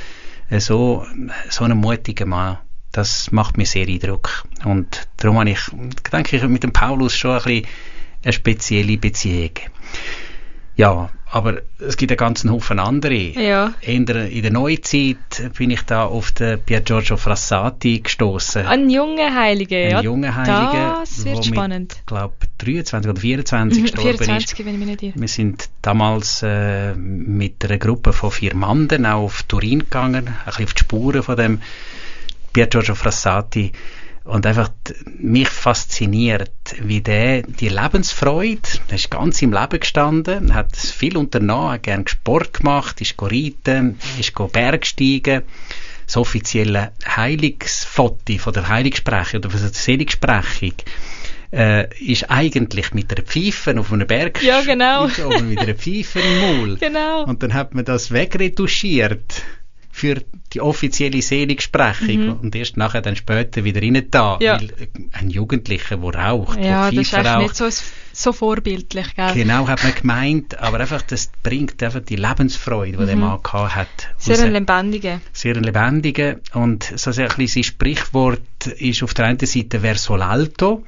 so, 0.60 1.06
so 1.50 1.64
ein 1.64 1.78
mutiger 1.78 2.26
Mann. 2.26 2.58
Das 2.92 3.32
macht 3.32 3.58
mir 3.58 3.66
sehr 3.66 3.88
Eindruck. 3.88 4.44
Und 4.66 5.08
darum 5.16 5.40
habe 5.40 5.52
ich, 5.52 5.60
denke 6.12 6.36
ich, 6.36 6.44
mit 6.44 6.64
dem 6.64 6.74
Paulus 6.74 7.16
schon 7.16 7.32
ein 7.32 7.44
bisschen 7.44 7.68
eine 8.28 8.34
spezielle 8.34 8.98
Beziehung. 8.98 9.52
Ja, 10.76 11.10
aber 11.30 11.62
es 11.80 11.98
gibt 11.98 12.12
einen 12.12 12.18
ganzen 12.18 12.52
Haufen 12.52 12.80
andere. 12.80 13.16
Ja. 13.16 13.74
In 13.82 14.06
der, 14.06 14.30
in 14.30 14.44
der 14.44 14.52
Neuzeit 14.52 15.52
bin 15.58 15.72
ich 15.72 15.82
da 15.84 16.06
auf 16.06 16.32
den 16.34 16.62
Pier 16.62 16.82
Giorgio 16.82 17.18
Frassati 17.18 18.02
gestoßen. 18.02 18.66
Ein 18.66 18.90
junger 18.90 19.34
Heiliger, 19.34 19.78
Ein 19.78 19.90
ja. 19.90 20.02
junger 20.02 20.36
Heiliger. 20.36 20.98
Das 21.00 21.26
wird 21.26 21.46
spannend. 21.46 21.96
Ich 21.98 22.06
glaube 22.06 22.36
23 22.60 23.10
oder 23.10 23.20
24 23.20 23.78
mhm, 23.78 23.82
gestorben 23.84 24.18
24, 24.18 24.60
ist. 24.60 24.66
wenn 24.66 24.74
ich 24.74 24.88
mich 24.88 25.02
nicht. 25.02 25.20
Wir 25.20 25.28
sind 25.28 25.70
damals 25.82 26.44
äh, 26.44 26.94
mit 26.96 27.66
einer 27.66 27.78
Gruppe 27.78 28.14
von 28.14 28.30
vier 28.30 28.56
Manden 28.56 29.06
auch 29.06 29.24
auf 29.24 29.44
Turin 29.44 29.80
gegangen, 29.80 30.28
ein 30.28 30.46
bisschen 30.46 30.66
auf 30.66 30.74
die 30.74 30.80
Spuren 30.80 31.24
von 31.24 31.38
dem 31.38 31.62
Pier 32.54 32.68
Giorgio 32.68 32.94
Frassati 32.94 33.72
und 34.28 34.46
einfach 34.46 34.70
mich 35.20 35.50
fasziniert, 35.50 36.52
wie 36.82 37.02
der 37.02 37.44
die 37.44 37.70
Lebensfreude, 37.70 38.62
er 38.90 38.96
ist 38.96 39.10
ganz 39.10 39.42
im 39.42 39.54
Leben 39.54 39.80
gestanden, 39.80 40.54
hat 40.54 40.76
viel 40.76 41.18
unternommen, 41.18 41.72
hat 41.72 41.84
gern 41.84 42.08
Sport 42.08 42.54
gemacht, 42.56 43.00
ist 43.02 43.16
reiten, 43.22 44.00
ist 44.20 44.34
Bergsteigen. 44.52 45.44
Das 46.06 46.18
offizielle 46.18 46.94
Heiligsfoto 47.06 48.38
von 48.38 48.54
der 48.54 48.70
Heiligsprechung 48.70 49.40
oder 49.42 49.50
von 49.50 49.60
der 49.60 49.74
Seligsprechung 49.74 50.74
äh, 51.52 51.88
ist 52.00 52.30
eigentlich 52.30 52.94
mit 52.94 53.12
einer 53.12 53.26
Pfeife 53.26 53.78
auf 53.78 53.92
einem 53.92 54.08
Berg 54.08 54.42
ja, 54.42 54.62
genau. 54.62 55.08
mit 55.42 55.60
einer 55.60 55.76
Pfeife 55.76 56.20
im 56.20 56.40
Maul. 56.40 56.78
Genau. 56.80 57.26
Und 57.26 57.44
dann 57.44 57.54
hat 57.54 57.74
man 57.74 57.84
das 57.84 58.12
wegretuschiert 58.12 59.44
für 59.98 60.22
die 60.54 60.62
offizielle 60.62 61.24
Seligsprechung 61.24 62.26
mhm. 62.26 62.34
und 62.34 62.56
erst 62.56 62.78
nachher 62.78 63.02
dann 63.02 63.16
später 63.16 63.64
wieder 63.64 63.82
rein 63.82 64.08
da, 64.12 64.38
ja. 64.40 64.60
weil 64.62 64.70
ein 65.12 65.32
Jugendlicher, 65.32 65.98
der 65.98 66.16
raucht, 66.16 66.60
ja, 66.60 66.92
der 66.92 67.02
das 67.02 67.14
ist 67.14 67.38
nicht 67.40 67.56
so, 67.56 67.68
so 68.14 68.32
vorbildlich, 68.32 69.16
gell? 69.16 69.34
Genau, 69.34 69.68
hat 69.68 69.84
man 69.84 69.96
gemeint, 69.96 70.60
aber 70.60 70.82
einfach, 70.82 71.02
das 71.02 71.32
bringt 71.42 71.82
einfach 71.82 72.02
die 72.02 72.16
Lebensfreude, 72.16 72.92
die 72.92 73.04
mhm. 73.04 73.08
der 73.08 73.16
Mann 73.16 73.40
gehabt 73.42 73.76
hat. 73.76 73.88
Sehr 74.20 74.40
ein 74.40 74.54
lebendiger. 74.54 75.20
Sehr 75.34 75.56
ein 75.56 75.64
lebendiger 75.64 76.36
und 76.54 76.84
so 76.84 77.10
ein 77.10 77.16
bisschen 77.16 77.48
sein 77.48 77.64
Sprichwort 77.64 78.68
ist 78.78 79.02
auf 79.02 79.16
der 79.16 79.26
einen 79.26 79.40
Seite 79.40 79.80
verso 79.80 80.14
l'alto, 80.14 80.84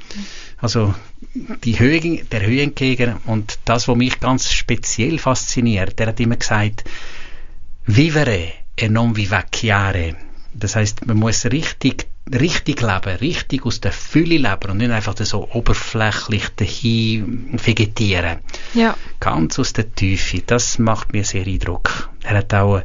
also 0.57 0.93
die 1.63 1.79
Höhe, 1.79 2.23
der 2.25 2.45
Höhe 2.45 2.61
entgegen 2.61 3.15
und 3.25 3.57
das, 3.65 3.87
was 3.87 3.97
mich 3.97 4.19
ganz 4.19 4.51
speziell 4.51 5.17
fasziniert, 5.17 5.97
der 5.97 6.07
hat 6.07 6.19
immer 6.19 6.35
gesagt, 6.35 6.83
vivere 7.87 8.51
e 8.81 8.87
non 8.87 9.15
vivacchiare. 9.15 10.15
Das 10.53 10.75
heißt, 10.75 11.05
man 11.05 11.17
muss 11.17 11.45
richtig, 11.45 12.07
richtig 12.31 12.81
leben, 12.81 13.17
richtig 13.17 13.65
aus 13.65 13.81
der 13.81 13.91
Fülle 13.91 14.37
leben 14.37 14.71
und 14.71 14.77
nicht 14.77 14.91
einfach 14.91 15.15
so 15.17 15.47
oberflächlich 15.51 16.49
dahin 16.55 17.59
vegetieren. 17.63 18.39
Ja. 18.73 18.95
Ganz 19.19 19.59
aus 19.59 19.73
der 19.73 19.93
Tiefe. 19.93 20.41
Das 20.45 20.79
macht 20.79 21.13
mir 21.13 21.23
sehr 21.23 21.45
Eindruck. 21.45 22.09
Er 22.23 22.37
hat 22.37 22.53
auch 22.53 22.81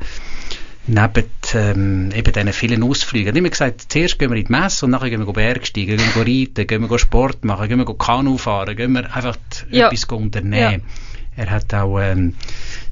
neben 0.87 1.25
ähm, 1.55 2.11
eben 2.15 2.33
diesen 2.33 2.53
vielen 2.53 2.83
Ausflügen. 2.83 3.29
Er 3.29 3.31
hat 3.31 3.39
immer 3.39 3.49
gesagt, 3.49 3.87
zuerst 3.89 4.19
gehen 4.19 4.31
wir 4.31 4.37
in 4.37 4.45
die 4.45 4.53
Messe 4.53 4.85
und 4.85 4.91
nachher 4.91 5.11
gehen 5.11 5.27
wir 5.27 5.33
bergsteigen, 5.33 5.97
gehen 5.97 6.15
wir 6.15 6.27
reiten, 6.27 6.67
gehen 6.67 6.91
wir 6.91 6.99
Sport 6.99 7.45
machen, 7.45 7.69
gehen 7.69 7.79
wir 7.79 7.99
Kanu 7.99 8.37
fahren, 8.37 8.77
gehen 8.77 8.93
wir 8.93 9.15
einfach 9.15 9.37
ja. 9.71 9.87
etwas 9.87 10.05
unternehmen. 10.05 10.83
Ja. 10.85 11.04
Er 11.37 11.51
hat 11.51 11.75
auch 11.75 11.99
ähm, 12.01 12.35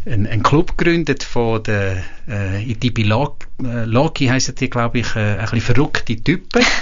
einen, 0.04 0.26
einen 0.26 0.42
Club 0.42 0.76
gegründet 0.76 1.22
von 1.22 1.62
der 1.62 2.02
äh, 2.28 2.62
Itibi 2.70 3.04
Loki, 3.04 4.26
heisst 4.26 4.60
die, 4.60 4.70
glaube 4.70 5.00
ich, 5.00 5.14
äh, 5.14 5.36
ein 5.36 5.38
bisschen 5.38 5.60
verrückte 5.60 6.16
Typen. 6.16 6.64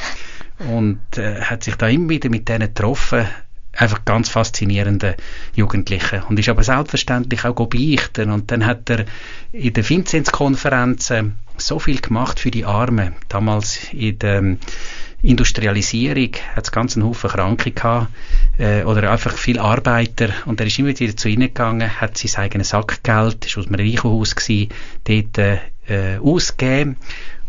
und 0.60 1.00
äh, 1.16 1.40
hat 1.42 1.64
sich 1.64 1.76
da 1.76 1.88
immer 1.88 2.10
wieder 2.10 2.28
mit 2.30 2.48
denen 2.48 2.68
getroffen. 2.68 3.26
Einfach 3.72 4.04
ganz 4.04 4.28
faszinierende 4.28 5.16
Jugendliche. 5.54 6.24
Und 6.28 6.38
ist 6.38 6.48
aber 6.48 6.64
selbstverständlich 6.64 7.44
auch 7.44 7.66
beichten. 7.66 8.30
Und 8.30 8.50
dann 8.50 8.66
hat 8.66 8.90
er 8.90 9.04
in 9.52 9.72
den 9.72 9.88
Vinzenz-Konferenzen 9.88 11.36
so 11.56 11.78
viel 11.78 12.00
gemacht 12.00 12.40
für 12.40 12.50
die 12.50 12.64
Armen. 12.64 13.14
Damals 13.28 13.92
in 13.92 14.18
der 14.18 14.56
Industrialisierung 15.22 16.30
hat 16.54 16.64
es 16.64 16.72
ganz 16.72 16.96
einen 16.96 17.06
Haufen 17.06 17.30
Kranke 17.30 17.70
gehabt, 17.72 18.08
äh, 18.58 18.84
oder 18.84 19.10
einfach 19.10 19.32
viele 19.32 19.60
Arbeiter 19.60 20.30
und 20.46 20.60
er 20.60 20.66
ist 20.66 20.78
immer 20.78 20.88
wieder 20.88 21.16
zu 21.16 21.28
ihnen 21.28 21.48
gegangen, 21.48 22.00
hat 22.00 22.16
sein 22.16 22.44
eigenes 22.44 22.70
Sackgeld, 22.70 23.44
ist 23.44 23.58
aus 23.58 23.66
einem 23.66 23.76
Reichenhaus 23.76 24.34
gewesen, 24.34 24.70
dort 25.04 25.38
äh, 25.38 26.18
ausgegeben 26.22 26.96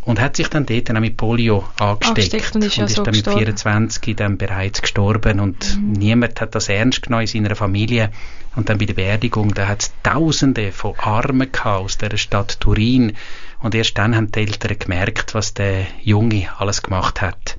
und 0.03 0.19
hat 0.19 0.35
sich 0.35 0.47
dann 0.47 0.65
dort 0.65 0.89
auch 0.89 0.99
mit 0.99 1.15
Polio 1.15 1.63
angesteckt, 1.79 2.17
angesteckt 2.17 2.55
und 2.55 2.63
ist, 2.63 2.75
ja 2.75 2.83
und 2.83 2.89
ist 2.89 2.95
so 2.95 3.03
dann 3.03 3.13
gestorben. 3.13 3.37
mit 3.37 3.45
24 3.45 4.15
dann 4.15 4.37
bereits 4.37 4.81
gestorben 4.81 5.39
und 5.39 5.77
mhm. 5.77 5.91
niemand 5.93 6.41
hat 6.41 6.55
das 6.55 6.69
ernst 6.69 7.03
genommen 7.03 7.21
in 7.21 7.27
seiner 7.27 7.55
Familie 7.55 8.11
und 8.55 8.69
dann 8.69 8.77
bei 8.77 8.85
der 8.85 8.95
Beerdigung, 8.95 9.53
da 9.53 9.67
hat 9.67 9.83
es 9.83 9.93
Tausende 10.03 10.71
von 10.71 10.93
Armen 10.97 11.51
gehabt 11.51 11.83
aus 11.83 11.97
der 11.97 12.17
Stadt 12.17 12.59
Turin 12.59 13.13
und 13.61 13.75
erst 13.75 13.97
dann 13.97 14.15
haben 14.15 14.31
die 14.31 14.39
Eltern 14.39 14.77
gemerkt, 14.77 15.33
was 15.35 15.53
der 15.53 15.85
Junge 16.03 16.47
alles 16.57 16.81
gemacht 16.81 17.21
hat. 17.21 17.55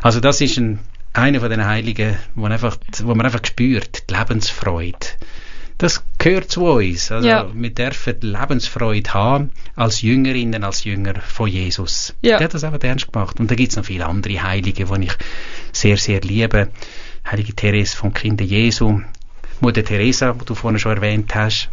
Also 0.00 0.20
das 0.20 0.40
ist 0.40 0.56
ein, 0.58 0.78
einer 1.12 1.40
von 1.40 1.50
den 1.50 1.64
Heiligen, 1.64 2.16
wo, 2.34 2.46
einfach, 2.46 2.76
wo 3.02 3.14
man 3.14 3.26
einfach 3.26 3.44
spürt, 3.44 4.08
die 4.08 4.14
Lebensfreude. 4.14 4.98
Das 5.78 6.04
gehört 6.18 6.50
zu 6.50 6.64
uns. 6.66 7.10
Also 7.10 7.26
Ja. 7.26 7.48
Wir 7.52 7.70
dürfen 7.70 8.20
Lebensfreude 8.20 9.12
haben 9.12 9.50
als 9.74 10.00
Jüngerinnen, 10.00 10.62
als 10.64 10.84
Jünger 10.84 11.20
von 11.20 11.48
Jesus. 11.48 12.14
Ja. 12.22 12.38
Der 12.38 12.44
hat 12.44 12.54
das 12.54 12.64
einfach 12.64 12.82
ernst 12.82 13.12
gemacht. 13.12 13.40
Und 13.40 13.50
da 13.50 13.54
gibt 13.54 13.72
es 13.72 13.76
noch 13.76 13.84
viele 13.84 14.06
andere 14.06 14.42
Heilige, 14.42 14.84
die 14.84 15.04
ich 15.04 15.12
sehr, 15.72 15.96
sehr 15.96 16.20
liebe. 16.20 16.68
Heilige 17.28 17.54
Therese 17.54 17.96
vom 17.96 18.14
Kinde 18.14 18.44
Jesu, 18.44 19.00
Mutter 19.60 19.84
Teresa, 19.84 20.32
die 20.32 20.44
du 20.44 20.54
vorhin 20.54 20.78
schon 20.78 20.96
erwähnt 20.96 21.34
hast. 21.34 21.68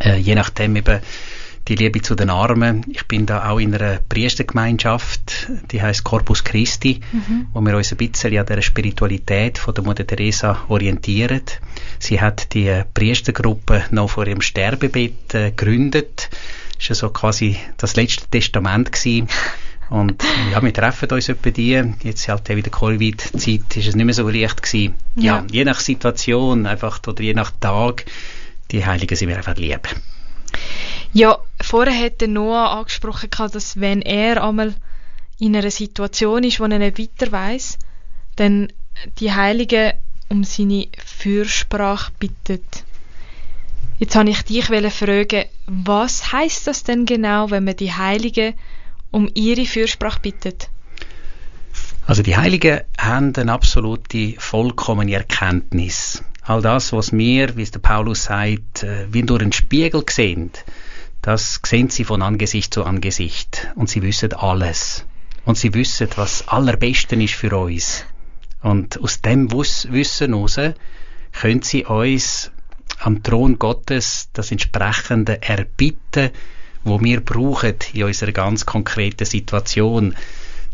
Äh, 0.00 0.16
je 0.16 0.34
nachdem 0.34 0.76
eben 0.76 1.00
die 1.68 1.74
Liebe 1.74 2.00
zu 2.00 2.14
den 2.14 2.30
Armen. 2.30 2.84
Ich 2.88 3.06
bin 3.06 3.26
da 3.26 3.48
auch 3.48 3.58
in 3.58 3.74
einer 3.74 3.98
Priestergemeinschaft, 4.08 5.48
die 5.72 5.82
heißt 5.82 6.04
Corpus 6.04 6.44
Christi, 6.44 7.00
mhm. 7.12 7.48
wo 7.52 7.60
wir 7.60 7.76
uns 7.76 7.92
ein 7.92 7.98
bisschen 7.98 8.38
an 8.38 8.46
der 8.46 8.62
Spiritualität 8.62 9.58
von 9.58 9.74
der 9.74 9.84
Mutter 9.84 10.06
Teresa 10.06 10.64
orientieren. 10.68 11.42
Sie 11.98 12.20
hat 12.20 12.54
die 12.54 12.82
Priestergruppe 12.94 13.84
noch 13.90 14.10
vor 14.10 14.26
ihrem 14.26 14.40
Sterbebett 14.40 15.34
äh, 15.34 15.50
gegründet. 15.50 16.30
Das 16.78 16.90
war 16.90 16.96
so 16.96 17.10
quasi 17.10 17.56
das 17.78 17.96
letzte 17.96 18.26
Testament 18.28 18.92
gewesen. 18.92 19.28
Und 19.88 20.22
ja, 20.52 20.62
wir 20.62 20.72
treffen 20.72 21.10
uns 21.10 21.28
etwa 21.28 21.50
die. 21.50 21.82
Jetzt 22.02 22.28
halt 22.28 22.48
wieder 22.48 22.70
Covid-Zeit 22.70 23.76
ist 23.76 23.86
es 23.88 23.96
nicht 23.96 24.04
mehr 24.04 24.14
so 24.14 24.28
leicht 24.28 24.62
gewesen. 24.62 24.94
Ja. 25.16 25.38
ja, 25.38 25.44
je 25.50 25.64
nach 25.64 25.80
Situation 25.80 26.66
einfach 26.66 27.00
oder 27.06 27.22
je 27.22 27.34
nach 27.34 27.52
Tag, 27.60 28.04
die 28.70 28.84
Heiligen 28.84 29.16
sind 29.16 29.28
mir 29.28 29.36
einfach 29.36 29.56
lieb. 29.56 29.88
Ja, 31.12 31.38
vorher 31.60 32.04
hat 32.04 32.20
Noah 32.26 32.78
angesprochen, 32.78 33.30
dass 33.52 33.80
wenn 33.80 34.02
er 34.02 34.42
einmal 34.42 34.74
in 35.38 35.56
einer 35.56 35.70
Situation 35.70 36.44
ist, 36.44 36.60
wo 36.60 36.64
er 36.64 36.78
nicht 36.78 36.98
weiter 36.98 37.32
weiß, 37.32 37.78
dann 38.36 38.68
die 39.18 39.32
Heiligen 39.32 39.92
um 40.28 40.44
seine 40.44 40.88
Fürsprache 41.04 42.12
bittet. 42.18 42.84
Jetzt 43.98 44.16
habe 44.16 44.28
ich 44.28 44.42
dich 44.42 44.66
fragen, 44.66 45.44
was 45.66 46.32
heißt 46.32 46.66
das 46.66 46.82
denn 46.82 47.06
genau, 47.06 47.50
wenn 47.50 47.64
man 47.64 47.76
die 47.76 47.92
Heiligen 47.92 48.54
um 49.10 49.30
ihre 49.34 49.64
Fürsprache 49.64 50.20
bittet? 50.20 50.68
Also 52.06 52.22
die 52.22 52.36
Heiligen 52.36 52.80
haben 52.98 53.34
eine 53.34 53.52
absolute, 53.52 54.34
vollkommene 54.38 55.14
Erkenntnis. 55.14 56.22
All 56.42 56.62
das, 56.62 56.92
was 56.92 57.12
wir, 57.12 57.56
wie 57.56 57.62
es 57.62 57.72
der 57.72 57.80
Paulus 57.80 58.24
sagt, 58.24 58.84
äh, 58.84 59.06
wie 59.10 59.22
durch 59.22 59.42
einen 59.42 59.52
Spiegel 59.52 60.04
sehen, 60.08 60.50
das 61.26 61.60
sehen 61.66 61.90
sie 61.90 62.04
von 62.04 62.22
Angesicht 62.22 62.72
zu 62.72 62.84
Angesicht. 62.84 63.66
Und 63.74 63.90
sie 63.90 64.00
wissen 64.02 64.32
alles. 64.32 65.04
Und 65.44 65.58
sie 65.58 65.74
wissen, 65.74 66.06
was 66.14 66.46
Allerbesten 66.46 67.20
ist 67.20 67.34
für 67.34 67.56
uns. 67.58 68.04
Und 68.62 69.02
aus 69.02 69.22
dem 69.22 69.50
Wissen 69.50 70.32
heraus 70.32 70.60
können 71.32 71.62
sie 71.62 71.84
uns 71.84 72.52
am 73.00 73.24
Thron 73.24 73.58
Gottes 73.58 74.28
das 74.34 74.52
entsprechende 74.52 75.42
erbitten, 75.42 76.30
wo 76.84 77.00
wir 77.00 77.20
brauchen 77.20 77.74
in 77.92 78.04
unserer 78.04 78.30
ganz 78.30 78.64
konkreten 78.64 79.24
Situation, 79.24 80.14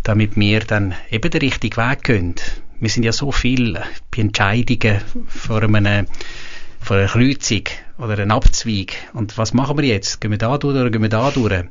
damit 0.03 0.36
wir 0.36 0.61
dann 0.61 0.94
eben 1.11 1.30
den 1.30 1.40
richtigen 1.40 1.78
Weg 1.78 2.03
gehen. 2.03 2.34
Wir 2.78 2.90
sind 2.90 3.05
ja 3.05 3.12
so 3.12 3.32
viel 3.32 3.80
bei 4.11 4.20
Entscheidungen 4.20 5.00
vor 5.28 5.62
einem 5.62 6.09
von 6.78 6.98
einer 6.98 7.09
Kreuzung 7.09 7.62
oder 7.99 8.14
einem 8.14 8.30
Abzweig. 8.30 8.95
Und 9.12 9.38
was 9.38 9.53
machen 9.53 9.78
wir 9.78 9.84
jetzt? 9.84 10.20
Gehen 10.20 10.30
wir 10.30 10.38
da 10.38 10.59
durch 10.59 10.76
oder 10.76 10.90
gehen 10.90 11.03
wir 11.03 11.09
da 11.09 11.30
durch? 11.30 11.64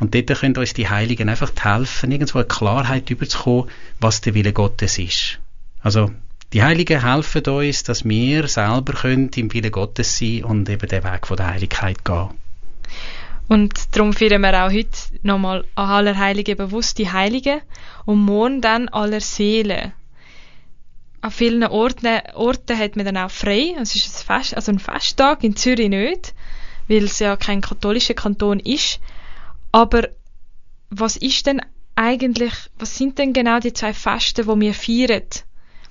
Und 0.00 0.14
dort 0.14 0.38
können 0.40 0.56
uns 0.56 0.74
die 0.74 0.88
Heiligen 0.88 1.28
einfach 1.28 1.52
helfen, 1.62 2.10
irgendwo 2.10 2.38
eine 2.38 2.48
Klarheit 2.48 3.10
überzukommen, 3.10 3.70
was 4.00 4.20
der 4.20 4.34
Wille 4.34 4.52
Gottes 4.52 4.98
ist. 4.98 5.38
Also, 5.80 6.10
die 6.52 6.62
Heiligen 6.62 7.02
helfen 7.02 7.44
uns, 7.46 7.82
dass 7.82 8.04
wir 8.04 8.48
selber 8.48 8.92
können 8.92 9.30
im 9.36 9.52
Wille 9.52 9.70
Gottes 9.70 10.18
sein 10.18 10.44
und 10.44 10.68
eben 10.68 10.88
den 10.88 11.04
Weg 11.04 11.26
von 11.26 11.36
der 11.36 11.48
Heiligkeit 11.48 12.04
gehen. 12.04 12.30
Und 13.48 13.74
darum 13.96 14.12
feiern 14.12 14.42
wir 14.42 14.64
auch 14.64 14.72
heute 14.72 14.88
nochmal 15.22 15.64
an 15.74 15.88
aller 15.88 16.18
Heiligen 16.18 16.56
bewusst 16.56 16.98
die 16.98 17.10
Heiligen 17.10 17.60
und 18.04 18.18
morgen 18.18 18.60
dann 18.60 18.88
aller 18.88 19.20
Seelen 19.20 19.92
an 21.22 21.30
vielen 21.30 21.62
Orten, 21.62 22.20
Orten 22.34 22.78
hat 22.78 22.96
man 22.96 23.06
dann 23.06 23.16
auch 23.16 23.30
frei. 23.30 23.74
Es 23.80 23.94
ist 23.94 24.08
ein, 24.08 24.26
Fest, 24.26 24.56
also 24.56 24.72
ein 24.72 24.80
Festtag, 24.80 25.44
in 25.44 25.56
Zürich 25.56 25.88
nicht, 25.88 26.34
weil 26.88 27.04
es 27.04 27.20
ja 27.20 27.36
kein 27.36 27.60
katholischer 27.60 28.14
Kanton 28.14 28.58
ist. 28.58 29.00
Aber 29.70 30.08
was 30.90 31.16
ist 31.16 31.46
denn 31.46 31.62
eigentlich, 31.94 32.52
was 32.78 32.98
sind 32.98 33.18
denn 33.18 33.32
genau 33.32 33.60
die 33.60 33.72
zwei 33.72 33.94
Feste, 33.94 34.46
wo 34.46 34.58
wir 34.58 34.74
feiern? 34.74 35.22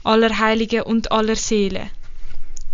Allerheiligen 0.03 0.81
und 0.81 1.11
Allerseelen? 1.11 1.89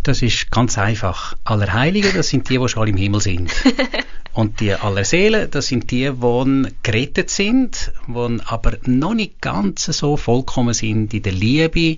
Das 0.02 0.22
ist 0.22 0.50
ganz 0.50 0.78
einfach. 0.78 1.36
Allerheiligen, 1.44 2.14
das 2.16 2.30
sind 2.30 2.50
die, 2.50 2.58
die 2.58 2.70
schon 2.70 2.88
im 2.88 2.98
Himmel 2.98 3.22
sind. 3.22 3.52
und 4.34 4.62
die 4.62 4.74
Allerseelen, 4.74 5.52
das 5.52 5.68
sind 5.68 5.92
die, 5.92 6.10
die 6.12 6.72
gerettet 6.82 7.30
sind, 7.30 7.92
die 8.08 8.40
aber 8.46 8.78
noch 8.86 9.14
nicht 9.14 9.42
ganz 9.42 9.86
so 9.86 10.18
vollkommen 10.18 10.74
sind 10.74 11.14
in 11.14 11.22
der 11.22 11.34
Liebe, 11.34 11.98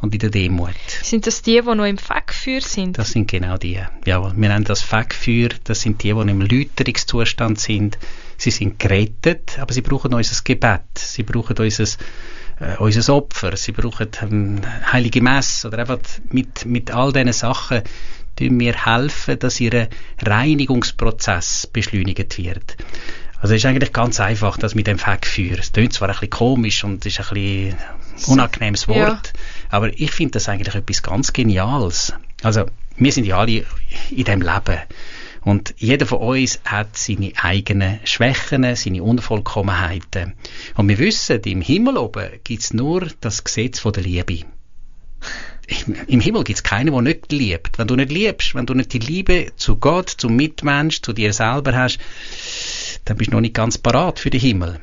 und 0.00 0.14
in 0.14 0.20
der 0.20 0.30
Demut. 0.30 0.74
Sind 1.02 1.26
das 1.26 1.42
die, 1.42 1.60
die 1.60 1.74
noch 1.74 1.84
im 1.84 1.98
Fegfeuer 1.98 2.60
sind? 2.60 2.98
Das 2.98 3.10
sind 3.10 3.30
genau 3.30 3.56
die. 3.56 3.80
Ja, 4.04 4.36
wir 4.36 4.48
nennen 4.48 4.64
das 4.64 4.82
Fegfeuer. 4.82 5.50
Das 5.64 5.80
sind 5.80 6.02
die, 6.02 6.12
die 6.12 6.30
im 6.30 6.40
Läuterungszustand 6.40 7.58
sind. 7.58 7.98
Sie 8.36 8.50
sind 8.50 8.78
gerettet, 8.78 9.58
aber 9.58 9.72
sie 9.72 9.82
brauchen 9.82 10.14
unser 10.14 10.42
Gebet. 10.44 10.82
Sie 10.96 11.24
brauchen 11.24 11.56
unser, 11.58 11.84
äh, 12.60 12.76
unser 12.78 13.14
Opfer. 13.14 13.56
Sie 13.56 13.72
brauchen 13.72 14.08
ähm, 14.22 14.60
heilige 14.92 15.20
Messe 15.20 15.68
oder 15.68 15.78
einfach 15.78 15.98
mit, 16.30 16.64
mit 16.64 16.92
all 16.92 17.12
diesen 17.12 17.32
Sachen 17.32 17.82
tun 18.36 18.60
wir 18.60 18.86
helfen, 18.86 19.38
dass 19.38 19.58
ihr 19.60 19.88
Reinigungsprozess 20.24 21.68
beschleunigt 21.72 22.38
wird. 22.38 22.76
Also 23.40 23.54
es 23.54 23.62
ist 23.62 23.66
eigentlich 23.66 23.92
ganz 23.92 24.20
einfach, 24.20 24.56
das 24.58 24.74
mit 24.74 24.86
dem 24.86 24.98
Fegfeuer. 24.98 25.58
Es 25.58 25.72
klingt 25.72 25.92
zwar 25.92 26.08
ein 26.08 26.14
bisschen 26.14 26.30
komisch 26.30 26.82
und 26.84 27.06
ist 27.06 27.20
ein 27.20 27.26
bisschen 27.34 27.76
unangenehmes 28.26 28.88
Wort, 28.88 29.32
ja. 29.34 29.40
Aber 29.68 29.92
ich 29.98 30.10
finde 30.10 30.32
das 30.32 30.48
eigentlich 30.48 30.74
etwas 30.74 31.02
ganz 31.02 31.32
Geniales. 31.32 32.12
Also 32.42 32.66
wir 32.96 33.12
sind 33.12 33.26
ja 33.26 33.38
alle 33.38 33.64
in 34.10 34.24
dem 34.24 34.42
Leben 34.42 34.78
und 35.42 35.74
jeder 35.78 36.06
von 36.06 36.18
uns 36.18 36.60
hat 36.64 36.96
seine 36.98 37.32
eigenen 37.36 38.00
Schwächen, 38.04 38.74
seine 38.74 39.02
Unvollkommenheiten. 39.02 40.34
Und 40.76 40.88
wir 40.88 40.98
wissen, 40.98 41.40
im 41.42 41.62
Himmel 41.62 41.96
oben 41.96 42.28
gibt 42.44 42.62
es 42.62 42.74
nur 42.74 43.08
das 43.20 43.44
Gesetz 43.44 43.78
von 43.78 43.92
der 43.92 44.02
Liebe. 44.02 44.40
Im 46.06 46.20
Himmel 46.20 46.44
gibt 46.44 46.58
es 46.58 46.62
keinen, 46.62 46.92
der 46.92 47.02
nicht 47.02 47.32
liebt. 47.32 47.78
Wenn 47.78 47.88
du 47.88 47.96
nicht 47.96 48.10
liebst, 48.10 48.54
wenn 48.54 48.66
du 48.66 48.74
nicht 48.74 48.92
die 48.92 48.98
Liebe 48.98 49.52
zu 49.56 49.76
Gott, 49.76 50.08
zum 50.08 50.36
Mitmensch, 50.36 51.02
zu 51.02 51.12
dir 51.12 51.32
selber 51.32 51.74
hast, 51.74 51.98
dann 53.04 53.16
bist 53.16 53.30
du 53.30 53.36
noch 53.36 53.40
nicht 53.40 53.54
ganz 53.54 53.78
parat 53.78 54.18
für 54.18 54.30
den 54.30 54.40
Himmel. 54.40 54.80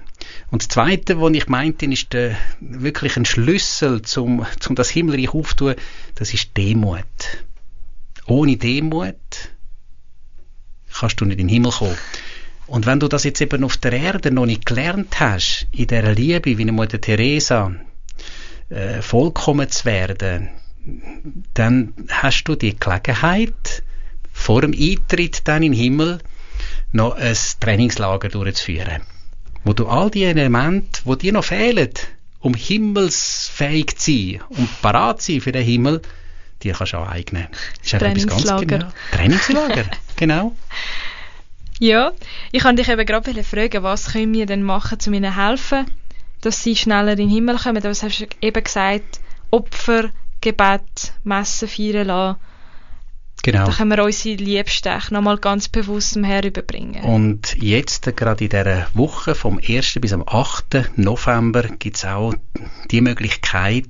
Und 0.51 0.61
das 0.61 0.69
Zweite, 0.69 1.19
was 1.19 1.33
ich 1.33 1.47
meinte, 1.47 1.85
ist 1.85 2.13
der, 2.13 2.37
wirklich 2.59 3.17
ein 3.17 3.25
Schlüssel 3.25 4.01
zum, 4.03 4.45
zum 4.59 4.75
das 4.75 4.89
Himmelreich 4.89 5.33
aufzutun, 5.33 5.75
das 6.15 6.33
ist 6.33 6.55
Demut. 6.55 7.05
Ohne 8.27 8.57
Demut 8.57 9.15
kannst 10.93 11.19
du 11.19 11.25
nicht 11.25 11.39
in 11.39 11.47
den 11.47 11.53
Himmel 11.53 11.71
kommen. 11.71 11.97
Und 12.67 12.85
wenn 12.85 12.99
du 12.99 13.07
das 13.07 13.23
jetzt 13.23 13.41
eben 13.41 13.63
auf 13.63 13.77
der 13.77 13.93
Erde 13.93 14.31
noch 14.31 14.45
nicht 14.45 14.65
gelernt 14.65 15.19
hast, 15.19 15.67
in 15.71 15.87
dieser 15.87 16.13
Liebe, 16.13 16.57
wie 16.57 16.65
Mutter 16.65 16.99
Teresa, 16.99 17.75
äh, 18.69 19.01
vollkommen 19.01 19.69
zu 19.69 19.85
werden, 19.85 20.49
dann 21.53 21.93
hast 22.09 22.45
du 22.45 22.55
die 22.55 22.77
Gelegenheit, 22.79 23.83
vor 24.31 24.61
dem 24.61 24.73
Eintritt 24.73 25.47
dann 25.47 25.63
in 25.63 25.71
den 25.71 25.81
Himmel, 25.81 26.19
noch 26.91 27.15
ein 27.15 27.35
Trainingslager 27.59 28.29
durchzuführen. 28.29 29.01
Wo 29.65 29.73
du 29.73 29.87
all 29.87 30.11
die 30.11 30.23
Elemente, 30.23 31.01
die 31.05 31.17
dir 31.17 31.33
noch 31.33 31.43
fehlen, 31.43 31.89
um 32.39 32.53
himmelsfähig 32.53 33.97
zu 33.97 34.11
sein, 34.11 34.41
um 34.49 34.69
parat 34.81 35.21
zu 35.21 35.33
sein 35.33 35.41
für 35.41 35.51
den 35.51 35.65
Himmel, 35.65 36.01
die 36.61 36.69
kannst 36.69 36.93
du 36.93 36.97
aneignen. 36.97 37.47
Das 37.81 37.93
ist 37.93 37.99
Trainingslager. 37.99 38.65
Genau. 38.65 38.91
Trainingslager, 39.11 39.85
genau. 40.15 40.55
Ja, 41.79 42.13
ich 42.51 42.61
kann 42.61 42.75
dich 42.75 42.87
eben 42.87 43.05
gerade 43.05 43.43
fragen, 43.43 43.83
was 43.83 44.13
können 44.13 44.33
wir 44.33 44.45
denn 44.45 44.63
machen, 44.63 44.99
um 45.07 45.13
ihnen 45.13 45.35
helfen, 45.35 45.85
dass 46.41 46.63
sie 46.63 46.75
schneller 46.75 47.13
in 47.13 47.17
den 47.17 47.29
Himmel 47.29 47.57
kommen? 47.57 47.83
Was 47.83 48.03
hast 48.03 48.19
du 48.19 48.27
eben 48.41 48.63
gesagt? 48.63 49.19
Opfer, 49.49 50.11
Gebet, 50.41 51.13
Messen 51.23 51.67
feiern 51.67 52.07
lassen 52.07 52.39
Genau. 53.45 53.67
Da 53.67 53.73
können 53.73 53.91
wir 53.91 54.03
unsere 54.03 54.37
Liebsten 54.37 54.99
nochmal 55.11 55.37
ganz 55.37 55.67
bewusst 55.67 56.15
dem 56.15 56.23
Herrn 56.23 56.45
überbringen. 56.45 57.03
Und 57.03 57.55
jetzt, 57.61 58.03
gerade 58.17 58.43
in 58.43 58.49
dieser 58.49 58.87
Woche, 58.95 59.35
vom 59.35 59.59
1. 59.59 59.99
bis 60.01 60.13
am 60.13 60.23
8. 60.25 60.97
November, 60.97 61.61
gibt 61.61 61.97
es 61.97 62.05
auch 62.05 62.33
die 62.89 63.01
Möglichkeit, 63.01 63.85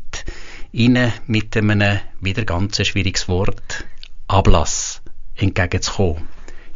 Ihnen 0.74 1.14
mit 1.28 1.56
einem 1.56 2.00
wieder 2.20 2.44
ganz 2.44 2.86
schwieriges 2.86 3.30
Wort 3.30 3.86
Ablass 4.28 5.02
entgegenzukommen. 5.36 6.28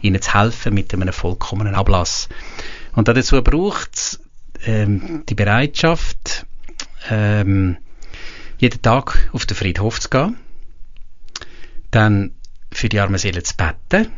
Ihnen 0.02 0.22
zu 0.22 0.34
helfen 0.34 0.74
mit 0.74 0.94
einem 0.94 1.12
vollkommenen 1.12 1.76
Ablass. 1.76 2.30
Und 2.96 3.10
dazu 3.10 3.44
braucht 3.44 3.94
es 3.94 4.22
ähm, 4.66 5.24
die 5.28 5.36
Bereitschaft, 5.36 6.46
ähm, 7.10 7.76
jeden 8.58 8.82
Tag 8.82 9.30
auf 9.34 9.46
den 9.46 9.58
Friedhof 9.58 10.00
zu 10.00 10.10
gehen, 10.10 10.38
dann 11.92 12.32
für 12.72 12.90
die 12.90 13.00
armen 13.00 13.18
Seelen 13.18 13.44
zu 13.44 13.56
beten, 13.56 14.12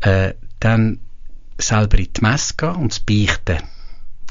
äh, 0.00 0.34
dann 0.60 1.00
selber 1.58 1.98
in 1.98 2.12
die 2.12 2.20
Messe 2.20 2.54
gehen 2.56 2.74
und 2.74 2.92
zu 2.92 3.04
beichten. 3.04 3.58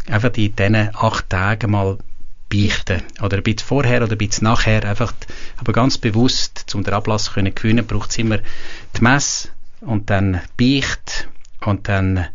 Einfach 0.07 0.31
in 0.35 0.55
diesen 0.55 0.95
acht 0.95 1.29
Tagen 1.29 1.71
mal 1.71 1.97
beichten. 2.49 3.01
Oder 3.21 3.37
ein 3.37 3.43
bisschen 3.43 3.67
vorher 3.67 4.03
oder 4.03 4.11
ein 4.11 4.17
bisschen 4.17 4.45
nachher. 4.45 4.83
Einfach, 4.83 5.13
aber 5.57 5.71
ganz 5.71 5.97
bewusst, 5.97 6.73
um 6.75 6.83
den 6.83 6.93
Ablass 6.93 7.25
zu 7.25 7.33
gewinnen, 7.33 7.87
braucht 7.87 8.11
es 8.11 8.17
immer 8.17 8.39
die 8.97 9.01
Messe, 9.01 9.49
und 9.85 10.09
dann 10.09 10.41
Beicht 10.57 11.27
und 11.61 11.87
dann 11.89 12.27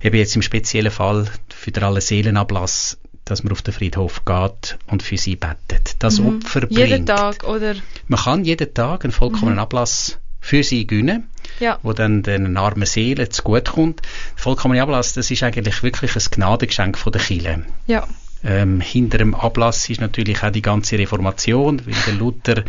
eben 0.00 0.16
jetzt 0.16 0.36
im 0.36 0.42
speziellen 0.42 0.90
Fall 0.90 1.30
für 1.48 1.70
den 1.70 1.84
alle 1.84 2.00
Seelenablass, 2.00 2.98
dass 3.26 3.42
man 3.42 3.52
auf 3.52 3.60
den 3.60 3.74
Friedhof 3.74 4.24
geht 4.24 4.78
und 4.86 5.02
für 5.02 5.18
sie 5.18 5.36
betet. 5.36 5.96
Das 5.98 6.18
Mhm. 6.20 6.38
Opfer 6.38 6.60
bringt. 6.60 6.78
Jeden 6.78 7.04
Tag, 7.06 7.44
oder? 7.44 7.74
Man 8.08 8.20
kann 8.20 8.44
jeden 8.44 8.72
Tag 8.72 9.04
einen 9.04 9.12
vollkommenen 9.12 9.54
Mhm. 9.56 9.60
Ablass 9.60 10.18
für 10.40 10.62
sie 10.62 10.86
gönnen, 10.86 11.28
Ja. 11.60 11.78
wo 11.82 11.92
dann 11.92 12.22
den 12.22 12.56
armen 12.56 12.86
Seelen 12.86 13.30
zugute 13.30 13.72
kommt. 13.72 14.00
Der 14.00 14.42
vollkommene 14.42 14.80
Ablass, 14.82 15.12
das 15.12 15.30
ist 15.30 15.42
eigentlich 15.42 15.82
wirklich 15.82 16.14
ein 16.16 16.22
Gnadengeschenk 16.30 16.96
von 16.96 17.12
der 17.12 17.20
Kirche. 17.20 17.64
Ja. 17.88 18.06
Ähm, 18.44 18.80
hinter 18.80 19.18
dem 19.18 19.34
Ablass 19.34 19.90
ist 19.90 20.00
natürlich 20.00 20.42
auch 20.44 20.52
die 20.52 20.62
ganze 20.62 20.96
Reformation, 20.98 21.84
weil 21.84 21.94
der 22.06 22.14
Luther 22.14 22.62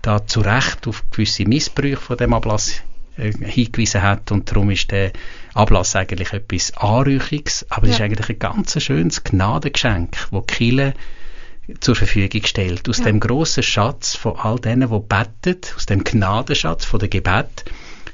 da 0.00 0.24
zu 0.24 0.40
Recht 0.42 0.86
auf 0.86 1.02
gewisse 1.10 1.44
Missbrüche 1.44 1.96
von 1.96 2.16
dem 2.16 2.34
Ablass 2.34 2.74
äh, 3.16 3.32
hingewiesen 3.32 4.02
hat 4.02 4.30
und 4.30 4.48
darum 4.50 4.70
ist 4.70 4.90
der 4.92 5.10
Ablass 5.54 5.94
eigentlich 5.96 6.32
etwas 6.32 6.76
Anrüchiges, 6.76 7.66
aber 7.70 7.84
es 7.84 7.90
Ja. 7.90 7.94
ist 7.96 8.00
eigentlich 8.02 8.28
ein 8.30 8.38
ganz 8.38 8.82
schönes 8.82 9.22
Gnadengeschenk, 9.24 10.16
wo 10.30 10.40
Kirche 10.42 10.94
zur 11.80 11.94
Verfügung 11.96 12.44
stellt. 12.44 12.88
Aus 12.88 12.98
Ja. 12.98 13.04
dem 13.04 13.20
grossen 13.20 13.62
Schatz 13.62 14.16
von 14.16 14.36
all 14.36 14.58
denen, 14.58 14.90
die 14.90 14.98
beten, 14.98 15.60
aus 15.76 15.86
dem 15.86 16.04
Gnadenschatz 16.04 16.84
von 16.84 16.98
der 17.00 17.08
Gebet, 17.08 17.64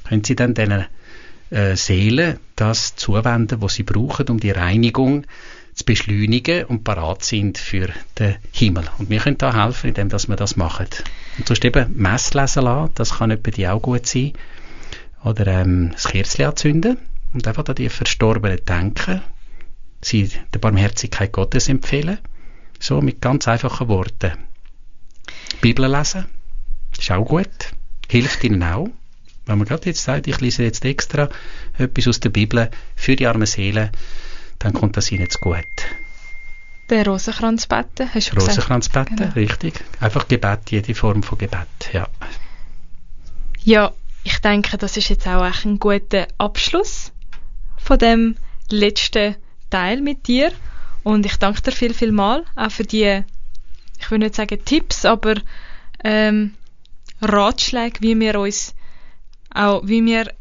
können 0.09 0.23
sie 0.25 0.37
dann 0.37 0.55
diesen 0.55 0.87
äh, 1.51 1.75
Seelen 1.77 2.39
das 2.57 2.95
zuwenden, 2.95 3.61
was 3.61 3.75
sie 3.75 3.83
brauchen, 3.83 4.29
um 4.29 4.39
die 4.39 4.51
Reinigung 4.53 5.27
zu 5.75 5.85
beschleunigen 5.85 6.65
und 6.67 6.85
parat 6.85 7.25
sind 7.25 7.59
für 7.59 7.89
den 8.19 8.37
Himmel. 8.53 8.85
Und 8.99 9.09
wir 9.11 9.19
können 9.21 9.39
da 9.39 9.65
helfen, 9.65 9.89
indem 9.89 10.09
dass 10.11 10.29
wir 10.29 10.37
das 10.37 10.57
machen. 10.57 10.87
Und 11.39 11.49
sonst 11.49 11.65
eben 11.65 11.93
Mess 11.97 12.35
lesen 12.35 12.65
lassen, 12.65 12.93
das 12.95 13.19
kann 13.19 13.31
etwa 13.31 13.51
die 13.51 13.67
auch 13.67 13.81
gut 13.81 14.07
sein. 14.07 14.33
Oder 15.25 15.47
ähm, 15.49 15.91
das 15.93 16.05
Kerzchen 16.05 16.47
anzünden 16.47 16.99
und 17.33 17.47
einfach 17.47 17.65
an 17.67 17.75
die 17.75 17.89
Verstorbenen 17.89 18.65
denken, 18.65 19.23
sie 20.03 20.31
der 20.53 20.59
Barmherzigkeit 20.59 21.33
Gottes 21.33 21.69
empfehlen, 21.69 22.19
so 22.79 23.01
mit 23.01 23.21
ganz 23.21 23.47
einfachen 23.47 23.89
Worten. 23.89 24.33
Bibel 25.61 25.91
lesen, 25.91 26.27
ist 26.99 27.11
auch 27.11 27.25
gut, 27.25 27.49
hilft 28.09 28.43
ihnen 28.45 28.63
auch. 28.63 28.89
Wenn 29.47 29.59
man 29.59 29.67
gerade 29.67 29.87
jetzt 29.87 30.03
sagt, 30.03 30.27
ich 30.27 30.41
lese 30.41 30.63
jetzt 30.63 30.85
extra 30.85 31.29
etwas 31.77 32.09
aus 32.09 32.21
der 32.21 32.31
Bibel 32.31 32.71
für 32.97 33.17
die 33.17 33.27
armen 33.27 33.47
Seelen, 33.47 33.91
dann 34.59 34.73
kommt 34.73 34.97
das 34.97 35.11
ihnen 35.11 35.29
zu 35.29 35.39
gut. 35.41 35.65
Den 36.91 37.07
Rosenkranz 37.07 37.67
beten, 37.67 38.11
hast 38.13 38.31
du 38.31 38.35
gesagt? 38.35 38.57
Rosenkranz 38.59 38.89
beten, 38.89 39.17
Genau. 39.17 39.33
richtig. 39.33 39.75
Einfach 40.01 40.27
Gebet, 40.29 40.71
jede 40.71 40.95
Form 40.95 41.23
von 41.23 41.39
Gebet, 41.39 41.69
ja. 41.93 42.09
Ja, 43.63 43.93
ich 44.25 44.39
denke, 44.39 44.77
das 44.77 44.97
ist 44.97 45.09
jetzt 45.09 45.27
auch 45.27 45.47
echt 45.47 45.65
ein 45.65 45.79
guter 45.79 46.27
Abschluss 46.39 47.13
von 47.83 47.99
dem 47.99 48.37
letzten 48.71 49.37
Teil 49.71 50.01
mit 50.01 50.27
dir. 50.27 50.53
Und 51.03 51.25
ich 51.27 51.37
danke 51.37 51.63
dir 51.63 51.73
viel, 51.73 51.95
viel 51.95 52.13
mal 52.13 52.45
auch 52.57 52.71
für 52.71 52.85
die, 52.85 53.23
ich 53.99 54.11
will 54.11 54.19
nicht 54.19 54.35
sagen 54.35 54.65
Tipps, 54.65 55.05
aber 55.05 55.35
ähm, 56.05 56.55
Ratschläge, 57.23 58.01
wie 58.01 58.19
wir 58.19 58.39
uns 58.39 58.75
auch, 59.53 59.83
wie 59.85 60.05
wir 60.05 60.33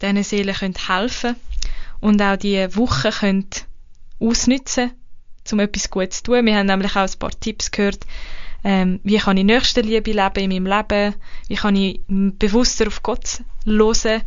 diesen 0.00 0.22
Seelen 0.22 0.54
können 0.54 0.74
helfen 0.86 1.36
und 2.00 2.20
auch 2.20 2.36
die 2.36 2.66
Woche 2.76 3.10
können 3.10 3.48
ausnutzen, 4.20 4.92
um 5.52 5.60
etwas 5.60 5.90
Gutes 5.90 6.18
zu 6.18 6.24
tun. 6.24 6.46
Wir 6.46 6.56
haben 6.56 6.66
nämlich 6.66 6.96
auch 6.96 7.02
ein 7.02 7.18
paar 7.18 7.38
Tipps 7.38 7.70
gehört, 7.70 8.06
ähm, 8.62 9.00
wie 9.04 9.18
kann 9.18 9.36
ich 9.36 9.44
Nächstenliebe 9.44 10.12
leben 10.12 10.50
in 10.52 10.64
meinem 10.64 10.66
Leben, 10.66 11.14
wie 11.48 11.54
kann 11.54 11.76
ich 11.76 12.00
bewusster 12.08 12.86
auf 12.86 13.02
Gott 13.02 13.42
hören. 13.66 14.22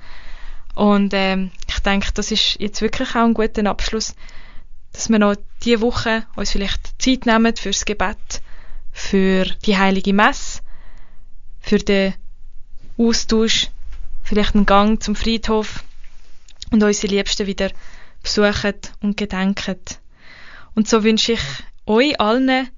Und 0.76 1.12
ähm, 1.16 1.52
denke, 1.88 2.12
das 2.14 2.32
ist 2.32 2.60
jetzt 2.60 2.82
wirklich 2.82 3.10
auch 3.12 3.24
ein 3.24 3.34
guter 3.34 3.66
Abschluss, 3.66 4.14
dass 4.92 5.10
wir 5.10 5.20
noch 5.20 5.36
diese 5.64 5.82
Woche 5.82 6.26
uns 6.36 6.52
vielleicht 6.52 7.02
Zeit 7.02 7.26
nehmen 7.26 7.56
fürs 7.56 7.86
Gebet, 7.86 8.42
für 8.92 9.46
die 9.66 9.78
heilige 9.78 10.14
Messe, 10.14 10.62
für 11.60 11.78
den 11.78 12.14
Austausch, 12.98 13.70
vielleicht 14.24 14.56
einen 14.56 14.66
Gang 14.66 15.02
zum 15.02 15.16
Friedhof 15.16 15.84
und 16.72 16.84
unsere 16.84 17.14
Liebsten 17.14 17.48
wieder 17.48 17.72
besuchen 18.22 18.74
und 19.02 19.16
gedenken. 19.16 19.80
Und 20.76 20.88
so 20.88 21.04
wünsche 21.04 21.34
ich 21.34 21.42
euch 21.86 22.20
allen 22.20 22.70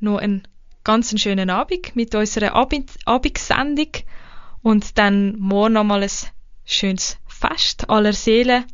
noch 0.00 0.18
einen 0.18 0.46
ganz 0.82 1.18
schönen 1.20 1.50
Abend 1.50 1.94
mit 1.94 2.14
unserer 2.14 2.54
Abend 2.54 2.90
Abendsendung 3.04 3.92
und 4.62 4.98
dann 4.98 5.36
morgen 5.38 5.74
nochmal 5.74 6.02
ein 6.02 6.10
schönes 6.64 7.18
Fest 7.38 7.88
aller 7.90 8.12
Seelen. 8.12 8.64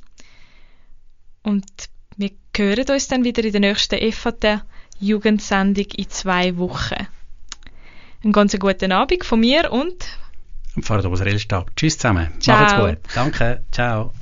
Und 1.42 1.66
wir 2.16 2.30
hören 2.56 2.90
uns 2.90 3.08
dann 3.08 3.24
wieder 3.24 3.44
in 3.44 3.52
der 3.52 3.60
nächsten 3.60 4.12
FAT 4.12 4.62
Jugendsendung 5.00 5.86
in 5.96 6.08
zwei 6.08 6.56
Wochen. 6.56 7.08
Einen 8.22 8.32
ganz 8.32 8.56
guten 8.58 8.92
Abend 8.92 9.24
von 9.24 9.40
mir 9.40 9.72
und 9.72 10.06
Und 10.76 10.84
Pfarrer 10.84 11.04
Oberel 11.06 11.38
Stab. 11.38 11.74
Tschüss 11.76 11.98
zusammen. 11.98 12.28
Ciao. 12.40 12.58
Macht's 12.58 12.76
gut. 12.76 13.14
Danke. 13.14 13.64
Ciao. 13.72 14.12